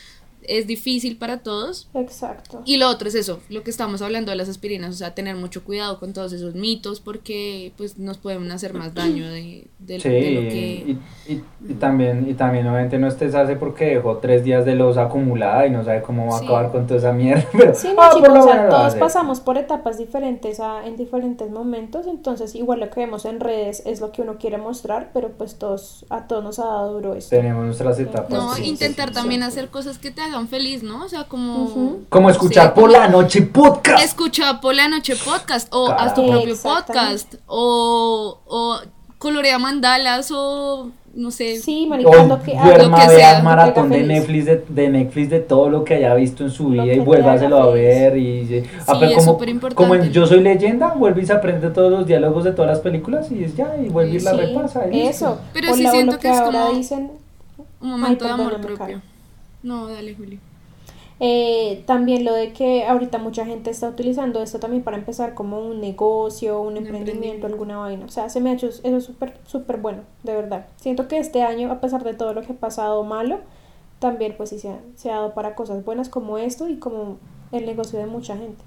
es 0.43 0.67
difícil 0.67 1.17
para 1.19 1.39
todos. 1.39 1.89
Exacto. 1.95 2.63
Y 2.65 2.77
lo 2.79 2.89
otro 2.89 3.09
es 3.09 3.15
eso, 3.15 3.41
lo 3.49 3.63
que 3.63 3.71
estamos 3.71 4.03
hablando 4.03 4.31
de 4.31 4.37
las 4.37 4.49
aspirinas, 4.49 4.95
o 4.95 4.99
sea, 4.99 5.15
tener 5.15 5.37
mucho 5.37 5.65
cuidado 5.65 5.99
con 5.99 6.13
todos 6.13 6.33
esos 6.33 6.55
mitos 6.55 7.01
porque 7.01 7.73
pues 7.77 7.99
nos 7.99 8.19
pueden 8.19 8.51
hacer 8.51 8.73
más 8.75 8.95
daño 8.95 9.29
de, 9.29 9.67
de, 9.79 10.01
Sí, 10.01 10.09
de 10.09 10.31
lo 10.31 10.41
que... 10.43 10.59
y, 11.27 11.33
y- 11.33 11.45
y 11.69 11.75
también, 11.75 12.27
y 12.29 12.35
también 12.35 12.67
obviamente 12.67 12.99
no 12.99 13.09
estresarse 13.09 13.57
porque 13.57 13.87
dejó 13.97 14.19
tres 14.19 14.45
días 14.45 14.65
de 14.65 14.75
losa 14.75 15.03
acumulada 15.05 15.67
y 15.67 15.71
no 15.71 15.85
sabe 15.85 16.03
cómo 16.03 16.27
va 16.27 16.39
Sí. 16.39 16.45
a 16.45 16.49
acabar 16.49 16.73
con 16.73 16.87
toda 16.87 16.99
esa 17.01 17.13
mierda. 17.13 17.45
Pero, 17.53 17.75
Sí, 17.75 17.89
no, 17.95 18.03
ah, 18.03 18.11
chicos, 18.15 18.29
o 18.39 18.43
sea, 18.43 18.69
todos 18.69 18.83
hace. 18.85 18.99
pasamos 18.99 19.41
por 19.41 19.59
etapas 19.59 19.99
diferentes 19.99 20.61
a- 20.61 20.87
en 20.87 20.97
diferentes 20.97 21.51
momentos, 21.51 22.07
entonces 22.07 22.55
igual 22.55 22.81
lo 22.81 22.91
que 22.91 23.01
vemos 23.01 23.25
en 23.25 23.41
redes 23.41 23.83
es 23.87 24.01
lo 24.01 24.13
que 24.13 24.23
uno 24.23 24.39
quiere 24.39 24.57
mostrar, 24.59 25.11
pero 25.13 25.31
pues 25.33 25.57
todos, 25.57 26.07
a 26.11 26.27
todos 26.27 26.43
nos 26.45 26.59
ha 26.59 26.65
dado 26.65 26.95
duro 26.95 27.15
esto. 27.15 27.31
Tenemos 27.37 27.65
nuestras 27.65 27.99
etapas. 27.99 28.31
No, 28.31 28.55
sí, 28.55 28.65
intentar 28.65 29.09
sí, 29.09 29.15
también 29.15 29.43
sí. 29.43 29.49
hacer 29.49 29.69
cosas 29.69 29.99
que 29.99 30.11
te 30.11 30.21
hagan 30.29 30.49
feliz, 30.49 30.83
¿no? 30.83 31.05
O 31.05 31.09
sea, 31.09 31.25
como... 31.25 31.65
Ujú. 31.65 32.01
Como 32.09 32.31
escuchar 32.31 32.73
Sí, 32.75 32.81
por 32.81 32.91
la 32.91 33.09
noche 33.09 33.43
podcast. 33.43 34.05
Escucha 34.05 34.61
por 34.61 34.75
la 34.75 34.89
noche 34.89 35.15
podcast 35.17 35.69
o 35.75 35.89
haz 35.91 36.15
tu 36.15 36.27
propio 36.27 36.55
podcast 36.63 37.35
o, 37.47 38.39
o 38.47 38.79
colorea 39.19 39.59
mandalas 39.59 40.31
o 40.33 40.91
no 41.15 41.31
sé. 41.33 41.59
Sí, 41.59 41.85
O 41.87 41.89
marica, 41.89 42.25
lo 42.27 42.43
que 42.43 42.57
haga, 42.57 42.65
duerma, 42.69 42.99
lo 43.05 43.09
que 43.11 43.17
vea 43.17 43.31
sea, 43.33 43.43
maratón 43.43 43.89
de. 43.91 44.03
Netflix 44.05 44.45
de, 44.47 44.65
de 44.69 44.89
Netflix 44.89 45.31
de 45.31 45.41
todo 45.41 45.69
lo 45.69 45.83
que 45.83 45.95
haya 45.95 46.15
visto 46.15 46.45
en 46.45 46.51
su 46.51 46.69
vida 46.69 46.85
y 46.93 46.99
vuélvaselo 47.01 47.57
a 47.61 47.71
ver 47.71 48.17
y 48.17 48.29
y- 48.41 48.47
Sí, 48.47 48.63
pero 48.87 49.05
es 49.07 49.25
como, 49.25 49.39
como 49.75 49.95
en 49.97 50.13
Yo 50.13 50.27
soy 50.27 50.41
leyenda, 50.41 50.95
vuelve 50.95 51.23
y 51.23 51.27
se 51.27 51.33
aprende 51.33 51.71
todos 51.71 51.91
los 51.91 52.07
diálogos 52.07 52.45
de 52.45 52.53
todas 52.53 52.71
las 52.71 52.81
películas 52.81 53.33
y 53.33 53.43
es 53.43 53.57
ya, 53.57 53.75
y 53.85 53.89
vuelve 53.89 54.17
y 54.17 54.21
la 54.21 54.33
repasa. 54.35 54.83
y 54.93 55.01
eso. 55.01 55.39
Pero 55.53 55.73
o 55.73 55.75
sí 55.75 55.87
o 55.87 55.91
siento 55.91 56.19
que 56.21 56.31
es 56.31 56.41
como- 56.41 56.71
dicen, 56.73 57.11
Un 57.81 57.91
momento 57.91 58.25
Ay, 58.25 58.29
de 58.29 58.35
amor 58.35 58.61
propio. 58.61 58.77
Caro. 58.79 59.01
No, 59.63 59.87
dale, 59.89 60.15
Juli. 60.15 60.39
Eh, 61.21 61.83
también 61.87 62.25
lo 62.25 62.33
de 62.33 62.53
que 62.53 62.85
ahorita 62.87 63.19
mucha 63.19 63.45
gente 63.45 63.71
está 63.71 63.89
utilizando 63.89 64.41
esto 64.41 64.61
también 64.61 64.85
para 64.85 64.97
empezar 64.97 65.35
como 65.35 65.59
un 65.61 65.81
negocio, 65.81 66.61
un 66.61 66.77
emprendimiento, 66.77 67.09
emprendimiento. 67.11 67.47
alguna 67.49 67.77
vaina. 67.79 68.05
O 68.05 68.09
sea, 68.09 68.29
se 68.31 68.41
me 68.41 68.51
ha 68.51 68.53
hecho 68.55 68.69
eso 68.69 69.01
súper, 69.01 69.37
súper 69.47 69.79
bueno, 69.79 70.03
de 70.23 70.35
verdad. 70.35 70.67
Siento 70.77 71.09
que 71.09 71.19
este 71.19 71.43
año, 71.43 71.73
a 71.73 71.81
pesar 71.81 72.05
de 72.05 72.15
todo 72.15 72.35
lo 72.35 72.43
que 72.43 72.53
ha 72.53 72.57
pasado 72.57 73.03
malo, 73.03 73.41
también 73.99 74.35
pues 74.37 74.51
sí 74.51 74.61
se 74.61 74.69
ha, 74.69 74.79
se 74.95 75.11
ha 75.11 75.17
dado 75.17 75.35
para 75.35 75.57
cosas 75.57 75.85
buenas 75.85 76.09
como 76.09 76.39
esto 76.39 76.69
y 76.69 76.77
como 76.77 77.19
el 77.51 77.67
negocio 77.67 77.99
de 77.99 78.07
mucha 78.07 78.37
gente. 78.37 78.63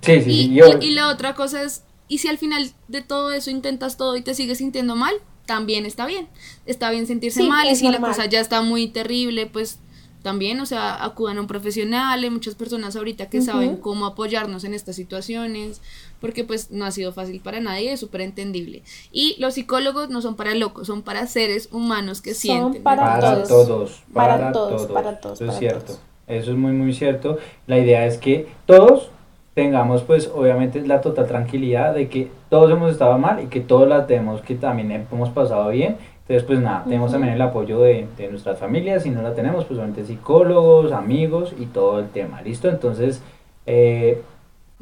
Sí, 0.00 0.20
sí, 0.22 0.30
Y, 0.50 0.54
yo- 0.54 0.66
y- 0.80 0.86
y 0.86 0.90
la 0.94 1.06
otra 1.08 1.36
cosa 1.36 1.62
es, 1.62 1.84
y 2.08 2.18
si 2.18 2.26
al 2.26 2.38
final 2.38 2.68
de 2.88 3.02
todo 3.02 3.30
eso 3.30 3.50
intentas 3.50 3.96
todo 3.96 4.16
y 4.16 4.22
te 4.22 4.34
sigues 4.34 4.58
sintiendo 4.58 4.96
mal, 4.96 5.14
también 5.46 5.86
está 5.86 6.04
bien. 6.06 6.26
Está 6.66 6.90
bien 6.90 7.06
sentirse 7.06 7.42
Sí, 7.42 7.48
mal 7.48 7.68
y 7.70 7.76
si 7.76 7.88
la 7.88 8.00
cosa 8.00 8.26
ya 8.26 8.40
está 8.40 8.60
muy 8.62 8.88
terrible, 8.88 9.46
pues 9.46 9.78
también, 10.22 10.60
o 10.60 10.66
sea, 10.66 11.02
acudan 11.04 11.38
a 11.38 11.40
un 11.40 11.46
profesional, 11.46 12.22
hay 12.22 12.30
muchas 12.30 12.54
personas 12.54 12.96
ahorita 12.96 13.26
que 13.28 13.42
saben 13.42 13.76
cómo 13.76 14.06
apoyarnos 14.06 14.64
en 14.64 14.74
estas 14.74 14.96
situaciones, 14.96 15.80
porque 16.20 16.44
pues 16.44 16.70
no 16.70 16.84
ha 16.84 16.90
sido 16.90 17.12
fácil 17.12 17.40
para 17.40 17.60
nadie, 17.60 17.92
es 17.92 18.00
súper 18.00 18.20
entendible. 18.22 18.82
Y 19.12 19.36
los 19.40 19.54
psicólogos 19.54 20.08
no 20.10 20.22
son 20.22 20.36
para 20.36 20.54
locos, 20.54 20.86
son 20.86 21.02
para 21.02 21.26
seres 21.26 21.68
humanos 21.72 22.22
que 22.22 22.34
Son 22.34 22.40
sienten. 22.40 22.82
para 22.82 23.02
para 23.20 23.42
todos. 23.42 23.48
todos, 23.48 24.02
Para 24.12 24.34
para, 24.36 24.52
todos, 24.52 24.70
todos, 24.86 24.92
para 24.92 25.20
todos, 25.20 25.34
Eso 25.40 25.44
es 25.44 25.48
para 25.48 25.58
cierto. 25.58 25.84
todos. 25.86 26.00
Eso 26.28 26.50
es 26.52 26.56
muy, 26.56 26.72
muy 26.72 26.94
cierto. 26.94 27.38
La 27.66 27.78
idea 27.78 28.06
es 28.06 28.16
que 28.18 28.46
todos 28.64 29.10
tengamos, 29.54 30.02
pues, 30.02 30.30
obviamente, 30.34 30.80
la 30.86 31.00
total 31.00 31.26
tranquilidad 31.26 31.94
de 31.94 32.08
que 32.08 32.30
todos 32.48 32.70
hemos 32.70 32.92
estado 32.92 33.18
mal 33.18 33.42
y 33.42 33.48
que 33.48 33.60
todos 33.60 33.86
la 33.88 34.06
tenemos 34.06 34.40
que 34.40 34.54
también 34.54 35.06
hemos 35.10 35.28
pasado 35.30 35.68
bien. 35.70 35.96
Entonces, 36.22 36.44
pues 36.44 36.60
nada, 36.60 36.84
tenemos 36.84 37.10
también 37.10 37.34
el 37.34 37.42
apoyo 37.42 37.80
de, 37.80 38.08
de 38.16 38.28
nuestras 38.28 38.58
familias. 38.58 39.02
Si 39.02 39.10
no 39.10 39.22
la 39.22 39.34
tenemos, 39.34 39.64
pues 39.64 39.78
obviamente 39.78 40.04
psicólogos, 40.04 40.92
amigos 40.92 41.54
y 41.58 41.66
todo 41.66 41.98
el 42.00 42.08
tema. 42.10 42.40
¿Listo? 42.42 42.68
Entonces, 42.68 43.20
eh, 43.66 44.22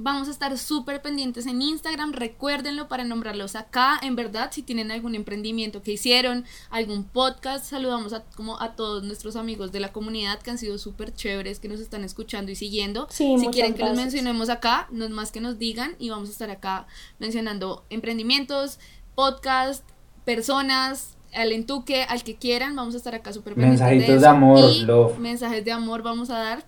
Vamos 0.02 0.28
a 0.28 0.30
estar 0.30 0.56
súper 0.56 1.02
pendientes 1.02 1.44
en 1.44 1.60
Instagram, 1.60 2.14
recuérdenlo 2.14 2.88
para 2.88 3.04
nombrarlos 3.04 3.54
acá. 3.54 4.00
En 4.02 4.16
verdad, 4.16 4.50
si 4.50 4.62
tienen 4.62 4.90
algún 4.90 5.14
emprendimiento 5.14 5.82
que 5.82 5.92
hicieron, 5.92 6.46
algún 6.70 7.04
podcast, 7.04 7.66
saludamos 7.66 8.14
a, 8.14 8.24
como 8.34 8.58
a 8.62 8.76
todos 8.76 9.02
nuestros 9.02 9.36
amigos 9.36 9.72
de 9.72 9.80
la 9.80 9.92
comunidad 9.92 10.40
que 10.40 10.52
han 10.52 10.56
sido 10.56 10.78
súper 10.78 11.12
chéveres, 11.12 11.60
que 11.60 11.68
nos 11.68 11.80
están 11.80 12.02
escuchando 12.02 12.50
y 12.50 12.54
siguiendo. 12.54 13.08
Sí, 13.10 13.36
si 13.38 13.48
quieren 13.48 13.74
que 13.74 13.84
los 13.84 13.94
mencionemos 13.94 14.48
acá, 14.48 14.88
no 14.90 15.04
es 15.04 15.10
más 15.10 15.32
que 15.32 15.42
nos 15.42 15.58
digan 15.58 15.96
y 15.98 16.08
vamos 16.08 16.30
a 16.30 16.32
estar 16.32 16.48
acá 16.48 16.86
mencionando 17.18 17.84
emprendimientos, 17.90 18.78
podcast, 19.14 19.84
personas, 20.24 21.18
al 21.32 21.52
entuque, 21.52 22.02
al 22.04 22.22
que 22.24 22.36
quieran, 22.36 22.74
vamos 22.76 22.94
a 22.94 22.96
estar 22.98 23.14
acá 23.14 23.32
súper 23.32 23.54
pendientes 23.54 23.80
Mensajitos 23.80 24.14
de, 24.16 24.20
de 24.20 24.26
amor, 24.26 24.70
y 24.70 24.80
love. 24.80 25.18
mensajes 25.18 25.64
de 25.64 25.72
amor 25.72 26.02
vamos 26.02 26.30
a 26.30 26.38
dar. 26.38 26.64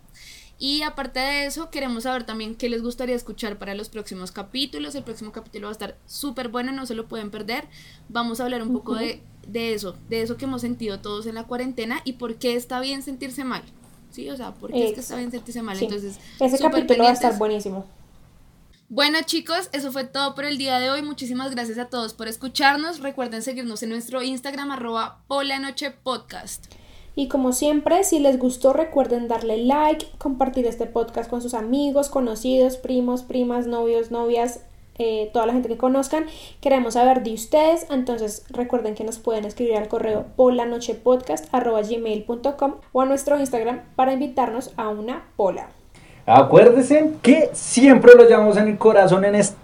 Y 0.59 0.83
aparte 0.83 1.19
de 1.19 1.47
eso, 1.47 1.71
queremos 1.71 2.05
saber 2.05 2.25
también 2.25 2.55
qué 2.55 2.69
les 2.69 2.83
gustaría 2.83 3.17
escuchar 3.17 3.59
para 3.59 3.75
los 3.75 3.89
próximos 3.89 4.31
capítulos. 4.31 4.95
El 4.95 5.03
próximo 5.03 5.33
capítulo 5.33 5.67
va 5.67 5.71
a 5.71 5.73
estar 5.73 5.97
súper 6.07 6.49
bueno, 6.49 6.71
no 6.71 6.87
se 6.87 6.95
lo 6.95 7.09
pueden 7.09 7.33
perder. 7.33 7.65
Vamos 8.09 8.39
a 8.39 8.45
hablar 8.45 8.63
un 8.63 8.73
poco 8.73 8.95
de, 8.95 9.21
de 9.49 9.75
eso, 9.75 9.97
de 10.09 10.23
eso 10.23 10.37
que 10.37 10.45
hemos 10.45 10.61
sentido 10.61 11.01
todos 11.01 11.27
en 11.27 11.35
la 11.35 11.45
cuarentena 11.45 12.01
y 12.05 12.13
por 12.13 12.37
qué 12.37 12.55
está 12.55 12.79
bien 12.79 13.03
sentirse 13.03 13.43
mal. 13.43 13.63
Sí, 14.13 14.31
o 14.31 14.37
sea, 14.37 14.55
por 14.55 14.71
qué 14.71 14.85
es 14.89 14.93
que 14.93 15.01
está 15.01 15.17
bien 15.17 15.33
sentirse 15.33 15.63
mal. 15.63 15.77
Sí. 15.77 15.87
Entonces, 15.87 16.21
Ese 16.39 16.59
capítulo 16.61 17.03
va 17.03 17.11
a 17.11 17.15
estar 17.15 17.37
buenísimo. 17.39 17.85
Bueno 18.95 19.21
chicos, 19.25 19.71
eso 19.73 19.91
fue 19.91 20.05
todo 20.05 20.35
por 20.35 20.45
el 20.45 20.59
día 20.59 20.79
de 20.79 20.91
hoy. 20.91 21.01
Muchísimas 21.01 21.53
gracias 21.53 21.79
a 21.79 21.87
todos 21.87 22.13
por 22.13 22.29
escucharnos. 22.29 23.01
Recuerden 23.01 23.41
seguirnos 23.41 23.83
en 23.83 23.89
nuestro 23.89 24.21
Instagram 24.21 24.71
arroba 24.71 25.23
polanochepodcast. 25.29 26.67
Y 27.17 27.29
como 27.29 27.53
siempre, 27.53 28.05
si 28.05 28.19
les 28.19 28.39
gustó, 28.39 28.75
recuerden 28.75 29.29
darle 29.29 29.57
like, 29.57 30.09
compartir 30.19 30.67
este 30.67 30.85
podcast 30.85 31.31
con 31.31 31.41
sus 31.41 31.55
amigos, 31.55 32.11
conocidos, 32.11 32.77
primos, 32.77 33.23
primas, 33.23 33.67
novios, 33.67 34.11
novias, 34.11 34.61
eh, 34.99 35.31
toda 35.33 35.47
la 35.47 35.55
gente 35.55 35.71
que 35.71 35.79
conozcan. 35.79 36.27
Queremos 36.61 36.93
saber 36.93 37.23
de 37.23 37.33
ustedes, 37.33 37.87
entonces 37.89 38.45
recuerden 38.51 38.95
que 38.95 39.05
nos 39.05 39.19
pueden 39.19 39.47
escribir 39.47 39.77
al 39.77 39.89
correo 39.89 40.27
polanochepodcast.gmail.com 40.37 42.75
o 42.93 43.01
a 43.01 43.07
nuestro 43.07 43.41
Instagram 43.41 43.85
para 43.97 44.13
invitarnos 44.13 44.73
a 44.77 44.91
una 44.91 45.33
pola. 45.37 45.71
Acuérdense 46.27 47.11
que 47.21 47.51
siempre 47.53 48.13
lo 48.15 48.29
llevamos 48.29 48.57
en 48.57 48.69
el 48.69 48.79
corazón, 48.79 49.25
en 49.25 49.35
esta 49.35 49.63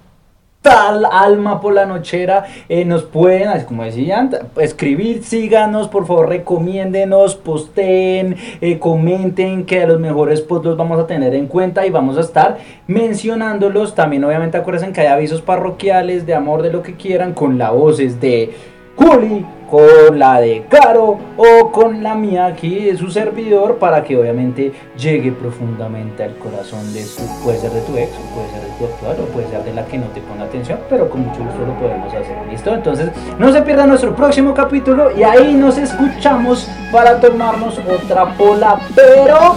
alma 1.10 1.60
por 1.60 1.72
la 1.72 1.86
nochera. 1.86 2.46
Eh, 2.68 2.84
nos 2.84 3.04
pueden, 3.04 3.48
como 3.64 3.84
decían, 3.84 4.30
escribir, 4.60 5.22
síganos, 5.22 5.88
por 5.88 6.06
favor, 6.06 6.28
recomiéndenos, 6.28 7.36
posteen, 7.36 8.36
eh, 8.60 8.78
comenten 8.78 9.64
que 9.64 9.86
los 9.86 10.00
mejores 10.00 10.40
posts 10.40 10.66
los 10.66 10.76
vamos 10.76 10.98
a 10.98 11.06
tener 11.06 11.34
en 11.34 11.46
cuenta 11.46 11.86
y 11.86 11.90
vamos 11.90 12.16
a 12.18 12.20
estar 12.20 12.58
mencionándolos. 12.88 13.94
También, 13.94 14.24
obviamente, 14.24 14.58
acuérdense 14.58 14.92
que 14.92 15.02
hay 15.02 15.06
avisos 15.06 15.42
parroquiales 15.42 16.26
de 16.26 16.34
amor, 16.34 16.62
de 16.62 16.72
lo 16.72 16.82
que 16.82 16.94
quieran, 16.94 17.34
con 17.34 17.56
la 17.56 17.70
voces 17.70 18.20
de 18.20 18.52
Juli, 18.98 19.46
con 19.70 20.18
la 20.18 20.40
de 20.40 20.66
Caro 20.68 21.18
o 21.36 21.70
con 21.70 22.02
la 22.02 22.14
mía 22.14 22.46
aquí 22.46 22.86
de 22.86 22.96
su 22.96 23.10
servidor 23.10 23.76
para 23.78 24.02
que 24.02 24.16
obviamente 24.16 24.72
llegue 24.98 25.30
profundamente 25.30 26.24
al 26.24 26.36
corazón 26.36 26.92
de 26.92 27.04
su, 27.04 27.22
puede 27.44 27.58
ser 27.58 27.70
de 27.70 27.82
tu 27.82 27.96
ex, 27.96 28.10
o 28.10 28.34
puede 28.34 28.50
ser 28.50 28.62
de 28.62 28.70
tu 28.76 28.84
actual 28.86 29.16
o 29.22 29.26
puede 29.32 29.48
ser 29.48 29.62
de 29.62 29.72
la 29.74 29.84
que 29.84 29.98
no 29.98 30.06
te 30.06 30.20
pone 30.20 30.42
atención, 30.42 30.80
pero 30.90 31.08
con 31.08 31.20
mucho 31.20 31.44
gusto 31.44 31.60
lo 31.60 31.74
podemos 31.78 32.12
hacer, 32.12 32.36
¿listo? 32.50 32.74
Entonces 32.74 33.10
no 33.38 33.52
se 33.52 33.62
pierdan 33.62 33.90
nuestro 33.90 34.16
próximo 34.16 34.52
capítulo 34.52 35.16
y 35.16 35.22
ahí 35.22 35.54
nos 35.54 35.78
escuchamos 35.78 36.68
para 36.90 37.20
tomarnos 37.20 37.78
otra 37.78 38.34
pola, 38.36 38.80
pero 38.96 39.54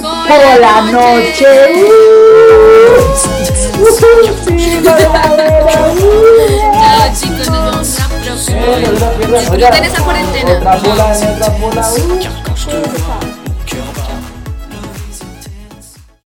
por 0.00 0.60
la 0.60 0.80
noche. 0.90 1.46
Chao 4.84 5.54
chicos, 7.14 7.48
nos 7.48 7.64
vemos 7.64 8.03
Disfruten 8.24 9.84
esa 9.84 10.02
cuarentena. 10.02 10.54